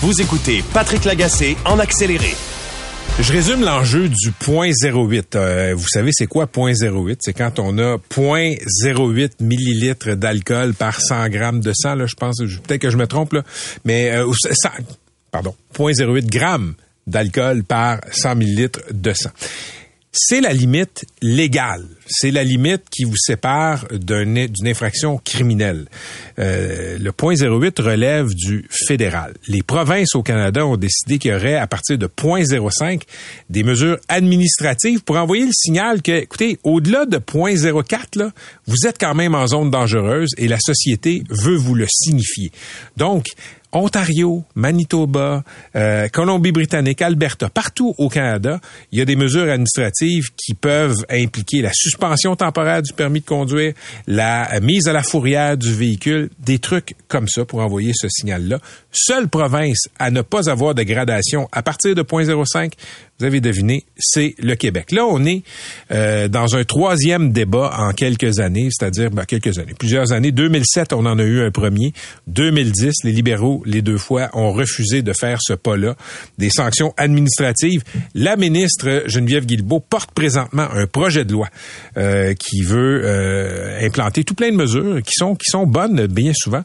Vous 0.00 0.20
écoutez 0.20 0.62
Patrick 0.72 1.04
Lagacé 1.04 1.56
en 1.66 1.78
accéléré. 1.80 2.34
Je 3.22 3.32
résume 3.32 3.60
l'enjeu 3.60 4.08
du 4.08 4.32
point 4.32 4.70
08. 4.70 5.36
Euh, 5.36 5.74
vous 5.76 5.88
savez, 5.88 6.10
c'est 6.10 6.26
quoi 6.26 6.46
point 6.46 6.72
08? 6.72 7.20
C'est 7.22 7.34
quand 7.34 7.58
on 7.58 7.76
a 7.76 7.96
0.08 7.98 9.32
millilitres 9.40 10.16
d'alcool 10.16 10.72
par 10.72 11.02
100 11.02 11.28
grammes 11.28 11.60
de 11.60 11.72
sang. 11.74 11.96
Là, 11.96 12.06
je 12.06 12.14
pense, 12.14 12.38
peut-être 12.38 12.80
que 12.80 12.88
je 12.88 12.96
me 12.96 13.06
trompe, 13.06 13.34
là, 13.34 13.42
mais 13.84 14.10
euh, 14.10 14.26
pardon, 15.30 15.54
0.08 15.76 16.30
grammes 16.30 16.74
d'alcool 17.06 17.62
par 17.62 18.00
100 18.10 18.36
millilitres 18.36 18.80
de 18.90 19.12
sang. 19.12 19.30
C'est 20.12 20.40
la 20.40 20.54
limite 20.54 21.04
légale. 21.20 21.86
C'est 22.10 22.30
la 22.30 22.44
limite 22.44 22.82
qui 22.90 23.04
vous 23.04 23.16
sépare 23.16 23.86
d'un- 23.92 24.46
d'une 24.46 24.66
infraction 24.68 25.18
criminelle. 25.18 25.86
Euh, 26.38 26.98
le 26.98 27.12
point 27.12 27.34
08 27.34 27.78
relève 27.78 28.28
du 28.34 28.66
fédéral. 28.88 29.34
Les 29.48 29.62
provinces 29.62 30.14
au 30.14 30.22
Canada 30.22 30.66
ont 30.66 30.76
décidé 30.76 31.18
qu'il 31.18 31.30
y 31.30 31.34
aurait, 31.34 31.56
à 31.56 31.66
partir 31.66 31.96
de 31.98 32.06
point 32.06 32.42
05, 32.44 33.02
des 33.48 33.62
mesures 33.62 33.98
administratives 34.08 35.02
pour 35.02 35.16
envoyer 35.16 35.44
le 35.46 35.52
signal 35.52 36.02
que, 36.02 36.12
écoutez, 36.12 36.58
au-delà 36.64 37.06
de 37.06 37.18
point 37.18 37.54
04, 37.56 38.16
là, 38.16 38.32
vous 38.66 38.86
êtes 38.86 38.96
quand 38.98 39.14
même 39.14 39.34
en 39.34 39.46
zone 39.46 39.70
dangereuse 39.70 40.30
et 40.36 40.48
la 40.48 40.58
société 40.60 41.22
veut 41.30 41.56
vous 41.56 41.74
le 41.74 41.86
signifier. 41.88 42.50
Donc, 42.96 43.26
Ontario, 43.72 44.44
Manitoba, 44.54 45.44
euh, 45.76 46.08
Colombie-Britannique, 46.08 47.02
Alberta, 47.02 47.48
partout 47.48 47.94
au 47.98 48.08
Canada, 48.08 48.60
il 48.90 48.98
y 48.98 49.02
a 49.02 49.04
des 49.04 49.16
mesures 49.16 49.48
administratives 49.50 50.30
qui 50.36 50.54
peuvent 50.54 51.04
impliquer 51.08 51.62
la 51.62 51.70
suspension 51.72 52.34
temporaire 52.36 52.82
du 52.82 52.92
permis 52.92 53.20
de 53.20 53.26
conduire, 53.26 53.74
la 54.06 54.60
mise 54.60 54.88
à 54.88 54.92
la 54.92 55.02
fourrière 55.02 55.56
du 55.56 55.72
véhicule, 55.72 56.30
des 56.38 56.58
trucs 56.58 56.96
comme 57.08 57.28
ça 57.28 57.44
pour 57.44 57.60
envoyer 57.60 57.92
ce 57.94 58.08
signal-là. 58.08 58.58
Seule 58.92 59.28
province 59.28 59.88
à 59.98 60.10
ne 60.10 60.22
pas 60.22 60.50
avoir 60.50 60.74
de 60.74 60.82
gradation 60.82 61.48
à 61.52 61.62
partir 61.62 61.94
de 61.94 62.02
0.05, 62.02 62.72
vous 63.20 63.26
avez 63.26 63.40
deviné, 63.40 63.84
c'est 63.98 64.34
le 64.38 64.54
Québec. 64.54 64.92
Là, 64.92 65.04
on 65.04 65.24
est 65.26 65.42
euh, 65.90 66.26
dans 66.28 66.56
un 66.56 66.64
troisième 66.64 67.32
débat 67.32 67.70
en 67.78 67.92
quelques 67.92 68.40
années, 68.40 68.68
c'est-à-dire 68.70 69.10
ben, 69.10 69.26
quelques 69.26 69.58
années, 69.58 69.74
plusieurs 69.78 70.12
années. 70.12 70.32
2007, 70.32 70.94
on 70.94 71.04
en 71.04 71.18
a 71.18 71.22
eu 71.22 71.42
un 71.42 71.50
premier. 71.50 71.92
2010, 72.28 73.04
les 73.04 73.12
libéraux, 73.12 73.62
les 73.66 73.82
deux 73.82 73.98
fois, 73.98 74.30
ont 74.32 74.52
refusé 74.52 75.02
de 75.02 75.12
faire 75.12 75.38
ce 75.42 75.52
pas-là, 75.52 75.96
des 76.38 76.48
sanctions 76.48 76.94
administratives. 76.96 77.82
La 78.14 78.36
ministre 78.36 79.02
Geneviève 79.04 79.44
Guilbeault 79.44 79.80
porte 79.80 80.12
présentement 80.12 80.68
un 80.72 80.86
projet 80.86 81.26
de 81.26 81.32
loi 81.32 81.48
euh, 81.98 82.32
qui 82.32 82.62
veut 82.62 83.02
euh, 83.04 83.84
implanter 83.84 84.24
tout 84.24 84.34
plein 84.34 84.50
de 84.50 84.56
mesures 84.56 85.02
qui 85.02 85.12
sont 85.12 85.34
qui 85.34 85.50
sont 85.50 85.66
bonnes 85.66 86.06
bien 86.06 86.32
souvent 86.34 86.62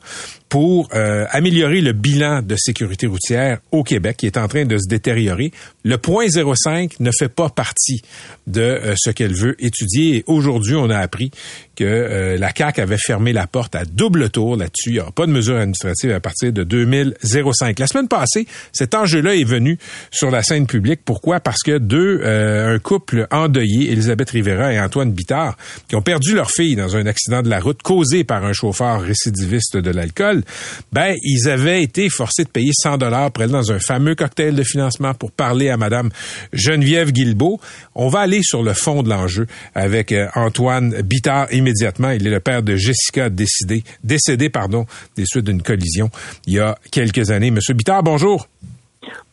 pour 0.56 0.88
euh, 0.94 1.26
améliorer 1.32 1.82
le 1.82 1.92
bilan 1.92 2.42
de 2.42 2.56
sécurité 2.56 3.08
routière 3.08 3.60
au 3.74 3.84
Québec 3.84 4.16
qui 4.16 4.26
est 4.26 4.38
en 4.38 4.48
train 4.48 4.64
de 4.64 4.78
se 4.78 4.88
détériorer. 4.88 5.52
Le 5.84 5.98
point 5.98 6.28
05 6.30 7.02
ne 7.02 7.12
fait 7.12 7.28
pas 7.28 7.50
partie 7.50 8.02
de 8.48 8.62
euh, 8.62 8.94
ce 8.96 9.10
qu'elle 9.10 9.34
veut 9.34 9.62
étudier 9.62 10.20
et 10.20 10.24
aujourd'hui, 10.28 10.76
on 10.76 10.90
a 10.90 10.98
appris 10.98 11.30
que 11.76 11.84
euh, 11.84 12.38
la 12.38 12.52
CAQ 12.56 12.82
avait 12.82 12.98
fermé 12.98 13.34
la 13.34 13.48
porte 13.48 13.76
à 13.76 13.86
double 13.86 14.30
tour 14.30 14.58
là-dessus. 14.58 14.90
Il 14.90 14.94
n'y 14.94 15.00
aura 15.00 15.12
pas 15.12 15.26
de 15.26 15.32
mesures 15.32 15.56
administratives 15.56 16.12
à 16.12 16.20
partir 16.20 16.52
de 16.52 16.64
2005. 16.64 17.80
La 17.80 17.88
semaine 17.88 18.08
passée, 18.08 18.48
cet 18.72 18.94
enjeu-là 18.96 19.36
est 19.36 19.44
venu 19.44 19.78
sur 20.12 20.32
la 20.32 20.44
scène 20.44 20.68
publique. 20.68 21.02
Pourquoi? 21.06 21.40
Parce 21.40 21.64
que 21.64 21.78
deux, 21.78 22.22
euh, 22.24 22.76
un 22.76 22.80
couple 22.80 23.28
endeuillé, 23.32 23.92
Elisabeth 23.92 24.32
Rivera 24.32 24.74
et 24.74 24.80
Antoine 24.80 25.12
Bittard, 25.12 25.58
qui 25.88 25.96
ont 25.96 26.02
perdu 26.02 26.36
leur 26.36 26.52
fille 26.52 26.76
dans 26.76 26.96
un 26.96 27.06
accident 27.06 27.42
de 27.42 27.50
la 27.50 27.60
route 27.60 27.82
causé 27.82 28.24
par 28.24 28.44
un 28.44 28.54
chauffeur 28.54 29.02
récidiviste 29.02 29.78
de 29.78 29.92
l'alcool, 29.92 30.44
ben, 30.92 31.16
ils 31.24 31.50
avaient 31.50 31.82
été 31.82 32.10
forcés 32.10 32.44
de 32.44 32.50
payer 32.50 32.72
100 32.74 32.98
dollars 32.98 33.32
pour 33.32 33.46
dans 33.52 33.72
un 33.72 33.80
fameux 33.80 34.16
cocktail 34.16 34.56
de 34.56 34.64
financement 34.64 35.14
pour 35.14 35.32
parler 35.32 35.70
à 35.70 35.78
Madame 35.78 36.10
Geneviève 36.54 37.12
Guilbeault. 37.12 37.60
On 37.94 38.08
va 38.08 38.20
aller 38.20 38.42
sur 38.44 38.64
le 38.64 38.74
fond 38.74 39.04
de 39.04 39.10
l'enjeu 39.10 39.48
avec 39.74 40.12
euh, 40.12 40.28
Antoine 40.36 41.02
Bittard 41.02 41.48
immédiatement. 41.66 42.12
Il 42.12 42.28
est 42.28 42.32
le 42.32 42.40
père 42.40 42.62
de 42.62 42.76
Jessica 42.76 43.30
décidé, 43.30 43.84
décédé 44.04 44.50
pardon, 44.50 44.86
des 45.18 45.26
suites 45.26 45.46
d'une 45.46 45.62
collision 45.62 46.10
il 46.46 46.54
y 46.54 46.60
a 46.60 46.78
quelques 46.92 47.32
années. 47.32 47.52
Monsieur 47.52 47.74
Bittard, 47.74 48.04
bonjour. 48.04 48.48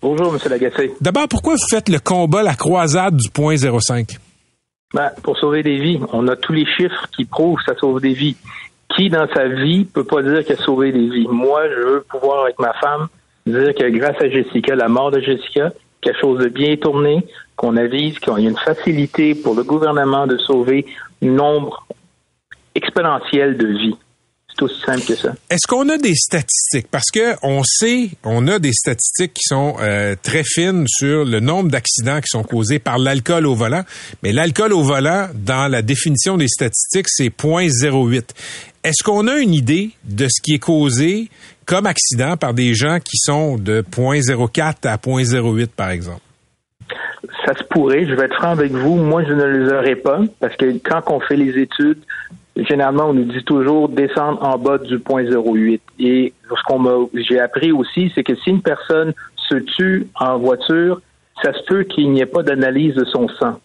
Bonjour, 0.00 0.34
M. 0.34 0.40
Lagacé. 0.50 0.92
D'abord, 1.00 1.28
pourquoi 1.28 1.54
vous 1.54 1.68
faites 1.70 1.88
le 1.88 1.98
combat, 1.98 2.42
la 2.42 2.54
croisade 2.54 3.16
du 3.16 3.30
point 3.30 3.56
05? 3.56 4.18
Ben, 4.94 5.10
pour 5.22 5.38
sauver 5.38 5.62
des 5.62 5.78
vies. 5.78 6.00
On 6.12 6.26
a 6.28 6.36
tous 6.36 6.52
les 6.52 6.66
chiffres 6.66 7.06
qui 7.14 7.24
prouvent 7.24 7.56
que 7.58 7.72
ça 7.72 7.78
sauve 7.78 8.00
des 8.00 8.12
vies. 8.12 8.36
Qui, 8.94 9.08
dans 9.08 9.26
sa 9.32 9.48
vie, 9.48 9.84
peut 9.84 10.04
pas 10.04 10.22
dire 10.22 10.44
qu'il 10.44 10.54
a 10.54 10.58
sauvé 10.58 10.92
des 10.92 11.08
vies? 11.08 11.26
Moi, 11.30 11.62
je 11.68 11.88
veux 11.88 12.04
pouvoir, 12.10 12.44
avec 12.44 12.58
ma 12.58 12.74
femme, 12.74 13.08
dire 13.46 13.74
que 13.74 13.88
grâce 13.88 14.20
à 14.20 14.28
Jessica, 14.28 14.74
la 14.74 14.88
mort 14.88 15.10
de 15.10 15.20
Jessica, 15.20 15.72
quelque 16.02 16.20
chose 16.20 16.40
de 16.40 16.48
bien 16.48 16.76
tourné, 16.76 17.24
qu'on 17.56 17.76
avise 17.76 18.18
qu'il 18.18 18.32
y 18.34 18.46
a 18.46 18.50
une 18.50 18.58
facilité 18.58 19.34
pour 19.34 19.54
le 19.54 19.62
gouvernement 19.62 20.26
de 20.26 20.36
sauver 20.36 20.84
nombre 21.22 21.86
exponentiel 22.74 23.56
de 23.56 23.66
vies. 23.66 23.96
C'est 24.54 24.62
aussi 24.62 24.80
simple 24.82 25.02
que 25.06 25.14
ça. 25.14 25.32
Est-ce 25.48 25.66
qu'on 25.66 25.88
a 25.88 25.96
des 25.96 26.14
statistiques? 26.14 26.88
Parce 26.90 27.10
que 27.10 27.34
on 27.42 27.62
sait, 27.64 28.10
on 28.22 28.46
a 28.48 28.58
des 28.58 28.72
statistiques 28.72 29.32
qui 29.34 29.44
sont 29.44 29.76
euh, 29.80 30.14
très 30.22 30.42
fines 30.44 30.84
sur 30.86 31.24
le 31.24 31.40
nombre 31.40 31.70
d'accidents 31.70 32.20
qui 32.20 32.28
sont 32.28 32.42
causés 32.42 32.78
par 32.78 32.98
l'alcool 32.98 33.46
au 33.46 33.54
volant. 33.54 33.82
Mais 34.22 34.32
l'alcool 34.32 34.74
au 34.74 34.82
volant, 34.82 35.28
dans 35.34 35.70
la 35.70 35.80
définition 35.80 36.36
des 36.36 36.48
statistiques, 36.48 37.06
c'est 37.08 37.28
0.08. 37.34 38.24
Est-ce 38.84 39.02
qu'on 39.02 39.26
a 39.26 39.36
une 39.38 39.54
idée 39.54 39.90
de 40.04 40.26
ce 40.28 40.42
qui 40.42 40.54
est 40.54 40.58
causé 40.58 41.30
comme 41.64 41.86
accident 41.86 42.36
par 42.36 42.52
des 42.52 42.74
gens 42.74 42.98
qui 42.98 43.16
sont 43.16 43.56
de 43.56 43.82
0.04 43.82 44.86
à 44.86 44.96
0.08, 44.96 45.68
par 45.68 45.90
exemple? 45.90 46.20
Ça 47.46 47.54
se 47.54 47.64
pourrait. 47.64 48.06
Je 48.06 48.14
vais 48.14 48.24
être 48.24 48.34
franc 48.34 48.50
avec 48.50 48.72
vous. 48.72 48.96
Moi, 48.96 49.24
je 49.24 49.32
ne 49.32 49.44
les 49.44 49.72
aurais 49.72 49.96
pas 49.96 50.20
parce 50.40 50.56
que 50.56 50.76
quand 50.84 51.00
on 51.06 51.20
fait 51.20 51.36
les 51.36 51.58
études, 51.60 51.98
généralement, 52.56 53.06
on 53.06 53.14
nous 53.14 53.24
dit 53.24 53.44
toujours 53.44 53.88
descendre 53.88 54.42
en 54.42 54.58
bas 54.58 54.78
du 54.78 54.98
point 54.98 55.24
08. 55.24 55.82
Et 55.98 56.32
ce 56.48 56.62
qu'on 56.66 56.78
m'a, 56.78 56.94
j'ai 57.14 57.40
appris 57.40 57.72
aussi, 57.72 58.12
c'est 58.14 58.22
que 58.22 58.34
si 58.36 58.50
une 58.50 58.62
personne 58.62 59.12
se 59.36 59.56
tue 59.56 60.06
en 60.18 60.38
voiture, 60.38 61.00
ça 61.42 61.52
se 61.52 61.62
peut 61.64 61.82
qu'il 61.84 62.10
n'y 62.12 62.20
ait 62.20 62.26
pas 62.26 62.42
d'analyse 62.42 62.94
de 62.94 63.04
son 63.04 63.28
sang. 63.28 63.58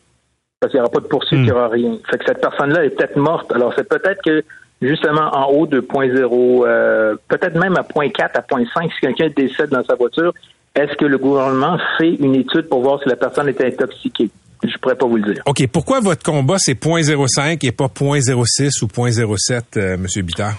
Parce 0.60 0.72
qu'il 0.72 0.80
n'y 0.80 0.82
aura 0.82 0.92
pas 0.92 1.02
de 1.02 1.08
poursuite, 1.08 1.40
il 1.40 1.46
n'y 1.46 1.52
aura 1.52 1.68
rien. 1.68 1.98
Fait 2.10 2.18
que 2.18 2.26
cette 2.26 2.42
personne-là 2.42 2.86
est 2.86 2.90
peut-être 2.90 3.18
morte. 3.18 3.52
Alors, 3.52 3.74
c'est 3.78 3.88
peut-être 3.88 4.24
que, 4.24 4.44
justement, 4.82 5.30
en 5.34 5.52
haut 5.52 5.68
de 5.68 5.80
point 5.80 6.10
0, 6.10 6.66
euh, 6.66 7.16
peut-être 7.28 7.56
même 7.56 7.78
à 7.78 7.84
point 7.84 8.10
4, 8.10 8.38
à 8.38 8.42
point 8.42 8.64
5, 8.74 8.92
si 8.92 9.02
quelqu'un 9.02 9.30
décède 9.36 9.70
dans 9.70 9.84
sa 9.84 9.96
voiture, 9.96 10.34
est-ce 10.74 10.96
que 10.96 11.06
le 11.06 11.18
gouvernement 11.18 11.78
fait 11.98 12.16
une 12.16 12.36
étude 12.36 12.70
pour 12.70 12.82
voir 12.82 13.02
si 13.04 13.10
la 13.10 13.16
personne 13.16 13.50
est 13.50 13.62
intoxiquée? 13.62 14.30
Je 14.64 14.78
pourrais 14.80 14.96
pas 14.96 15.06
vous 15.06 15.18
le 15.18 15.34
dire. 15.34 15.44
OK. 15.46 15.68
Pourquoi 15.68 16.00
votre 16.00 16.24
combat, 16.24 16.56
c'est 16.58 16.74
0.05 16.82 17.66
et 17.66 17.72
pas 17.72 17.86
0.06 17.88 18.84
ou 18.84 18.88
0.07, 18.88 19.62
euh, 19.78 19.98
Monsieur 19.98 20.22
Bittard? 20.24 20.54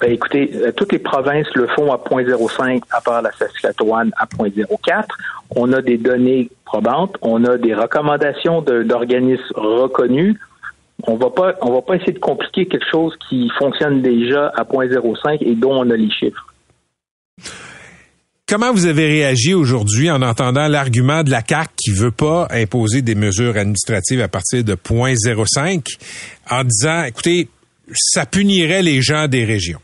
Ben, 0.00 0.12
écoutez, 0.12 0.50
euh, 0.56 0.72
toutes 0.72 0.92
les 0.92 0.98
provinces 0.98 1.46
le 1.54 1.68
font 1.68 1.92
à 1.92 1.98
0.05, 1.98 2.82
à 2.90 3.00
part 3.00 3.22
la 3.22 3.30
Saskatchewan 3.32 4.10
à 4.18 4.26
0.04. 4.26 5.04
On 5.54 5.72
a 5.72 5.80
des 5.80 5.98
données 5.98 6.50
probantes, 6.64 7.16
on 7.22 7.44
a 7.44 7.56
des 7.58 7.74
recommandations 7.74 8.60
de- 8.60 8.82
d'organismes 8.82 9.42
reconnus. 9.54 10.36
On 11.04 11.14
va 11.14 11.30
pas, 11.30 11.54
on 11.62 11.72
va 11.72 11.80
pas 11.82 11.94
essayer 11.94 12.12
de 12.12 12.18
compliquer 12.18 12.66
quelque 12.66 12.90
chose 12.90 13.14
qui 13.28 13.48
fonctionne 13.56 14.02
déjà 14.02 14.48
à 14.56 14.64
0.05 14.64 15.38
et 15.42 15.54
dont 15.54 15.72
on 15.78 15.88
a 15.90 15.96
les 15.96 16.10
chiffres. 16.10 16.44
Comment 18.48 18.72
vous 18.72 18.86
avez 18.86 19.06
réagi 19.06 19.52
aujourd'hui 19.52 20.10
en 20.10 20.22
entendant 20.22 20.68
l'argument 20.68 21.22
de 21.22 21.30
la 21.30 21.42
CAC 21.42 21.68
qui 21.76 21.90
veut 21.92 22.10
pas 22.10 22.48
imposer 22.50 23.02
des 23.02 23.14
mesures 23.14 23.56
administratives 23.58 24.22
à 24.22 24.28
partir 24.28 24.64
de 24.64 24.74
0.05 24.74 25.84
en 26.50 26.64
disant, 26.64 27.02
écoutez, 27.04 27.48
ça 27.92 28.24
punirait 28.24 28.82
les 28.82 29.02
gens 29.02 29.28
des 29.28 29.44
régions? 29.44 29.80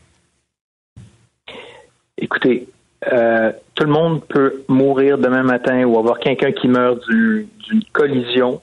Écoutez, 2.16 2.66
euh, 3.12 3.52
tout 3.74 3.84
le 3.84 3.92
monde 3.92 4.22
peut 4.26 4.62
mourir 4.68 5.18
demain 5.18 5.42
matin 5.42 5.84
ou 5.84 5.98
avoir 5.98 6.18
quelqu'un 6.18 6.52
qui 6.52 6.68
meurt 6.68 6.98
du- 7.10 7.46
d'une 7.68 7.82
collision 7.92 8.62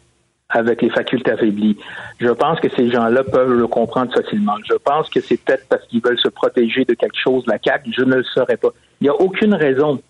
avec 0.51 0.81
les 0.81 0.89
facultés 0.89 1.31
affaiblies. 1.31 1.77
Je 2.19 2.29
pense 2.29 2.59
que 2.59 2.69
ces 2.69 2.89
gens-là 2.89 3.23
peuvent 3.23 3.53
le 3.53 3.67
comprendre 3.67 4.13
facilement. 4.13 4.55
Je 4.69 4.75
pense 4.75 5.09
que 5.09 5.21
c'est 5.21 5.37
peut-être 5.37 5.67
parce 5.69 5.85
qu'ils 5.87 6.01
veulent 6.01 6.19
se 6.19 6.27
protéger 6.27 6.85
de 6.85 6.93
quelque 6.93 7.17
chose, 7.21 7.43
la 7.47 7.57
CAQ. 7.63 7.91
Je 7.97 8.03
ne 8.03 8.15
le 8.15 8.23
saurais 8.23 8.57
pas. 8.57 8.69
Il 8.99 9.05
n'y 9.05 9.09
a 9.09 9.15
aucune 9.15 9.53
raison 9.53 10.01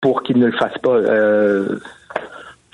pour 0.00 0.22
qu'ils 0.22 0.38
ne 0.38 0.46
le 0.46 0.56
fassent 0.56 0.78
pas. 0.82 0.90
Euh, 0.90 1.78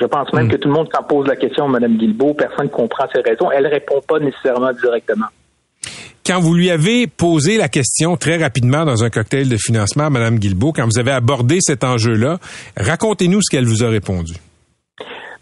je 0.01 0.05
pense 0.05 0.33
même 0.33 0.49
que 0.49 0.57
tout 0.57 0.69
le 0.69 0.75
monde, 0.75 0.89
quand 0.93 1.03
pose 1.03 1.27
la 1.27 1.37
question 1.37 1.65
à 1.65 1.69
Mme 1.69 1.97
Guilbeault, 1.97 2.35
personne 2.35 2.67
ne 2.67 2.71
comprend 2.71 3.07
ses 3.15 3.21
raisons. 3.21 3.51
Elle 3.51 3.67
répond 3.67 4.01
pas 4.07 4.19
nécessairement 4.19 4.73
directement. 4.73 5.27
Quand 6.27 6.41
vous 6.41 6.55
lui 6.55 6.71
avez 6.71 7.07
posé 7.07 7.57
la 7.57 7.69
question 7.69 8.17
très 8.17 8.37
rapidement 8.37 8.85
dans 8.85 9.05
un 9.05 9.11
cocktail 9.11 9.49
de 9.49 9.57
financement 9.57 10.07
à 10.07 10.11
Mme 10.11 10.39
Guilbeault, 10.39 10.73
quand 10.73 10.85
vous 10.85 10.99
avez 10.99 11.13
abordé 11.13 11.59
cet 11.61 11.85
enjeu-là, 11.85 12.39
racontez-nous 12.77 13.41
ce 13.43 13.51
qu'elle 13.51 13.65
vous 13.65 13.85
a 13.85 13.89
répondu. 13.89 14.35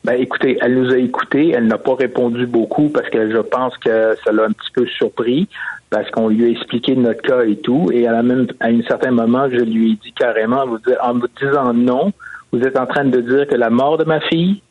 Ben, 0.04 0.20
écoutez, 0.20 0.58
elle 0.60 0.74
nous 0.74 0.92
a 0.92 0.98
écoutés. 0.98 1.50
Elle 1.50 1.66
n'a 1.66 1.78
pas 1.78 1.94
répondu 1.94 2.46
beaucoup 2.46 2.90
parce 2.90 3.08
que 3.08 3.30
je 3.30 3.38
pense 3.38 3.76
que 3.78 4.14
ça 4.22 4.32
l'a 4.32 4.44
un 4.44 4.52
petit 4.52 4.70
peu 4.72 4.86
surpris 4.86 5.48
parce 5.88 6.10
qu'on 6.10 6.28
lui 6.28 6.44
a 6.44 6.48
expliqué 6.48 6.94
notre 6.94 7.22
cas 7.22 7.42
et 7.44 7.56
tout. 7.56 7.88
Et 7.90 8.06
à, 8.06 8.12
la 8.12 8.22
même, 8.22 8.46
à 8.60 8.66
un 8.66 8.82
certain 8.82 9.12
moment, 9.12 9.48
je 9.50 9.60
lui 9.60 9.92
ai 9.92 9.94
dit 9.96 10.12
carrément, 10.12 10.64
en 11.02 11.14
vous 11.14 11.28
disant 11.40 11.72
non, 11.72 12.12
vous 12.52 12.60
êtes 12.60 12.78
en 12.78 12.86
train 12.86 13.06
de 13.06 13.20
dire 13.20 13.46
que 13.46 13.54
la 13.54 13.70
mort 13.70 13.96
de 13.96 14.04
ma 14.04 14.20
fille, 14.20 14.62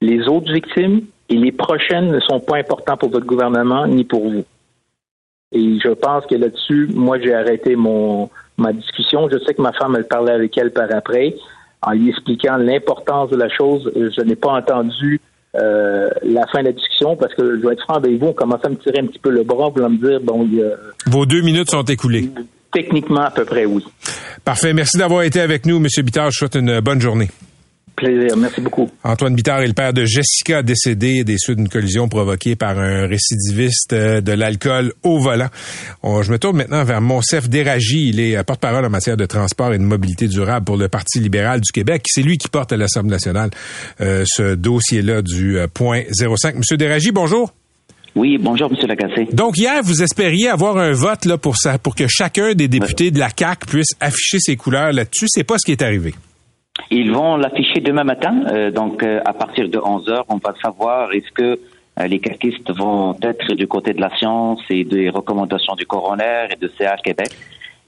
les 0.00 0.26
autres 0.26 0.52
victimes 0.52 1.02
et 1.28 1.36
les 1.36 1.52
prochaines 1.52 2.10
ne 2.10 2.18
sont 2.20 2.40
pas 2.40 2.56
importants 2.56 2.96
pour 2.96 3.10
votre 3.10 3.26
gouvernement 3.26 3.86
ni 3.86 4.04
pour 4.04 4.28
vous. 4.28 4.44
Et 5.52 5.78
je 5.78 5.90
pense 5.90 6.26
que 6.26 6.34
là-dessus, 6.34 6.88
moi, 6.94 7.20
j'ai 7.20 7.34
arrêté 7.34 7.76
mon 7.76 8.28
ma 8.56 8.72
discussion. 8.72 9.28
Je 9.30 9.38
sais 9.38 9.54
que 9.54 9.62
ma 9.62 9.72
femme, 9.72 9.96
elle 9.96 10.06
parlait 10.06 10.32
avec 10.32 10.56
elle 10.58 10.72
par 10.72 10.92
après, 10.92 11.34
en 11.82 11.92
lui 11.92 12.08
expliquant 12.10 12.56
l'importance 12.56 13.30
de 13.30 13.36
la 13.36 13.48
chose. 13.48 13.90
Je 13.94 14.20
n'ai 14.22 14.36
pas 14.36 14.50
entendu 14.52 15.20
euh, 15.56 16.08
la 16.22 16.46
fin 16.46 16.60
de 16.60 16.66
la 16.66 16.72
discussion 16.72 17.16
parce 17.16 17.34
que 17.34 17.56
je 17.60 17.66
vais 17.66 17.72
être 17.72 17.82
franc 17.82 17.94
avec 17.94 18.18
vous, 18.18 18.26
on 18.28 18.32
commence 18.32 18.64
à 18.64 18.68
me 18.68 18.76
tirer 18.76 18.98
un 19.00 19.06
petit 19.06 19.18
peu 19.18 19.30
le 19.30 19.42
bras 19.42 19.70
pour 19.72 19.88
me 19.88 19.96
dire 19.96 20.20
bon, 20.22 20.44
il 20.50 20.58
y 20.58 20.62
a- 20.62 20.74
Vos 21.06 21.26
deux 21.26 21.40
minutes 21.42 21.70
sont 21.70 21.82
écoulées. 21.82 22.30
techniquement 22.72 23.22
à 23.22 23.30
peu 23.30 23.44
près 23.44 23.64
oui. 23.64 23.84
Parfait. 24.44 24.72
Merci 24.72 24.96
d'avoir 24.98 25.22
été 25.24 25.40
avec 25.40 25.66
nous, 25.66 25.80
Monsieur 25.80 26.02
Bittard. 26.02 26.30
Je 26.30 26.36
vous 26.36 26.48
souhaite 26.48 26.54
une 26.54 26.80
bonne 26.80 27.00
journée. 27.00 27.28
Plaisir, 28.00 28.34
merci 28.36 28.62
beaucoup. 28.62 28.88
Antoine 29.04 29.34
Bittard 29.34 29.60
est 29.60 29.66
le 29.66 29.74
père 29.74 29.92
de 29.92 30.06
Jessica, 30.06 30.62
décédée 30.62 31.22
des 31.22 31.36
suites 31.36 31.58
d'une 31.58 31.68
collision 31.68 32.08
provoquée 32.08 32.56
par 32.56 32.78
un 32.78 33.06
récidiviste 33.06 33.92
euh, 33.92 34.22
de 34.22 34.32
l'alcool 34.32 34.94
au 35.02 35.18
volant. 35.18 35.48
On- 36.02 36.22
je 36.22 36.32
me 36.32 36.38
tourne 36.38 36.56
maintenant 36.56 36.82
vers 36.82 37.02
Monsef 37.02 37.50
Déragi. 37.50 38.08
Il 38.08 38.18
est 38.20 38.36
euh, 38.38 38.42
porte-parole 38.42 38.86
en 38.86 38.88
matière 38.90 39.18
de 39.18 39.26
transport 39.26 39.74
et 39.74 39.78
de 39.78 39.82
mobilité 39.82 40.28
durable 40.28 40.64
pour 40.64 40.78
le 40.78 40.88
Parti 40.88 41.20
libéral 41.20 41.60
du 41.60 41.70
Québec. 41.72 42.02
C'est 42.06 42.22
lui 42.22 42.38
qui 42.38 42.48
porte 42.48 42.72
à 42.72 42.78
l'Assemblée 42.78 43.10
nationale 43.10 43.50
euh, 44.00 44.24
ce 44.26 44.54
dossier-là 44.54 45.20
du 45.20 45.58
euh, 45.58 45.66
point 45.66 46.02
05. 46.10 46.54
Monsieur 46.56 46.78
Déragi, 46.78 47.12
bonjour. 47.12 47.52
Oui, 48.16 48.38
bonjour, 48.40 48.70
Monsieur 48.70 48.86
Lagacé. 48.88 49.28
Donc 49.32 49.58
hier, 49.58 49.82
vous 49.84 50.02
espériez 50.02 50.48
avoir 50.48 50.78
un 50.78 50.92
vote 50.92 51.26
là 51.26 51.36
pour 51.36 51.58
ça, 51.58 51.78
pour 51.78 51.94
que 51.94 52.06
chacun 52.08 52.54
des 52.54 52.66
députés 52.66 53.10
de 53.10 53.18
la 53.18 53.30
CAC 53.30 53.66
puisse 53.66 53.90
afficher 54.00 54.38
ses 54.40 54.56
couleurs 54.56 54.92
là-dessus. 54.92 55.26
C'est 55.28 55.44
pas 55.44 55.58
ce 55.58 55.66
qui 55.66 55.72
est 55.72 55.82
arrivé. 55.82 56.14
Ils 56.90 57.12
vont 57.12 57.36
l'afficher 57.36 57.80
demain 57.80 58.04
matin, 58.04 58.44
euh, 58.46 58.70
donc 58.70 59.02
euh, 59.02 59.20
à 59.24 59.32
partir 59.32 59.68
de 59.68 59.78
11 59.78 60.08
heures, 60.08 60.24
on 60.28 60.36
va 60.36 60.54
savoir 60.62 61.12
est-ce 61.12 61.30
que 61.32 61.58
euh, 61.98 62.06
les 62.06 62.18
caquistes 62.18 62.70
vont 62.70 63.16
être 63.22 63.54
du 63.54 63.66
côté 63.66 63.92
de 63.92 64.00
la 64.00 64.14
science 64.16 64.60
et 64.70 64.84
des 64.84 65.10
recommandations 65.10 65.74
du 65.74 65.86
coroner 65.86 66.46
et 66.50 66.56
de 66.56 66.70
CA 66.78 66.96
Québec 66.96 67.30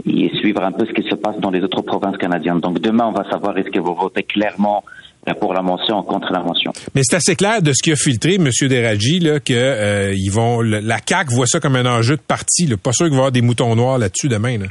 et 0.06 0.30
suivre 0.38 0.62
un 0.62 0.72
peu 0.72 0.84
ce 0.86 0.92
qui 0.92 1.08
se 1.08 1.14
passe 1.14 1.38
dans 1.38 1.50
les 1.50 1.60
autres 1.62 1.82
provinces 1.82 2.16
canadiennes. 2.16 2.60
Donc 2.60 2.80
demain, 2.80 3.06
on 3.06 3.12
va 3.12 3.28
savoir 3.30 3.56
est-ce 3.58 3.70
qu'ils 3.70 3.82
vont 3.82 3.94
voter 3.94 4.24
clairement 4.24 4.82
euh, 5.28 5.34
pour 5.34 5.54
la 5.54 5.62
mention 5.62 6.02
contre 6.02 6.32
la 6.32 6.40
mention. 6.40 6.72
Mais 6.94 7.02
c'est 7.04 7.16
assez 7.16 7.36
clair 7.36 7.62
de 7.62 7.72
ce 7.72 7.82
qui 7.82 7.92
a 7.92 7.96
filtré, 7.96 8.34
M. 8.34 8.48
Deradji, 8.62 9.20
que 9.44 9.52
euh, 9.52 10.14
ils 10.14 10.30
vont, 10.30 10.60
la 10.60 10.98
CAC 10.98 11.30
voit 11.30 11.46
ça 11.46 11.60
comme 11.60 11.76
un 11.76 11.86
enjeu 11.86 12.16
de 12.16 12.22
parti. 12.22 12.66
Là. 12.66 12.76
Pas 12.76 12.92
sûr 12.92 13.06
qu'il 13.06 13.12
va 13.12 13.16
y 13.16 13.18
avoir 13.20 13.32
des 13.32 13.42
moutons 13.42 13.74
noirs 13.76 13.98
là-dessus 13.98 14.28
demain. 14.28 14.58
Là. 14.58 14.66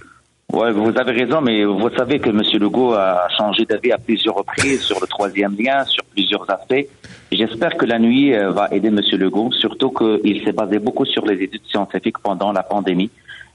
Ouais, 0.54 0.70
vous 0.74 0.92
avez 0.98 1.14
raison, 1.14 1.40
mais 1.40 1.64
vous 1.64 1.90
savez 1.96 2.20
que 2.20 2.30
M. 2.30 2.42
Legault 2.60 2.94
a 2.94 3.30
changé 3.38 3.64
d'avis 3.64 3.94
à 3.94 3.98
plusieurs 3.98 4.36
reprises 4.36 4.82
sur 4.82 5.00
le 5.00 5.08
troisième 5.08 5.56
lien, 5.58 5.86
sur 5.86 6.04
plusieurs 6.04 6.50
aspects. 6.50 6.88
J'espère 7.32 7.78
que 7.78 7.86
la 7.86 7.98
nuit 8.00 8.36
euh, 8.36 8.52
va 8.52 8.68
aider 8.72 8.90
M. 8.90 9.00
Legault, 9.14 9.54
surtout 9.54 9.92
qu'il 9.92 10.44
s'est 10.44 10.52
basé 10.52 10.80
beaucoup 10.80 11.06
sur 11.06 11.26
les 11.26 11.42
études 11.42 11.66
scientifiques 11.70 12.20
pendant 12.20 12.52
la 12.52 12.64
pandémie. 12.64 13.10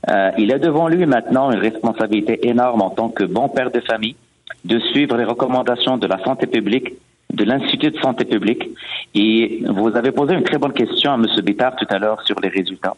Euh, 0.09 0.31
il 0.39 0.51
a 0.55 0.59
devant 0.59 0.89
lui 0.89 1.05
maintenant 1.05 1.51
une 1.51 1.59
responsabilité 1.59 2.49
énorme 2.49 2.81
en 2.81 2.89
tant 2.89 3.11
que 3.11 3.25
bon 3.25 3.51
père 3.51 3.71
de 3.71 3.81
famille 3.81 4.17
de 4.65 4.79
suivre 4.79 5.19
les 5.19 5.25
recommandations 5.25 5.99
de 5.99 6.07
la 6.07 6.19
santé 6.25 6.47
publique, 6.47 6.95
de 7.31 7.45
l'Institut 7.45 7.91
de 7.91 7.99
santé 7.99 8.25
publique. 8.25 8.71
Et 9.15 9.63
vous 9.69 9.95
avez 9.95 10.13
posé 10.13 10.33
une 10.33 10.45
très 10.45 10.57
bonne 10.57 10.73
question 10.73 11.13
à 11.13 11.17
M. 11.17 11.27
Bittard 11.43 11.77
tout 11.77 11.87
à 11.91 11.99
l'heure 11.99 12.23
sur 12.23 12.41
les 12.41 12.49
résultats. 12.49 12.95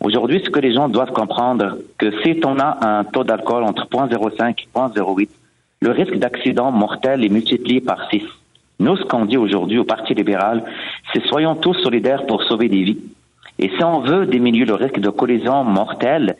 Aujourd'hui, 0.00 0.40
ce 0.44 0.50
que 0.50 0.60
les 0.60 0.72
gens 0.72 0.88
doivent 0.88 1.12
comprendre, 1.12 1.76
que 1.98 2.10
si 2.22 2.40
on 2.44 2.58
a 2.58 2.78
un 2.86 3.04
taux 3.04 3.24
d'alcool 3.24 3.64
entre 3.64 3.86
0.05 3.86 4.54
et 4.62 4.68
0.08, 4.74 5.28
le 5.82 5.90
risque 5.90 6.16
d'accident 6.16 6.70
mortel 6.72 7.24
est 7.24 7.28
multiplié 7.28 7.80
par 7.80 8.08
6. 8.10 8.22
Nous, 8.80 8.96
ce 8.96 9.02
qu'on 9.04 9.26
dit 9.26 9.36
aujourd'hui 9.36 9.78
au 9.78 9.84
Parti 9.84 10.14
libéral, 10.14 10.64
c'est 11.12 11.22
soyons 11.26 11.54
tous 11.54 11.74
solidaires 11.82 12.24
pour 12.26 12.42
sauver 12.44 12.68
des 12.68 12.82
vies. 12.82 12.98
Et 13.58 13.68
si 13.76 13.84
on 13.84 14.00
veut 14.00 14.24
diminuer 14.24 14.64
le 14.64 14.74
risque 14.74 14.98
de 15.00 15.10
collision 15.10 15.64
mortelle, 15.64 16.36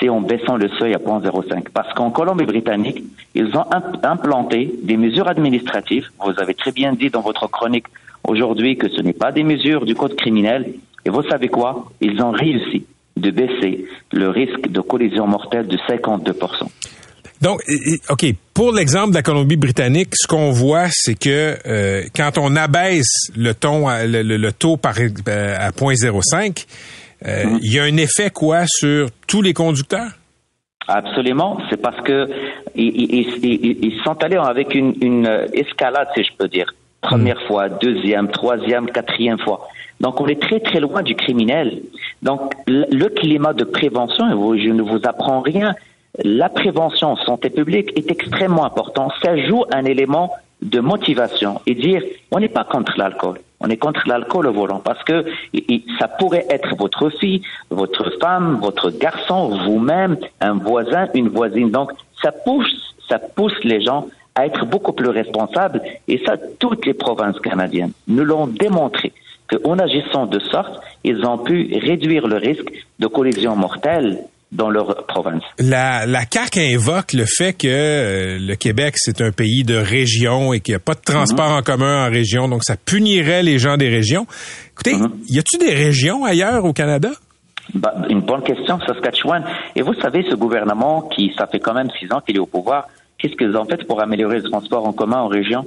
c'est 0.00 0.08
en 0.08 0.22
baissant 0.22 0.56
le 0.56 0.68
seuil 0.78 0.94
à 0.94 0.98
0.05. 0.98 1.68
Parce 1.74 1.92
qu'en 1.92 2.10
Colombie-Britannique, 2.10 3.04
ils 3.34 3.54
ont 3.54 3.64
imp- 3.70 3.98
implanté 4.04 4.72
des 4.82 4.96
mesures 4.96 5.28
administratives. 5.28 6.08
Vous 6.24 6.32
avez 6.40 6.54
très 6.54 6.72
bien 6.72 6.94
dit 6.94 7.10
dans 7.10 7.20
votre 7.20 7.46
chronique 7.46 7.86
aujourd'hui 8.26 8.78
que 8.78 8.88
ce 8.88 9.02
n'est 9.02 9.12
pas 9.12 9.32
des 9.32 9.42
mesures 9.42 9.84
du 9.84 9.94
code 9.94 10.16
criminel. 10.16 10.72
Et 11.04 11.10
vous 11.10 11.22
savez 11.24 11.48
quoi? 11.48 11.90
Ils 12.00 12.22
ont 12.22 12.30
réussi 12.30 12.86
de 13.16 13.30
baisser 13.30 13.84
le 14.12 14.28
risque 14.28 14.68
de 14.70 14.80
collision 14.80 15.26
mortelle 15.26 15.66
de 15.66 15.78
52 15.86 16.32
Donc, 17.40 17.60
OK, 18.08 18.24
pour 18.54 18.72
l'exemple 18.72 19.10
de 19.10 19.14
la 19.16 19.22
Colombie-Britannique, 19.22 20.10
ce 20.14 20.26
qu'on 20.26 20.50
voit, 20.50 20.86
c'est 20.90 21.14
que 21.18 21.56
euh, 21.66 22.02
quand 22.14 22.38
on 22.38 22.56
abaisse 22.56 23.30
le, 23.36 23.52
ton, 23.52 23.88
à- 23.88 24.04
le, 24.06 24.22
le- 24.22 24.36
le 24.36 24.52
taux 24.52 24.76
par, 24.76 24.94
euh, 24.98 25.56
à 25.58 25.70
0.05, 25.70 26.66
euh, 27.26 27.44
il 27.62 27.72
y 27.72 27.78
a 27.78 27.84
un 27.84 27.96
effet 27.96 28.30
quoi 28.30 28.64
sur 28.66 29.08
tous 29.26 29.42
les 29.42 29.52
conducteurs? 29.54 30.10
Absolument, 30.88 31.58
c'est 31.70 31.80
parce 31.80 32.00
que 32.02 32.28
ils, 32.74 32.88
ils- 32.96 33.44
ils- 33.44 33.78
ils 33.84 34.00
sont 34.04 34.20
allés 34.24 34.36
avec 34.36 34.74
une, 34.74 34.94
une 35.00 35.26
euh, 35.26 35.46
escalade, 35.52 36.08
si 36.16 36.24
je 36.24 36.30
peux 36.36 36.48
dire. 36.48 36.66
Première 37.02 37.42
fois, 37.42 37.68
deuxième, 37.68 38.28
troisième, 38.28 38.86
quatrième 38.86 39.38
fois. 39.38 39.68
Donc 40.00 40.20
on 40.20 40.26
est 40.26 40.40
très 40.40 40.60
très 40.60 40.80
loin 40.80 41.02
du 41.02 41.14
criminel. 41.14 41.82
Donc 42.22 42.54
le 42.66 43.08
climat 43.08 43.52
de 43.52 43.64
prévention, 43.64 44.30
je 44.56 44.70
ne 44.70 44.82
vous 44.82 45.00
apprends 45.04 45.40
rien, 45.40 45.74
la 46.22 46.48
prévention 46.48 47.08
en 47.12 47.16
santé 47.16 47.50
publique 47.50 47.90
est 47.96 48.10
extrêmement 48.10 48.64
important. 48.64 49.10
Ça 49.22 49.36
joue 49.36 49.64
un 49.72 49.84
élément 49.84 50.32
de 50.62 50.80
motivation 50.80 51.60
et 51.66 51.74
dire 51.74 52.02
on 52.30 52.38
n'est 52.38 52.48
pas 52.48 52.64
contre 52.64 52.92
l'alcool. 52.96 53.40
On 53.60 53.68
est 53.68 53.76
contre 53.76 54.02
l'alcool 54.06 54.46
au 54.46 54.52
volant 54.52 54.80
parce 54.80 55.02
que 55.04 55.24
ça 55.98 56.08
pourrait 56.08 56.46
être 56.50 56.76
votre 56.76 57.10
fille, 57.10 57.42
votre 57.70 58.10
femme, 58.20 58.58
votre 58.60 58.90
garçon, 58.90 59.56
vous-même, 59.64 60.16
un 60.40 60.54
voisin, 60.54 61.08
une 61.14 61.28
voisine. 61.28 61.70
Donc 61.70 61.92
ça 62.22 62.32
pousse, 62.32 62.94
ça 63.08 63.18
pousse 63.18 63.58
les 63.64 63.82
gens 63.82 64.06
à 64.34 64.46
être 64.46 64.64
beaucoup 64.66 64.92
plus 64.92 65.08
responsables 65.08 65.82
et 66.08 66.20
ça 66.24 66.36
toutes 66.58 66.86
les 66.86 66.94
provinces 66.94 67.38
canadiennes 67.40 67.92
nous 68.08 68.24
l'ont 68.24 68.46
démontré 68.46 69.12
qu'en 69.48 69.78
agissant 69.78 70.26
de 70.26 70.38
sorte, 70.40 70.80
ils 71.04 71.24
ont 71.26 71.38
pu 71.38 71.78
réduire 71.82 72.26
le 72.26 72.36
risque 72.36 72.70
de 72.98 73.06
collision 73.06 73.56
mortelle 73.56 74.18
dans 74.50 74.68
leur 74.68 75.06
province. 75.06 75.42
La, 75.58 76.04
la 76.06 76.22
CAQ 76.30 76.60
invoque 76.74 77.14
le 77.14 77.24
fait 77.24 77.54
que 77.54 77.66
euh, 77.68 78.38
le 78.38 78.54
Québec, 78.54 78.94
c'est 78.96 79.22
un 79.22 79.32
pays 79.32 79.64
de 79.64 79.76
région 79.76 80.52
et 80.52 80.60
qu'il 80.60 80.72
n'y 80.72 80.76
a 80.76 80.80
pas 80.80 80.94
de 80.94 81.00
transport 81.00 81.50
en 81.50 81.62
commun 81.62 82.06
en 82.06 82.10
région, 82.10 82.48
donc 82.48 82.62
ça 82.62 82.76
punirait 82.76 83.42
les 83.42 83.58
gens 83.58 83.78
des 83.78 83.88
régions. 83.88 84.26
Écoutez, 84.72 84.96
y 85.28 85.38
a-tu 85.38 85.56
des 85.56 85.74
régions 85.74 86.24
ailleurs 86.24 86.64
au 86.64 86.74
Canada? 86.74 87.10
Bah, 87.74 87.94
une 88.10 88.20
bonne 88.20 88.42
question, 88.42 88.78
Saskatchewan. 88.86 89.44
Et 89.74 89.82
vous 89.82 89.94
savez, 89.94 90.24
ce 90.28 90.34
gouvernement 90.34 91.08
qui, 91.14 91.32
ça 91.38 91.46
fait 91.46 91.60
quand 91.60 91.74
même 91.74 91.88
six 91.98 92.12
ans 92.12 92.20
qu'il 92.20 92.36
est 92.36 92.40
au 92.40 92.46
pouvoir, 92.46 92.88
qu'est-ce 93.22 93.36
qu'ils 93.36 93.56
ont 93.56 93.64
fait 93.64 93.84
pour 93.86 94.02
améliorer 94.02 94.38
le 94.40 94.50
transport 94.50 94.84
en 94.86 94.92
commun 94.92 95.18
en 95.20 95.28
région? 95.28 95.64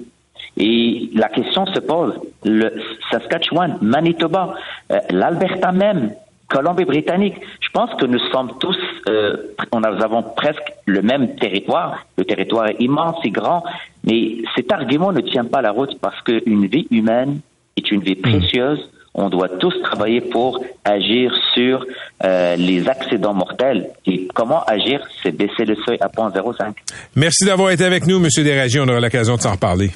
Et 0.57 1.09
la 1.13 1.29
question 1.29 1.65
se 1.67 1.79
pose, 1.79 2.13
le 2.43 2.71
Saskatchewan, 3.11 3.77
Manitoba, 3.81 4.53
euh, 4.91 4.99
l'Alberta 5.09 5.71
même, 5.71 6.11
Colombie-Britannique, 6.49 7.35
je 7.59 7.69
pense 7.69 7.93
que 7.95 8.05
nous 8.05 8.19
sommes 8.31 8.51
tous, 8.59 8.77
euh, 9.09 9.35
on 9.71 9.83
a- 9.83 9.91
nous 9.91 10.03
avons 10.03 10.21
presque 10.21 10.71
le 10.85 11.01
même 11.01 11.35
territoire. 11.35 12.05
Le 12.17 12.23
territoire 12.25 12.67
est 12.67 12.79
immense 12.79 13.17
et 13.23 13.31
grand, 13.31 13.63
mais 14.05 14.37
cet 14.55 14.71
argument 14.71 15.11
ne 15.11 15.21
tient 15.21 15.45
pas 15.45 15.61
la 15.61 15.71
route 15.71 15.97
parce 15.99 16.21
qu'une 16.21 16.67
vie 16.67 16.87
humaine 16.91 17.39
est 17.77 17.91
une 17.91 18.01
vie 18.01 18.15
précieuse. 18.15 18.89
On 19.17 19.29
doit 19.29 19.47
tous 19.47 19.73
travailler 19.81 20.19
pour 20.19 20.61
agir 20.83 21.31
sur 21.53 21.85
euh, 22.23 22.55
les 22.57 22.87
accidents 22.89 23.33
mortels. 23.33 23.87
Et 24.05 24.27
comment 24.33 24.61
agir? 24.65 24.99
C'est 25.23 25.31
baisser 25.31 25.63
le 25.63 25.75
seuil 25.85 25.97
à 26.01 26.07
0.05. 26.07 26.73
Merci 27.15 27.45
d'avoir 27.45 27.71
été 27.71 27.85
avec 27.85 28.05
nous, 28.07 28.17
M. 28.17 28.27
Déragi. 28.43 28.79
On 28.79 28.87
aura 28.87 28.99
l'occasion 28.99 29.37
de 29.37 29.41
s'en 29.41 29.53
reparler. 29.53 29.91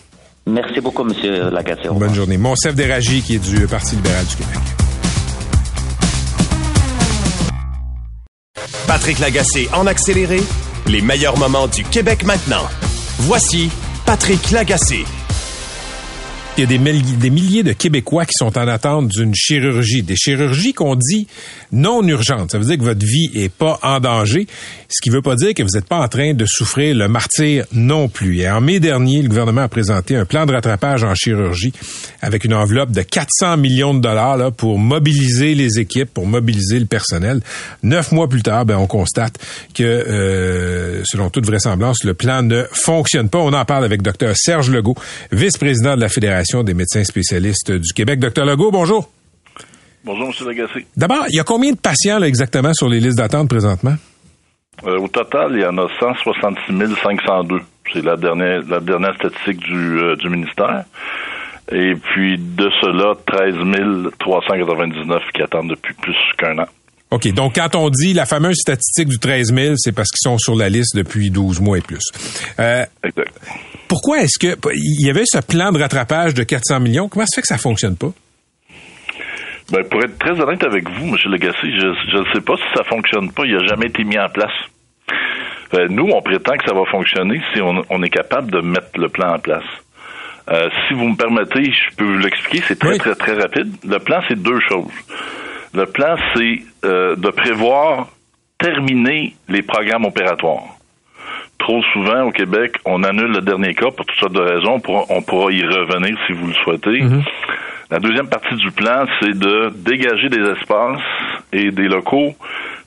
Merci 0.48 0.80
beaucoup, 0.80 1.04
Monsieur 1.04 1.50
Lagacé. 1.50 1.90
Bonne 1.92 2.14
journée. 2.14 2.38
Monsef 2.38 2.74
Déragi, 2.74 3.22
qui 3.22 3.36
est 3.36 3.40
du 3.40 3.68
Parti 3.68 3.98
libéral 3.98 4.26
du 4.26 4.36
Québec. 4.38 4.58
Patrick 8.88 9.20
Lagacé 9.20 9.70
en 9.74 9.86
accéléré, 9.86 10.40
les 10.88 11.02
meilleurs 11.02 11.38
moments 11.38 11.68
du 11.68 11.84
Québec 11.84 12.24
maintenant. 12.24 12.68
Voici 13.20 13.70
Patrick 14.06 14.50
Lagacé. 14.52 15.06
Il 16.60 16.64
y 16.64 16.66
a 16.66 16.78
des, 16.78 16.78
milli- 16.78 17.18
des 17.18 17.30
milliers 17.30 17.64
de 17.64 17.72
Québécois 17.72 18.26
qui 18.26 18.34
sont 18.38 18.58
en 18.58 18.68
attente 18.68 19.08
d'une 19.08 19.34
chirurgie. 19.34 20.04
Des 20.04 20.18
chirurgies 20.18 20.74
qu'on 20.74 20.98
dit 20.98 21.26
non 21.72 22.06
urgentes. 22.06 22.52
Ça 22.52 22.58
veut 22.58 22.66
dire 22.66 22.78
que 22.78 22.84
votre 22.84 23.06
vie 23.06 23.32
est 23.34 23.48
pas 23.48 23.80
en 23.82 24.02
danger. 24.02 24.46
Ce 24.90 24.98
qui 25.02 25.10
veut 25.10 25.22
pas 25.22 25.38
dire 25.38 25.54
que 25.54 25.64
vous 25.64 25.70
n'êtes 25.76 25.86
pas 25.86 26.00
en 26.00 26.10
train 26.10 26.34
de 26.34 26.46
souffrir 26.46 26.96
le 26.96 27.08
martyr 27.08 27.64
non 27.72 28.10
plus. 28.10 28.40
Et 28.40 28.50
en 28.50 28.60
mai 28.60 28.82
dernier, 28.82 29.22
le 29.22 29.30
gouvernement 29.30 29.62
a 29.62 29.68
présenté 29.70 30.18
un 30.18 30.26
plan 30.26 30.46
de 30.46 30.52
rattrapage 30.52 31.06
en 31.06 31.16
chirurgie 31.16 31.72
avec 32.22 32.44
une 32.44 32.54
enveloppe 32.54 32.92
de 32.92 33.04
400 33.04 33.56
millions 33.56 33.94
de 33.94 34.02
dollars 34.02 34.36
là, 34.36 34.52
pour 34.52 34.80
mobiliser 34.80 35.56
les 35.56 35.80
équipes, 35.80 36.14
pour 36.14 36.28
mobiliser 36.28 36.78
le 36.80 36.88
personnel. 36.88 37.40
Neuf 37.84 38.12
mois 38.12 38.28
plus 38.28 38.44
tard, 38.44 38.66
ben, 38.66 38.76
on 38.76 38.88
constate 38.88 39.36
que, 39.74 39.84
euh, 39.84 41.04
selon 41.06 41.30
toute 41.30 41.46
vraisemblance, 41.46 42.04
le 42.04 42.16
plan 42.16 42.42
ne 42.44 42.64
fonctionne 42.74 43.30
pas. 43.30 43.40
On 43.40 43.54
en 43.54 43.64
parle 43.64 43.86
avec 43.86 44.02
Dr 44.02 44.34
Serge 44.36 44.70
Legault, 44.70 44.96
vice-président 45.32 45.96
de 45.96 46.02
la 46.02 46.10
Fédération 46.10 46.49
des 46.64 46.74
médecins 46.74 47.04
spécialistes 47.04 47.72
du 47.72 47.94
Québec. 47.94 48.20
Docteur 48.20 48.46
Legault, 48.46 48.72
bonjour. 48.72 49.10
Bonjour, 50.04 50.28
M. 50.28 50.48
Lagacé. 50.48 50.86
D'abord, 50.96 51.26
il 51.30 51.36
y 51.36 51.40
a 51.40 51.44
combien 51.44 51.72
de 51.72 51.78
patients 51.78 52.20
là, 52.20 52.28
exactement 52.28 52.74
sur 52.74 52.90
les 52.90 53.00
listes 53.00 53.18
d'attente 53.18 53.50
présentement? 53.50 53.96
Euh, 54.86 54.98
au 54.98 55.08
total, 55.08 55.52
il 55.54 55.62
y 55.62 55.66
en 55.66 55.78
a 55.78 55.88
166 56.00 56.96
502. 57.04 57.62
C'est 57.94 58.04
la 58.04 58.16
dernière, 58.16 58.62
la 58.68 58.80
dernière 58.80 59.14
statistique 59.16 59.60
du, 59.60 60.00
euh, 60.00 60.16
du 60.16 60.30
ministère. 60.30 60.86
Et 61.72 61.94
puis 61.96 62.38
de 62.40 62.70
cela, 62.82 63.14
13 63.28 64.12
399 64.20 65.24
qui 65.34 65.42
attendent 65.42 65.70
depuis 65.70 65.94
plus 65.96 66.16
qu'un 66.38 66.58
an. 66.60 66.66
OK. 67.12 67.28
Donc, 67.34 67.56
quand 67.56 67.76
on 67.76 67.90
dit 67.90 68.14
la 68.14 68.26
fameuse 68.26 68.58
statistique 68.58 69.08
du 69.08 69.18
13 69.20 69.54
000, 69.54 69.74
c'est 69.78 69.92
parce 69.92 70.10
qu'ils 70.10 70.30
sont 70.30 70.38
sur 70.38 70.56
la 70.56 70.70
liste 70.70 70.96
depuis 70.96 71.32
12 71.32 71.60
mois 71.60 71.78
et 71.78 71.82
plus. 71.82 72.04
Euh, 72.60 72.86
Exact. 73.04 73.34
pourquoi 73.88 74.22
est-ce 74.22 74.38
que 74.38 74.56
il 74.76 75.06
y 75.06 75.10
avait 75.10 75.26
ce 75.26 75.40
plan 75.40 75.72
de 75.72 75.80
rattrapage 75.80 76.34
de 76.36 76.44
400 76.44 76.80
millions? 76.82 77.10
Comment 77.10 77.26
ça 77.26 77.36
fait 77.36 77.42
que 77.42 77.48
ça 77.48 77.58
fonctionne 77.58 77.96
pas? 77.96 78.12
Ben, 79.72 79.84
pour 79.90 80.04
être 80.04 80.18
très 80.18 80.40
honnête 80.40 80.64
avec 80.64 80.90
vous, 80.90 81.08
M. 81.08 81.16
Legacy, 81.32 81.58
je 81.80 82.18
ne 82.18 82.34
sais 82.34 82.42
pas 82.42 82.56
si 82.58 82.64
ça 82.76 82.84
fonctionne 82.84 83.32
pas. 83.32 83.44
Il 83.46 83.56
n'a 83.56 83.66
jamais 83.68 83.88
été 83.88 84.04
mis 84.04 84.18
en 84.18 84.30
place. 84.30 84.54
Euh, 85.76 85.88
nous, 85.90 86.10
on 86.12 86.22
prétend 86.22 86.58
que 86.58 86.66
ça 86.68 86.74
va 86.74 86.84
fonctionner 86.90 87.40
si 87.54 87.62
on, 87.62 87.84
on 87.90 88.02
est 88.02 88.10
capable 88.10 88.52
de 88.52 88.62
mettre 88.62 88.90
le 88.98 89.10
plan 89.10 89.36
en 89.36 89.40
place. 89.40 89.64
Euh, 90.52 90.68
si 90.88 90.96
vous 90.96 91.10
me 91.10 91.16
permettez, 91.16 91.72
je 91.72 91.96
peux 91.96 92.06
vous 92.06 92.18
l'expliquer, 92.18 92.64
c'est 92.68 92.80
très, 92.80 92.98
très, 92.98 93.14
très 93.14 93.34
rapide. 93.34 93.72
Le 93.84 94.00
plan, 94.00 94.20
c'est 94.28 94.42
deux 94.42 94.60
choses. 94.68 94.92
Le 95.74 95.86
plan, 95.86 96.16
c'est 96.34 96.64
euh, 96.86 97.16
de 97.16 97.30
prévoir 97.30 98.08
terminer 98.58 99.36
les 99.48 99.62
programmes 99.62 100.06
opératoires. 100.06 100.64
Trop 101.60 101.82
souvent, 101.94 102.24
au 102.24 102.32
Québec, 102.32 102.78
on 102.86 103.04
annule 103.04 103.32
le 103.32 103.42
dernier 103.42 103.74
cas 103.74 103.92
pour 103.92 104.06
toutes 104.06 104.20
sortes 104.20 104.34
de 104.34 104.40
raisons. 104.40 104.76
On 104.76 104.80
pourra, 104.80 105.04
on 105.10 105.22
pourra 105.22 105.52
y 105.52 105.64
revenir 105.64 106.18
si 106.26 106.34
vous 106.34 106.48
le 106.48 106.54
souhaitez. 106.54 107.04
La 107.92 108.00
deuxième 108.00 108.28
partie 108.28 108.56
du 108.56 108.72
plan, 108.72 109.06
c'est 109.20 109.38
de 109.38 109.72
dégager 109.76 110.30
des 110.30 110.48
espaces 110.52 111.02
et 111.52 111.72
des 111.72 111.88
locaux, 111.88 112.36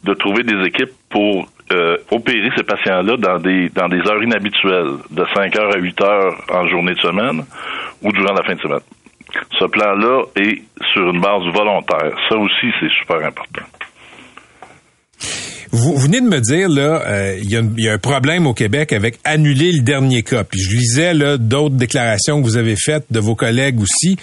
de 0.04 0.14
trouver 0.14 0.42
des 0.44 0.64
équipes 0.64 0.92
pour 1.10 1.48
euh, 1.72 1.96
opérer 2.10 2.50
ces 2.56 2.62
patients-là 2.62 3.16
dans 3.16 3.38
des 3.38 3.68
dans 3.70 3.88
des 3.88 3.98
heures 4.08 4.22
inhabituelles, 4.22 4.98
de 5.10 5.24
5 5.34 5.56
heures 5.56 5.74
à 5.74 5.78
8 5.78 6.00
heures 6.02 6.34
en 6.52 6.66
journée 6.68 6.94
de 6.94 7.00
semaine 7.00 7.44
ou 8.02 8.12
durant 8.12 8.32
la 8.32 8.42
fin 8.42 8.54
de 8.54 8.60
semaine. 8.60 8.80
Ce 9.58 9.64
plan-là 9.64 10.24
est 10.36 10.62
sur 10.92 11.10
une 11.10 11.20
base 11.20 11.42
volontaire. 11.54 12.12
Ça 12.28 12.36
aussi, 12.36 12.66
c'est 12.80 12.90
super 13.00 13.26
important. 13.26 13.62
Vous, 15.74 15.96
venez 15.96 16.20
de 16.20 16.26
me 16.26 16.40
dire 16.40 16.68
là, 16.68 17.02
euh, 17.06 17.38
il 17.42 17.50
y, 17.50 17.56
a 17.56 17.62
y 17.78 17.88
un 17.88 17.96
problème 17.96 18.46
au 18.46 18.52
Québec 18.52 18.92
avec 18.92 19.18
annuler 19.24 19.72
le 19.72 19.82
dernier 19.82 20.22
cas. 20.22 20.44
Puis 20.44 20.60
je 20.60 20.76
lisais 20.76 21.14
là 21.14 21.38
d'autres 21.38 21.76
déclarations 21.76 22.40
que 22.40 22.44
vous 22.44 22.58
avez 22.58 22.76
faites 22.76 23.06
de 23.10 23.20
vos 23.20 23.34
collègues 23.34 23.80
aussi. 23.80 24.18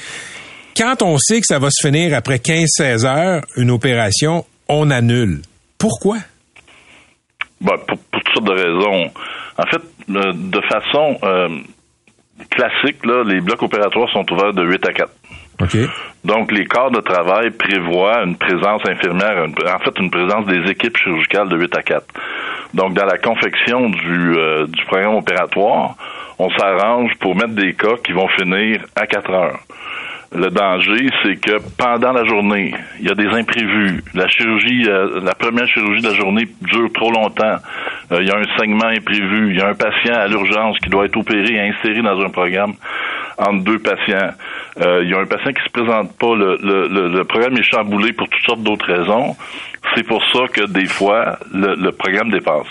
Quand 0.78 1.02
on 1.02 1.18
sait 1.18 1.40
que 1.40 1.48
ça 1.48 1.58
va 1.58 1.70
se 1.72 1.86
finir 1.86 2.16
après 2.16 2.38
15-16 2.38 3.06
heures, 3.06 3.44
une 3.58 3.72
opération, 3.72 4.46
on 4.68 4.92
annule. 4.92 5.42
Pourquoi? 5.80 6.18
Ben, 7.62 7.78
pour, 7.88 7.98
pour 7.98 8.22
toutes 8.22 8.34
sortes 8.34 8.48
de 8.48 8.52
raisons. 8.52 9.12
En 9.58 9.66
fait, 9.66 9.82
euh, 10.12 10.32
de 10.34 10.62
façon 10.70 11.18
euh, 11.24 11.50
classique, 12.50 13.06
là, 13.06 13.24
les 13.24 13.42
blocs 13.42 13.62
opératoires 13.64 14.10
sont 14.10 14.26
ouverts 14.32 14.54
de 14.54 14.64
8 14.64 14.88
à 14.88 14.94
4. 14.94 15.12
OK. 15.62 15.78
Donc, 16.24 16.52
les 16.52 16.66
corps 16.66 16.92
de 16.92 17.02
travail 17.02 17.52
prévoient 17.52 18.24
une 18.24 18.38
présence 18.38 18.82
infirmière, 18.88 19.44
une- 19.46 19.54
en 19.68 19.80
fait, 19.80 19.98
une 20.00 20.10
présence 20.10 20.46
des 20.46 20.70
équipes 20.72 20.96
chirurgicales 20.98 21.50
de 21.50 21.58
8 21.58 21.76
à 21.78 21.82
4. 21.82 22.06
Donc, 22.74 22.94
dans 22.94 23.06
la 23.06 23.18
confection 23.18 23.90
du, 23.90 24.38
euh, 24.38 24.68
du 24.68 24.84
programme 24.86 25.16
opératoire, 25.16 25.96
on 26.38 26.50
s'arrange 26.52 27.12
pour 27.20 27.36
mettre 27.36 27.56
des 27.56 27.74
cas 27.74 27.96
qui 28.04 28.14
vont 28.14 28.28
finir 28.30 28.82
à 28.96 29.06
4 29.06 29.30
heures. 29.32 29.60
Le 30.32 30.50
danger, 30.52 31.10
c'est 31.24 31.38
que 31.38 31.58
pendant 31.76 32.12
la 32.12 32.24
journée, 32.24 32.76
il 33.00 33.08
y 33.08 33.12
a 33.12 33.16
des 33.16 33.28
imprévus. 33.28 34.04
La 34.14 34.28
chirurgie, 34.28 34.84
euh, 34.88 35.22
la 35.24 35.34
première 35.34 35.68
chirurgie 35.68 36.04
de 36.04 36.10
la 36.10 36.14
journée 36.14 36.48
dure 36.62 36.92
trop 36.94 37.12
longtemps. 37.12 37.56
Euh, 38.12 38.22
il 38.22 38.28
y 38.28 38.32
a 38.32 38.38
un 38.38 38.58
saignement 38.58 38.86
imprévu. 38.86 39.50
Il 39.50 39.58
y 39.58 39.62
a 39.62 39.70
un 39.70 39.74
patient 39.74 40.14
à 40.14 40.28
l'urgence 40.28 40.78
qui 40.80 40.90
doit 40.90 41.06
être 41.06 41.18
opéré 41.18 41.56
et 41.56 41.60
inséré 41.70 42.04
dans 42.04 42.22
un 42.22 42.30
programme 42.30 42.74
entre 43.40 43.64
deux 43.64 43.80
patients. 43.80 44.30
Euh, 44.82 45.02
il 45.04 45.10
y 45.10 45.16
a 45.16 45.20
un 45.20 45.26
patient 45.26 45.52
qui 45.52 45.64
se 45.64 45.72
présente 45.72 46.16
pas. 46.20 46.36
Le, 46.36 46.58
le, 46.62 47.08
le, 47.08 47.24
programme 47.24 47.58
est 47.58 47.64
chamboulé 47.64 48.14
pour 48.14 48.30
toutes 48.30 48.46
sortes 48.46 48.62
d'autres 48.62 48.86
raisons. 48.86 49.36
C'est 49.96 50.06
pour 50.06 50.24
ça 50.32 50.42
que 50.54 50.68
des 50.68 50.86
fois, 50.86 51.40
le, 51.52 51.74
le 51.74 51.92
programme 51.92 52.30
dépasse. 52.30 52.68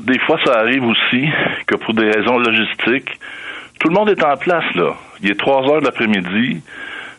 Des 0.00 0.18
fois, 0.18 0.36
ça 0.44 0.58
arrive 0.58 0.84
aussi 0.84 1.28
que 1.66 1.76
pour 1.76 1.94
des 1.94 2.10
raisons 2.10 2.36
logistiques, 2.38 3.18
tout 3.78 3.88
le 3.88 3.94
monde 3.94 4.10
est 4.10 4.22
en 4.22 4.36
place, 4.36 4.64
là. 4.74 4.94
Il 5.22 5.30
est 5.30 5.38
3 5.38 5.70
heures 5.70 5.80
de 5.80 5.86
l'après-midi, 5.86 6.60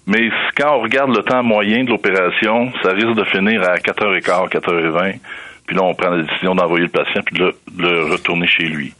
mais 0.05 0.29
quand 0.57 0.75
on 0.75 0.81
regarde 0.81 1.15
le 1.15 1.23
temps 1.23 1.41
moyen 1.43 1.83
de 1.83 1.89
l'opération, 1.89 2.71
ça 2.81 2.91
risque 2.91 3.15
de 3.15 3.23
finir 3.23 3.63
à 3.63 3.77
4h15, 3.77 4.49
4h20. 4.49 5.19
Puis 5.65 5.75
là, 5.75 5.83
on 5.83 5.95
prend 5.95 6.09
la 6.09 6.23
décision 6.23 6.55
d'envoyer 6.55 6.85
le 6.85 6.91
patient 6.91 7.21
puis 7.25 7.37
de 7.37 7.53
le, 7.77 8.11
retourner 8.11 8.47
chez 8.47 8.65
lui. 8.65 8.93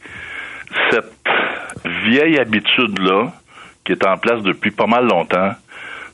Cette 0.90 1.12
vieille 2.04 2.38
habitude-là, 2.38 3.32
qui 3.84 3.92
est 3.92 4.06
en 4.06 4.16
place 4.16 4.42
depuis 4.42 4.70
pas 4.70 4.86
mal 4.86 5.06
longtemps, 5.06 5.52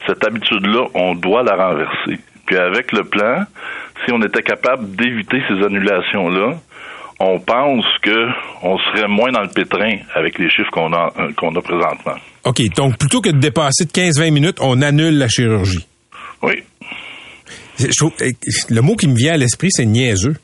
cette 0.06 0.26
habitude-là, 0.26 0.86
on 0.94 1.14
doit 1.14 1.44
la 1.44 1.54
renverser. 1.54 2.18
Puis 2.46 2.56
avec 2.56 2.90
le 2.90 3.04
plan, 3.04 3.44
si 4.04 4.12
on 4.12 4.20
était 4.22 4.42
capable 4.42 4.96
d'éviter 4.96 5.40
ces 5.46 5.62
annulations-là, 5.62 6.54
on 7.20 7.38
pense 7.38 7.86
que 8.02 8.28
on 8.62 8.78
serait 8.78 9.06
moins 9.06 9.30
dans 9.30 9.42
le 9.42 9.48
pétrin 9.48 9.98
avec 10.14 10.38
les 10.38 10.50
chiffres 10.50 10.70
qu'on 10.70 10.92
a 10.92 11.12
qu'on 11.36 11.54
a 11.54 11.60
présentement. 11.60 12.16
OK. 12.44 12.62
Donc, 12.76 12.96
plutôt 12.98 13.20
que 13.20 13.30
de 13.30 13.38
dépasser 13.38 13.84
de 13.84 13.90
15-20 13.90 14.30
minutes, 14.30 14.56
on 14.60 14.80
annule 14.82 15.18
la 15.18 15.28
chirurgie. 15.28 15.86
Oui. 16.42 16.54
Je 17.78 17.86
trouve- 17.96 18.12
eh, 18.20 18.32
le 18.68 18.80
mot 18.82 18.96
qui 18.96 19.08
me 19.08 19.14
vient 19.16 19.34
à 19.34 19.36
l'esprit, 19.36 19.68
c'est 19.70 19.86
niaiseux. 19.86 20.36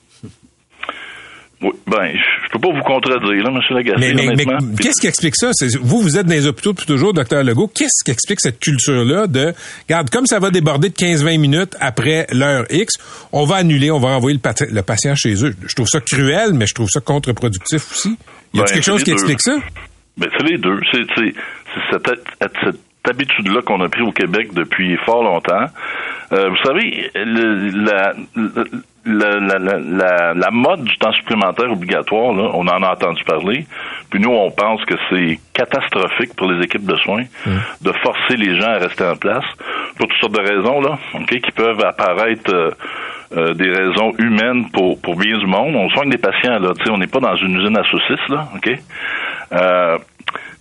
Oui, 1.62 1.70
ben, 1.86 2.12
je 2.12 2.52
peux 2.52 2.58
pas 2.58 2.68
vous 2.70 2.82
contredire, 2.82 3.42
là, 3.42 3.50
M. 3.50 3.60
Lagacé, 3.70 4.14
Mais, 4.14 4.44
qu'est-ce 4.78 5.00
qui 5.00 5.06
explique 5.06 5.36
ça? 5.36 5.52
Vous, 5.80 6.02
vous 6.02 6.18
êtes 6.18 6.26
dans 6.26 6.34
les 6.34 6.46
hôpitaux 6.46 6.72
depuis 6.74 6.84
toujours, 6.84 7.14
docteur 7.14 7.42
Legault. 7.42 7.68
Qu'est-ce 7.68 8.04
qui 8.04 8.10
explique 8.10 8.40
cette 8.42 8.58
culture-là 8.60 9.26
de, 9.26 9.54
regarde, 9.88 10.10
comme 10.10 10.26
ça 10.26 10.38
va 10.38 10.50
déborder 10.50 10.90
de 10.90 10.94
15-20 10.94 11.38
minutes 11.38 11.74
après 11.80 12.26
l'heure 12.30 12.66
X, 12.68 12.96
on 13.32 13.46
va 13.46 13.56
annuler, 13.56 13.90
on 13.90 13.98
va 13.98 14.08
renvoyer 14.14 14.34
le, 14.36 14.40
pat- 14.42 14.70
le 14.70 14.82
patient 14.82 15.14
chez 15.14 15.32
eux. 15.46 15.54
Je 15.66 15.74
trouve 15.74 15.88
ça 15.88 16.00
cruel, 16.00 16.52
mais 16.52 16.66
je 16.66 16.74
trouve 16.74 16.90
ça 16.90 17.00
contre-productif 17.00 17.90
aussi. 17.90 18.18
Y 18.52 18.60
a 18.60 18.64
Ben, 18.64 18.72
quelque 18.72 18.84
chose 18.84 19.02
qui 19.02 19.10
deux. 19.10 19.14
explique 19.16 19.40
ça? 19.40 19.56
Ben, 20.18 20.28
c'est 20.36 20.44
les 20.46 20.58
deux. 20.58 20.78
C'est 20.92 21.00
cette, 21.90 22.10
cette 22.64 22.76
habitude-là 23.08 23.62
qu'on 23.62 23.80
a 23.82 23.88
pris 23.88 24.02
au 24.02 24.12
Québec 24.12 24.48
depuis 24.52 24.96
fort 24.98 25.22
longtemps. 25.22 25.66
Euh, 26.32 26.48
vous 26.48 26.56
savez, 26.64 27.10
le- 27.14 27.70
la, 27.84 28.12
la, 29.38 29.58
la, 29.78 30.34
la, 30.34 30.50
mode 30.50 30.82
du 30.82 30.96
temps 30.98 31.12
supplémentaire 31.12 31.70
obligatoire, 31.70 32.32
là, 32.32 32.50
on 32.54 32.66
en 32.66 32.82
a 32.82 32.90
entendu 32.92 33.22
parler. 33.22 33.64
Puis 34.10 34.18
nous, 34.20 34.30
on 34.30 34.50
pense 34.50 34.84
que 34.84 34.94
c'est 35.08 35.38
catastrophique 35.52 36.34
pour 36.36 36.50
les 36.50 36.64
équipes 36.64 36.84
de 36.86 36.96
soins 36.96 37.22
de 37.82 37.92
forcer 38.02 38.36
les 38.36 38.58
gens 38.58 38.66
à 38.70 38.78
rester 38.78 39.04
en 39.04 39.14
place 39.16 39.44
pour 39.96 40.08
toutes 40.08 40.18
sortes 40.18 40.34
de 40.34 40.40
raisons, 40.40 40.80
là, 40.80 40.98
ok, 41.14 41.28
qui 41.40 41.52
peuvent 41.52 41.84
apparaître 41.84 42.52
euh, 42.52 42.70
euh, 43.36 43.54
des 43.54 43.70
raisons 43.70 44.12
humaines 44.18 44.68
pour, 44.72 45.00
pour 45.00 45.14
bien 45.16 45.38
du 45.38 45.46
monde. 45.46 45.76
On 45.76 45.88
soigne 45.90 46.10
des 46.10 46.18
patients, 46.18 46.58
là, 46.58 46.72
tu 46.76 46.84
sais, 46.84 46.90
on 46.90 46.98
n'est 46.98 47.06
pas 47.06 47.20
dans 47.20 47.36
une 47.36 47.54
usine 47.60 47.76
à 47.78 47.84
saucisses, 47.84 48.28
là, 48.28 48.48
ok? 48.56 48.70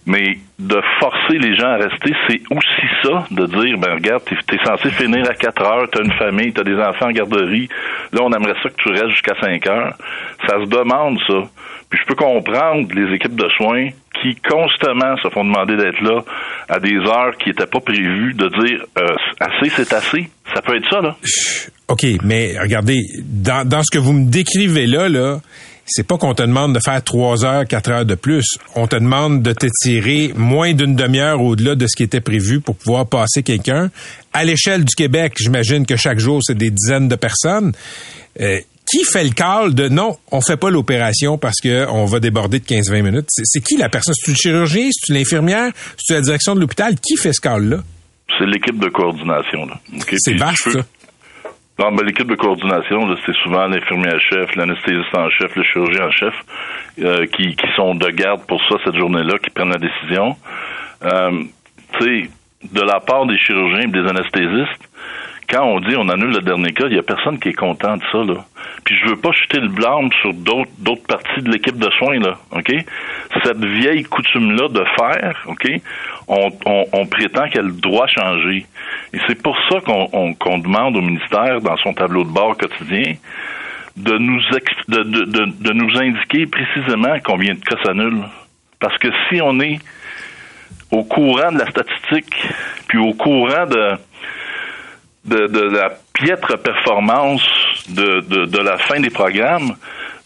Mais 0.07 0.37
de 0.59 0.79
forcer 0.99 1.37
les 1.39 1.55
gens 1.55 1.67
à 1.67 1.77
rester, 1.77 2.13
c'est 2.27 2.41
aussi 2.51 2.87
ça, 3.03 3.25
de 3.31 3.45
dire, 3.47 3.77
ben 3.79 3.95
regarde, 3.95 4.23
t'es 4.23 4.55
es 4.55 4.63
censé 4.63 4.91
finir 4.91 5.27
à 5.29 5.33
4 5.33 5.61
heures, 5.63 5.89
t'as 5.91 6.03
une 6.03 6.13
famille, 6.13 6.53
t'as 6.53 6.63
des 6.63 6.75
enfants 6.75 7.07
en 7.07 7.11
garderie, 7.11 7.67
là 8.13 8.21
on 8.21 8.31
aimerait 8.31 8.55
ça 8.61 8.69
que 8.69 8.75
tu 8.77 8.89
restes 8.89 9.09
jusqu'à 9.09 9.33
5 9.41 9.67
heures. 9.67 9.95
Ça 10.47 10.59
se 10.59 10.69
demande 10.69 11.19
ça. 11.27 11.49
Puis 11.89 11.99
je 12.01 12.07
peux 12.07 12.15
comprendre 12.15 12.87
les 12.93 13.15
équipes 13.15 13.35
de 13.35 13.47
soins 13.57 13.89
qui 14.21 14.35
constamment 14.35 15.17
se 15.17 15.29
font 15.29 15.43
demander 15.43 15.75
d'être 15.75 16.01
là 16.01 16.21
à 16.69 16.79
des 16.79 16.95
heures 16.95 17.35
qui 17.37 17.49
n'étaient 17.49 17.67
pas 17.67 17.79
prévues, 17.79 18.33
de 18.33 18.47
dire 18.47 18.85
euh, 18.97 19.15
assez 19.39 19.69
c'est 19.75 19.93
assez. 19.93 20.29
Ça 20.53 20.61
peut 20.61 20.75
être 20.75 20.89
ça, 20.89 21.01
là. 21.01 21.15
OK, 21.87 22.05
mais 22.23 22.53
regardez, 22.59 22.99
dans, 23.23 23.67
dans 23.67 23.83
ce 23.83 23.95
que 23.95 24.01
vous 24.01 24.13
me 24.13 24.29
décrivez 24.29 24.87
là, 24.87 25.09
là, 25.09 25.39
c'est 25.85 26.05
pas 26.05 26.17
qu'on 26.17 26.33
te 26.33 26.41
demande 26.41 26.73
de 26.73 26.79
faire 26.79 27.03
trois 27.03 27.45
heures, 27.45 27.65
quatre 27.65 27.91
heures 27.91 28.05
de 28.05 28.15
plus. 28.15 28.57
On 28.75 28.87
te 28.87 28.95
demande 28.95 29.43
de 29.43 29.53
t'étirer 29.53 30.33
moins 30.35 30.73
d'une 30.73 30.95
demi-heure 30.95 31.41
au-delà 31.41 31.75
de 31.75 31.85
ce 31.87 31.95
qui 31.95 32.03
était 32.03 32.21
prévu 32.21 32.59
pour 32.59 32.75
pouvoir 32.75 33.07
passer 33.07 33.43
quelqu'un. 33.43 33.91
À 34.33 34.43
l'échelle 34.43 34.83
du 34.83 34.95
Québec, 34.95 35.33
j'imagine 35.37 35.85
que 35.85 35.95
chaque 35.95 36.19
jour, 36.19 36.41
c'est 36.43 36.57
des 36.57 36.71
dizaines 36.71 37.07
de 37.07 37.15
personnes. 37.15 37.71
Euh, 38.41 38.59
qui 38.91 39.03
fait 39.03 39.23
le 39.23 39.31
call 39.31 39.73
de 39.73 39.89
non, 39.89 40.17
on 40.31 40.41
fait 40.41 40.57
pas 40.57 40.69
l'opération 40.69 41.37
parce 41.37 41.59
que 41.59 41.87
on 41.89 42.05
va 42.05 42.19
déborder 42.19 42.59
de 42.59 42.65
15-20 42.65 43.01
minutes? 43.01 43.27
C'est 43.29 43.63
qui 43.63 43.77
la 43.77 43.89
personne? 43.89 44.13
C'est-tu 44.13 44.31
le 44.31 44.37
chirurgien? 44.37 44.89
C'est-tu 44.91 45.13
l'infirmière? 45.13 45.71
C'est-tu 45.97 46.13
la 46.13 46.21
direction 46.21 46.55
de 46.55 46.59
l'hôpital? 46.59 46.95
Qui 46.99 47.17
fait 47.17 47.33
ce 47.33 47.41
call-là? 47.41 47.77
C'est 48.37 48.45
l'équipe 48.45 48.79
de 48.79 48.89
coordination? 48.89 49.67
C'est 50.17 50.33
vaste, 50.33 50.71
ça. 50.71 50.79
Non, 51.77 51.91
ben, 51.91 52.05
l'équipe 52.05 52.27
de 52.27 52.35
coordination, 52.35 53.15
c'est 53.25 53.35
souvent 53.43 53.67
l'infirmière-chef, 53.67 54.55
l'anesthésiste 54.55 55.13
en 55.13 55.29
chef, 55.29 55.53
le 55.55 55.63
chirurgien 55.63 56.07
en 56.07 56.11
chef, 56.11 56.33
euh, 56.99 57.25
qui, 57.27 57.55
qui 57.55 57.67
sont 57.75 57.95
de 57.95 58.09
garde 58.11 58.45
pour 58.47 58.63
ça 58.69 58.75
cette 58.85 58.95
journée-là, 58.95 59.37
qui 59.39 59.49
prennent 59.49 59.71
la 59.71 59.77
décision. 59.77 60.37
Euh, 61.03 61.43
tu 61.99 62.03
sais, 62.05 62.29
de 62.71 62.81
la 62.81 63.01
part 63.01 63.25
des 63.25 63.37
chirurgiens 63.37 63.81
et 63.81 63.91
des 63.91 64.07
anesthésistes, 64.07 64.89
quand 65.49 65.63
on 65.63 65.79
dit 65.79 65.95
on 65.97 66.09
annule 66.09 66.31
le 66.31 66.41
dernier 66.41 66.71
cas, 66.73 66.85
il 66.87 66.95
y 66.95 66.99
a 66.99 67.03
personne 67.03 67.39
qui 67.39 67.49
est 67.49 67.53
content 67.53 67.97
de 67.97 68.03
ça, 68.11 68.17
là. 68.19 68.45
Puis 68.83 68.95
je 68.97 69.09
veux 69.09 69.17
pas 69.17 69.31
jeter 69.31 69.59
le 69.59 69.67
blâme 69.67 70.09
sur 70.21 70.33
d'autres 70.33 70.71
d'autres 70.79 71.05
parties 71.07 71.41
de 71.41 71.51
l'équipe 71.51 71.77
de 71.77 71.89
soins, 71.91 72.19
là, 72.19 72.37
OK? 72.51 72.73
Cette 73.43 73.63
vieille 73.63 74.03
coutume-là 74.03 74.69
de 74.69 74.83
faire, 74.97 75.43
OK? 75.47 75.69
On, 76.27 76.49
on, 76.65 76.85
on 76.93 77.05
prétend 77.05 77.47
qu'elle 77.49 77.71
doit 77.73 78.07
changer. 78.07 78.65
Et 79.13 79.17
c'est 79.27 79.41
pour 79.41 79.57
ça 79.69 79.79
qu'on 79.81 80.09
on- 80.13 80.33
qu'on 80.33 80.57
demande 80.57 80.95
au 80.97 81.01
ministère, 81.01 81.61
dans 81.61 81.77
son 81.77 81.93
tableau 81.93 82.23
de 82.23 82.29
bord 82.29 82.57
quotidien, 82.57 83.13
de 83.97 84.17
nous, 84.17 84.39
de, 84.87 85.03
de, 85.03 85.25
de, 85.25 85.45
de 85.61 85.73
nous 85.73 85.97
indiquer 85.97 86.47
précisément 86.47 87.15
combien 87.23 87.53
de 87.53 87.59
cas 87.59 87.77
s'annulent. 87.83 88.25
Parce 88.79 88.97
que 88.97 89.07
si 89.29 89.41
on 89.41 89.59
est 89.61 89.79
au 90.91 91.03
courant 91.03 91.51
de 91.51 91.59
la 91.59 91.69
statistique, 91.69 92.33
puis 92.87 92.97
au 92.97 93.13
courant 93.13 93.65
de, 93.65 93.93
de, 95.25 95.47
de 95.47 95.61
la 95.77 95.91
piètre 96.13 96.57
performance 96.61 97.41
de, 97.89 98.19
de, 98.21 98.45
de 98.45 98.59
la 98.59 98.77
fin 98.77 98.99
des 98.99 99.09
programmes, 99.09 99.75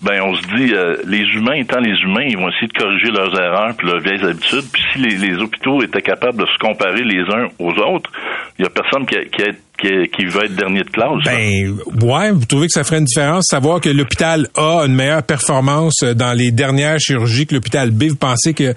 ben 0.01 0.21
on 0.21 0.33
se 0.33 0.41
dit 0.55 0.73
euh, 0.73 0.95
les 1.05 1.23
humains 1.35 1.55
étant 1.55 1.79
les 1.79 1.97
humains, 2.01 2.23
ils 2.23 2.37
vont 2.37 2.47
essayer 2.49 2.67
de 2.67 2.79
corriger 2.79 3.11
leurs 3.11 3.37
erreurs 3.37 3.75
puis 3.75 3.85
leurs 3.85 3.99
vieilles 3.99 4.23
habitudes. 4.23 4.63
Puis 4.71 4.81
si 4.93 4.99
les, 4.99 5.17
les 5.17 5.37
hôpitaux 5.41 5.83
étaient 5.83 6.01
capables 6.01 6.37
de 6.37 6.45
se 6.45 6.57
comparer 6.57 7.03
les 7.03 7.19
uns 7.19 7.47
aux 7.59 7.71
autres, 7.71 8.09
il 8.57 8.63
y 8.63 8.65
a 8.65 8.69
personne 8.69 9.05
qui, 9.05 9.15
qui, 9.29 9.43
qui, 9.77 10.09
qui 10.09 10.25
veut 10.25 10.45
être 10.45 10.55
dernier 10.55 10.83
de 10.83 10.89
classe. 10.89 11.23
Ben, 11.25 11.77
ouais, 12.01 12.31
vous 12.31 12.45
trouvez 12.45 12.67
que 12.67 12.71
ça 12.71 12.85
ferait 12.85 12.99
une 12.99 13.05
différence, 13.05 13.47
savoir 13.49 13.81
que 13.81 13.89
l'hôpital 13.89 14.47
A 14.55 14.83
a 14.83 14.85
une 14.85 14.95
meilleure 14.95 15.23
performance 15.23 16.01
dans 16.15 16.31
les 16.31 16.51
dernières 16.51 16.99
chirurgies 16.99 17.45
que 17.45 17.55
l'hôpital 17.55 17.91
B. 17.91 18.03
Vous 18.03 18.15
pensez 18.15 18.53
que 18.53 18.73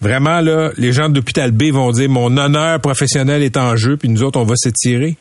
vraiment, 0.00 0.40
là, 0.40 0.70
les 0.78 0.92
gens 0.92 1.10
de 1.10 1.16
l'hôpital 1.16 1.50
B 1.52 1.64
vont 1.64 1.90
dire 1.90 2.08
mon 2.08 2.34
honneur 2.38 2.80
professionnel 2.80 3.42
est 3.42 3.58
en 3.58 3.76
jeu, 3.76 3.98
puis 3.98 4.08
nous 4.08 4.22
autres, 4.22 4.40
on 4.40 4.44
va 4.44 4.56
s'étirer? 4.56 5.16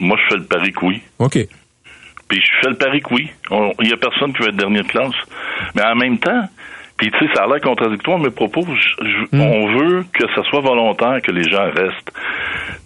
Moi, 0.00 0.16
je 0.24 0.34
fais 0.34 0.40
le 0.40 0.46
pari 0.46 0.72
que 0.72 0.86
oui. 0.86 1.02
OK. 1.18 1.38
Puis 2.32 2.40
je 2.40 2.60
fais 2.62 2.70
le 2.70 2.76
pari 2.76 3.00
que 3.02 3.12
oui. 3.14 3.30
Il 3.82 3.88
y 3.88 3.92
a 3.92 3.96
personne 3.96 4.32
qui 4.32 4.42
veut 4.42 4.48
être 4.48 4.56
dernier 4.56 4.80
de 4.82 4.86
classe. 4.88 5.14
Mais 5.74 5.82
en 5.84 5.94
même 5.96 6.18
temps, 6.18 6.42
puis 6.96 7.10
tu 7.10 7.18
sais, 7.18 7.34
ça 7.34 7.44
a 7.44 7.46
l'air 7.46 7.60
contradictoire 7.60 8.18
mes 8.18 8.30
propos. 8.30 8.64
Je- 8.66 9.04
je- 9.06 9.36
On 9.38 9.66
veut 9.78 10.04
que 10.14 10.24
ça 10.34 10.42
soit 10.48 10.60
volontaire 10.60 11.20
que 11.22 11.30
les 11.32 11.42
gens 11.48 11.64
restent. 11.64 12.12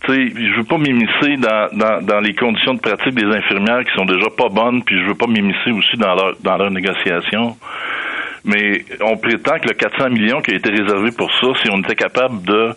Tu 0.05 0.12
sais, 0.12 0.32
je 0.34 0.57
veux 0.57 0.64
pas 0.64 0.78
m'immiscer 0.78 1.36
dans, 1.38 1.68
dans, 1.72 2.03
dans 2.05 2.20
les 2.20 2.34
conditions 2.34 2.74
de 2.74 2.80
pratique 2.80 3.14
des 3.14 3.26
infirmières 3.26 3.84
qui 3.84 3.92
sont 3.97 4.05
déjà 4.05 4.28
pas 4.36 4.49
bonnes, 4.49 4.82
puis 4.84 4.99
je 5.01 5.07
veux 5.07 5.14
pas 5.14 5.26
m'immiscer 5.26 5.70
aussi 5.70 5.97
dans 5.97 6.14
leur 6.14 6.32
dans 6.42 6.57
leur 6.57 6.70
négociation. 6.70 7.57
Mais 8.44 8.84
on 9.03 9.16
prétend 9.16 9.59
que 9.59 9.68
le 9.68 9.74
400 9.74 10.11
millions 10.11 10.40
qui 10.40 10.53
a 10.53 10.55
été 10.57 10.70
réservé 10.70 11.11
pour 11.16 11.30
ça, 11.40 11.49
si 11.62 11.70
on 11.70 11.78
était 11.80 11.97
capable 11.97 12.42
de 12.44 12.70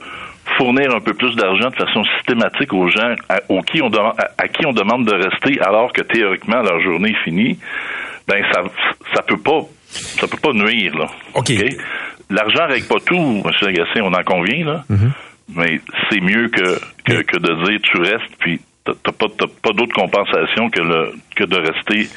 fournir 0.57 0.93
un 0.95 0.99
peu 0.99 1.13
plus 1.13 1.35
d'argent 1.35 1.69
de 1.69 1.75
façon 1.75 2.03
systématique 2.17 2.73
aux 2.73 2.87
gens 2.87 3.13
à, 3.29 3.39
aux 3.49 3.61
qui 3.61 3.81
on 3.81 3.89
demande, 3.89 4.13
à, 4.17 4.43
à 4.43 4.47
qui 4.47 4.65
on 4.65 4.71
demande 4.73 5.05
de 5.05 5.13
rester 5.13 5.59
alors 5.61 5.91
que 5.93 6.01
théoriquement 6.01 6.61
leur 6.61 6.79
journée 6.81 7.11
est 7.11 7.23
finie, 7.23 7.59
ben 8.27 8.43
ça 8.53 8.61
ça 9.15 9.21
peut 9.23 9.37
pas 9.37 9.61
ça 9.91 10.27
peut 10.27 10.37
pas 10.41 10.53
nuire 10.53 10.97
là. 10.97 11.07
OK. 11.35 11.51
L'argent 12.29 12.67
règle 12.67 12.87
pas 12.87 12.99
tout, 13.05 13.15
M. 13.43 13.51
Lagacé, 13.61 14.01
on 14.01 14.13
en 14.13 14.23
convient 14.23 14.65
là. 14.65 14.83
Mais 15.55 15.79
c'est 16.09 16.21
mieux 16.21 16.47
que, 16.49 16.79
que, 17.05 17.21
que 17.23 17.37
de 17.39 17.65
dire 17.69 17.79
tu 17.81 17.97
restes 17.97 18.35
puis 18.39 18.59
t'as 18.85 18.93
pas 19.11 19.25
t'as 19.37 19.47
pas 19.63 19.71
d'autre 19.71 19.93
compensation 19.95 20.69
que 20.69 20.81
le 20.81 21.13
que 21.35 21.43
de 21.43 21.57
rester. 21.57 22.07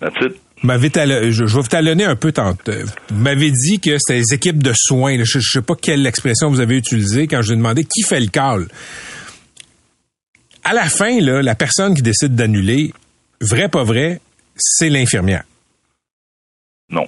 That's 0.00 0.16
it. 0.22 0.40
Vous 0.62 0.66
m'avez 0.66 0.90
talo- 0.90 1.30
je, 1.30 1.46
je 1.46 1.54
vais 1.56 1.60
vous 1.62 1.68
talonner 1.68 2.04
un 2.04 2.16
peu 2.16 2.32
tantôt. 2.32 2.72
Vous 3.08 3.16
m'avez 3.22 3.50
dit 3.50 3.80
que 3.80 3.96
c'était 3.98 4.18
les 4.20 4.34
équipes 4.34 4.62
de 4.62 4.72
soins. 4.74 5.16
Je, 5.24 5.38
je 5.40 5.50
sais 5.50 5.62
pas 5.62 5.74
quelle 5.74 6.06
expression 6.06 6.50
vous 6.50 6.60
avez 6.60 6.76
utilisée 6.76 7.26
quand 7.26 7.40
je 7.40 7.48
vous 7.48 7.52
ai 7.54 7.56
demandé 7.56 7.84
qui 7.84 8.02
fait 8.02 8.20
le 8.20 8.26
call. 8.26 8.68
À 10.64 10.74
la 10.74 10.84
fin, 10.84 11.18
là, 11.20 11.40
la 11.42 11.54
personne 11.54 11.94
qui 11.94 12.02
décide 12.02 12.34
d'annuler, 12.34 12.92
vrai 13.40 13.68
pas 13.68 13.82
vrai, 13.84 14.20
c'est 14.56 14.90
l'infirmière. 14.90 15.44
Non. 16.90 17.06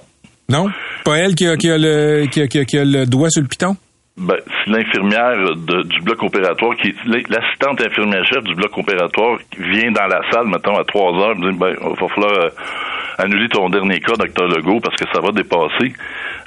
Non? 0.49 0.69
Pas 1.05 1.17
elle 1.17 1.35
qui 1.35 1.45
a, 1.47 1.55
qui 1.55 1.69
a 1.69 1.77
le, 1.77 2.25
qui 2.31 2.41
a- 2.41 2.47
qui 2.47 2.57
a- 2.59 2.65
qui 2.65 2.77
le 2.77 3.05
doigt 3.05 3.29
sur 3.29 3.41
le 3.43 3.47
piton? 3.47 3.77
Ben, 4.17 4.35
si 4.63 4.69
l'infirmière 4.71 5.55
du 5.85 6.01
bloc 6.01 6.21
opératoire, 6.23 6.75
qui 6.77 6.93
l'assistante 7.29 7.81
infirmière 7.81 8.23
chef 8.25 8.43
du 8.43 8.53
bloc 8.55 8.75
opératoire 8.77 9.39
vient 9.59 9.91
dans 9.91 10.05
la 10.07 10.21
salle, 10.31 10.47
mettons, 10.47 10.77
à 10.77 10.83
3 10.83 11.11
heures, 11.19 11.35
me 11.35 11.51
dit, 11.51 11.57
ben, 11.57 11.73
il 11.81 11.99
va 11.99 12.07
falloir 12.07 12.31
euh, 12.45 12.49
annuler 13.17 13.49
ton 13.49 13.69
dernier 13.69 13.99
cas, 13.99 14.13
docteur 14.15 14.47
Legault, 14.47 14.79
parce 14.79 14.95
que 14.95 15.05
ça 15.13 15.19
va 15.21 15.31
dépasser. 15.31 15.93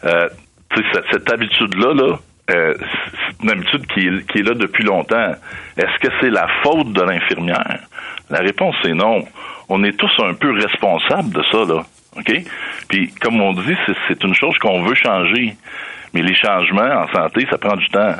Euh, 0.04 0.28
tu 0.74 0.80
sais, 0.82 0.88
cette, 0.92 1.04
cette 1.12 1.32
habitude-là, 1.32 1.94
là, 1.94 2.16
euh, 2.50 2.74
c'est 2.78 3.42
une 3.44 3.50
habitude 3.50 3.86
qui 3.88 4.00
est, 4.06 4.26
qui 4.30 4.38
est 4.38 4.42
là 4.42 4.54
depuis 4.54 4.84
longtemps. 4.84 5.32
Est-ce 5.76 5.98
que 6.06 6.12
c'est 6.20 6.30
la 6.30 6.46
faute 6.62 6.92
de 6.92 7.02
l'infirmière? 7.02 7.80
La 8.30 8.38
réponse 8.38 8.76
est 8.84 8.94
non. 8.94 9.24
On 9.68 9.82
est 9.84 9.96
tous 9.98 10.12
un 10.22 10.34
peu 10.34 10.52
responsables 10.52 11.30
de 11.32 11.42
ça, 11.50 11.64
là. 11.64 11.82
OK? 12.16 12.32
Puis, 12.88 13.10
comme 13.20 13.40
on 13.40 13.52
dit, 13.52 13.76
c'est- 13.84 13.96
c'est 14.08 14.22
une 14.24 14.34
chose 14.34 14.56
qu'on 14.58 14.82
veut 14.84 14.94
changer. 14.94 15.54
Mais 16.14 16.22
les 16.22 16.34
changements 16.34 16.82
en 17.02 17.08
santé, 17.12 17.46
ça 17.50 17.58
prend 17.58 17.76
du 17.76 17.86
temps. 17.88 18.14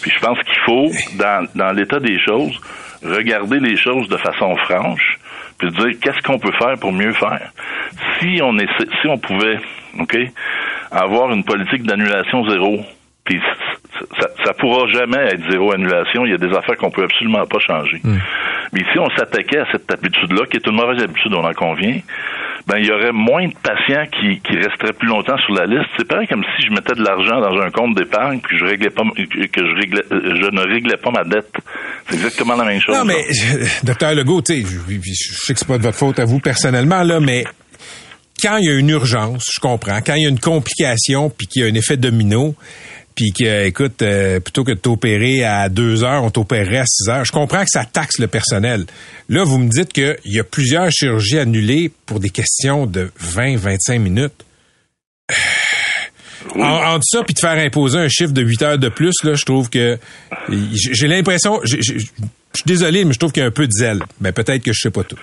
Puis 0.00 0.10
je 0.10 0.18
pense 0.24 0.38
qu'il 0.40 0.58
faut, 0.64 0.88
dans, 1.18 1.46
dans 1.54 1.72
l'état 1.72 1.98
des 2.00 2.18
choses, 2.18 2.58
regarder 3.04 3.58
les 3.60 3.76
choses 3.76 4.08
de 4.08 4.16
façon 4.16 4.56
franche, 4.64 5.18
puis 5.62 5.70
se 5.70 5.82
dire 5.82 6.00
qu'est-ce 6.00 6.22
qu'on 6.22 6.38
peut 6.38 6.52
faire 6.58 6.78
pour 6.80 6.92
mieux 6.92 7.12
faire? 7.12 7.52
Si 8.18 8.40
on 8.42 8.56
essaie, 8.58 8.88
si 9.00 9.08
on 9.08 9.18
pouvait, 9.18 9.58
ok, 10.00 10.16
avoir 10.90 11.32
une 11.32 11.44
politique 11.44 11.84
d'annulation 11.84 12.48
zéro, 12.48 12.80
puis 13.24 13.40
ça, 14.18 14.26
ça 14.44 14.52
pourra 14.54 14.86
jamais 14.88 15.18
être 15.18 15.50
zéro 15.50 15.72
annulation. 15.72 16.26
Il 16.26 16.32
y 16.32 16.34
a 16.34 16.38
des 16.38 16.52
affaires 16.56 16.76
qu'on 16.76 16.90
peut 16.90 17.04
absolument 17.04 17.46
pas 17.46 17.58
changer. 17.60 18.00
Mais 18.72 18.82
si 18.92 18.98
on 18.98 19.08
s'attaquait 19.10 19.60
à 19.60 19.66
cette 19.70 19.92
habitude-là, 19.92 20.46
qui 20.46 20.56
est 20.56 20.66
une 20.66 20.74
mauvaise 20.74 21.02
habitude, 21.02 21.32
on 21.34 21.44
en 21.44 21.52
convient, 21.52 22.00
ben 22.66 22.76
il 22.78 22.86
y 22.86 22.90
aurait 22.92 23.12
moins 23.12 23.46
de 23.48 23.54
patients 23.62 24.06
qui, 24.12 24.40
qui 24.40 24.56
resteraient 24.56 24.92
plus 24.92 25.08
longtemps 25.08 25.36
sur 25.44 25.54
la 25.54 25.66
liste. 25.66 25.88
C'est 25.98 26.06
pareil 26.06 26.26
comme 26.28 26.44
si 26.56 26.66
je 26.66 26.72
mettais 26.72 26.94
de 26.94 27.02
l'argent 27.02 27.40
dans 27.40 27.60
un 27.60 27.70
compte 27.70 27.96
d'épargne 27.96 28.40
puis 28.40 28.56
que 28.56 28.64
je 28.64 28.70
réglais 28.70 28.90
pas 28.90 29.02
que 29.02 29.60
je 29.66 29.74
réglais, 29.80 30.02
je 30.10 30.50
ne 30.50 30.60
réglais 30.72 30.96
pas 30.96 31.10
ma 31.10 31.24
dette. 31.24 31.52
C'est 32.08 32.14
exactement 32.16 32.56
la 32.56 32.64
même 32.64 32.80
chose. 32.80 32.96
Non, 32.96 33.04
mais, 33.04 33.24
je- 33.32 33.84
docteur 33.86 34.14
Legault, 34.14 34.42
tu 34.42 34.54
sais, 34.54 34.60
je, 34.60 34.78
je 35.00 35.34
sais 35.34 35.54
que 35.54 35.58
c'est 35.60 35.68
pas 35.68 35.78
de 35.78 35.82
votre 35.82 35.98
faute 35.98 36.18
à 36.18 36.24
vous 36.24 36.38
personnellement, 36.38 37.02
là, 37.02 37.18
mais 37.20 37.44
quand 38.42 38.56
il 38.58 38.66
y 38.66 38.70
a 38.70 38.78
une 38.78 38.88
urgence, 38.90 39.44
je 39.54 39.60
comprends, 39.60 40.00
quand 40.04 40.14
il 40.14 40.22
y 40.22 40.26
a 40.26 40.28
une 40.30 40.40
complication 40.40 41.30
puis 41.30 41.46
qu'il 41.46 41.62
y 41.62 41.64
a 41.64 41.68
un 41.68 41.74
effet 41.74 41.96
domino, 41.96 42.54
puis 43.14 43.32
que, 43.32 43.66
écoute, 43.66 44.02
euh, 44.02 44.40
plutôt 44.40 44.64
que 44.64 44.72
de 44.72 44.78
t'opérer 44.78 45.44
à 45.44 45.68
deux 45.68 46.04
heures, 46.04 46.24
on 46.24 46.30
t'opérerait 46.30 46.78
à 46.78 46.86
six 46.86 47.08
heures. 47.08 47.24
Je 47.24 47.32
comprends 47.32 47.62
que 47.62 47.70
ça 47.70 47.84
taxe 47.84 48.18
le 48.18 48.26
personnel. 48.26 48.86
Là, 49.28 49.44
vous 49.44 49.58
me 49.58 49.68
dites 49.68 49.92
qu'il 49.92 50.16
y 50.24 50.40
a 50.40 50.44
plusieurs 50.44 50.90
chirurgies 50.90 51.38
annulées 51.38 51.90
pour 52.06 52.20
des 52.20 52.30
questions 52.30 52.86
de 52.86 53.10
20, 53.18 53.56
25 53.56 53.98
minutes. 53.98 54.44
En, 56.56 56.94
entre 56.94 57.04
ça 57.06 57.22
puis 57.22 57.34
de 57.34 57.38
faire 57.38 57.56
imposer 57.56 57.98
un 57.98 58.08
chiffre 58.08 58.32
de 58.32 58.42
8 58.42 58.62
heures 58.62 58.78
de 58.78 58.88
plus, 58.88 59.14
là, 59.22 59.34
je 59.34 59.44
trouve 59.44 59.70
que 59.70 59.96
j'ai 60.50 61.06
l'impression, 61.06 61.60
je 61.62 61.80
suis 61.80 62.66
désolé, 62.66 63.04
mais 63.04 63.14
je 63.14 63.18
trouve 63.20 63.30
qu'il 63.30 63.42
y 63.42 63.44
a 63.44 63.48
un 63.48 63.52
peu 63.52 63.66
de 63.66 63.72
zèle. 63.72 64.00
Mais 64.20 64.32
peut-être 64.32 64.62
que 64.62 64.72
je 64.72 64.80
sais 64.80 64.90
pas 64.90 65.04
tout. 65.04 65.16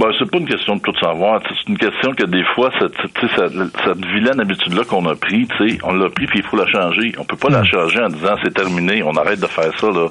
Ben, 0.00 0.08
c'est 0.18 0.30
pas 0.30 0.38
une 0.38 0.48
question 0.48 0.76
de 0.76 0.80
tout 0.80 0.98
savoir. 0.98 1.42
C'est 1.46 1.68
une 1.68 1.76
question 1.76 2.12
que 2.12 2.24
des 2.24 2.42
fois, 2.54 2.70
cette, 2.78 2.96
cette, 3.20 3.52
cette 3.84 4.06
vilaine 4.06 4.40
habitude-là 4.40 4.84
qu'on 4.84 5.04
a 5.04 5.14
pris, 5.14 5.46
tu 5.46 5.68
sais, 5.68 5.78
on 5.82 5.92
l'a 5.92 6.08
pris 6.08 6.26
puis 6.26 6.38
il 6.38 6.42
faut 6.42 6.56
la 6.56 6.66
changer. 6.66 7.12
On 7.18 7.24
peut 7.24 7.36
pas 7.36 7.50
la 7.50 7.62
changer 7.64 8.00
en 8.00 8.08
disant 8.08 8.34
c'est 8.42 8.54
terminé, 8.54 9.02
on 9.02 9.14
arrête 9.16 9.40
de 9.40 9.46
faire 9.46 9.78
ça, 9.78 9.88
là. 9.88 10.08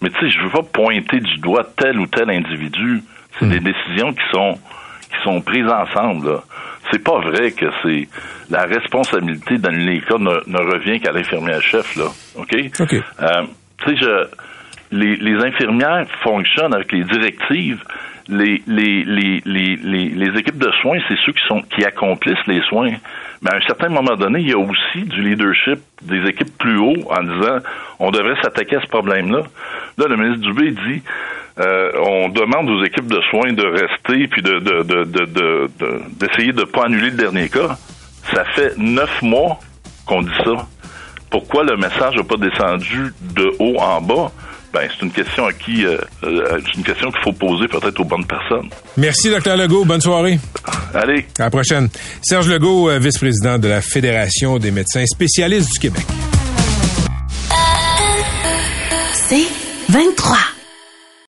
Mais 0.00 0.08
tu 0.08 0.20
sais, 0.20 0.30
je 0.30 0.42
veux 0.42 0.48
pas 0.48 0.62
pointer 0.62 1.20
du 1.20 1.36
doigt 1.40 1.64
tel 1.76 2.00
ou 2.00 2.06
tel 2.06 2.30
individu. 2.30 3.02
C'est 3.38 3.46
des 3.50 3.60
décisions 3.60 4.14
qui 4.14 4.24
sont 4.32 4.54
qui 5.10 5.22
sont 5.22 5.42
prises 5.42 5.68
ensemble, 5.68 6.30
là. 6.30 6.40
C'est 6.90 7.04
pas 7.04 7.18
vrai 7.18 7.50
que 7.50 7.66
c'est 7.82 8.08
la 8.48 8.62
responsabilité 8.62 9.58
d'annuler 9.58 9.96
les 9.96 10.00
cas 10.00 10.16
ne, 10.16 10.30
ne 10.46 10.72
revient 10.72 10.98
qu'à 10.98 11.12
l'infirmière 11.12 11.60
chef, 11.60 11.94
là. 11.96 12.06
OK? 12.36 12.54
Euh, 13.20 13.42
tu 13.84 13.90
sais, 13.90 13.96
je, 14.00 14.28
les, 14.92 15.16
les 15.16 15.44
infirmières 15.44 16.06
fonctionnent 16.22 16.74
avec 16.74 16.90
les 16.92 17.04
directives. 17.04 17.82
Les, 18.28 18.60
les, 18.66 19.04
les, 19.04 19.40
les, 19.44 19.76
les, 19.76 20.38
équipes 20.40 20.58
de 20.58 20.70
soins, 20.82 20.98
c'est 21.06 21.14
ceux 21.24 21.32
qui 21.32 21.44
sont 21.46 21.62
qui 21.62 21.84
accomplissent 21.84 22.44
les 22.48 22.60
soins. 22.62 22.90
Mais 23.40 23.50
à 23.52 23.56
un 23.56 23.60
certain 23.60 23.88
moment 23.88 24.16
donné, 24.16 24.40
il 24.40 24.48
y 24.48 24.52
a 24.52 24.58
aussi 24.58 25.02
du 25.04 25.22
leadership 25.22 25.78
des 26.02 26.28
équipes 26.28 26.58
plus 26.58 26.76
haut 26.76 26.96
en 27.08 27.22
disant 27.22 27.58
on 28.00 28.10
devrait 28.10 28.34
s'attaquer 28.42 28.76
à 28.76 28.80
ce 28.80 28.88
problème-là. 28.88 29.42
Là, 29.98 30.06
le 30.08 30.16
ministre 30.16 30.40
Dubé 30.52 30.72
dit 30.72 31.02
euh, 31.60 31.92
on 32.04 32.28
demande 32.30 32.68
aux 32.68 32.82
équipes 32.84 33.06
de 33.06 33.20
soins 33.30 33.52
de 33.52 33.64
rester 33.64 34.26
puis 34.26 34.42
de 34.42 34.58
de, 34.58 34.82
de, 34.82 35.04
de, 35.04 35.24
de- 35.26 35.70
de- 35.78 36.00
d'essayer 36.18 36.52
de 36.52 36.64
pas 36.64 36.86
annuler 36.86 37.10
le 37.10 37.16
dernier 37.16 37.48
cas. 37.48 37.76
Ça 38.34 38.44
fait 38.56 38.76
neuf 38.76 39.22
mois 39.22 39.60
qu'on 40.04 40.22
dit 40.22 40.34
ça. 40.44 40.66
Pourquoi 41.30 41.62
le 41.62 41.76
message 41.76 42.16
n'a 42.16 42.24
pas 42.24 42.36
descendu 42.38 43.12
de 43.20 43.52
haut 43.60 43.76
en 43.78 44.00
bas? 44.00 44.32
Ben, 44.76 44.90
c'est 44.92 45.06
une 45.06 45.10
question 45.10 45.46
à 45.46 45.54
qui, 45.54 45.86
euh, 45.86 45.96
euh, 46.24 46.60
c'est 46.66 46.74
une 46.74 46.84
question 46.84 47.10
qu'il 47.10 47.20
faut 47.22 47.32
poser 47.32 47.66
peut-être 47.66 47.98
aux 47.98 48.04
bonnes 48.04 48.26
personnes. 48.26 48.68
Merci, 48.98 49.30
docteur 49.30 49.56
Legault. 49.56 49.86
Bonne 49.86 50.02
soirée. 50.02 50.38
Allez. 50.92 51.24
À 51.38 51.44
la 51.44 51.50
prochaine. 51.50 51.88
Serge 52.20 52.46
Legault, 52.50 52.90
euh, 52.90 52.98
vice-président 52.98 53.58
de 53.58 53.68
la 53.68 53.80
Fédération 53.80 54.58
des 54.58 54.70
médecins 54.70 55.06
spécialistes 55.06 55.72
du 55.72 55.78
Québec. 55.78 56.04
C'est 59.14 59.46
23. 59.88 60.55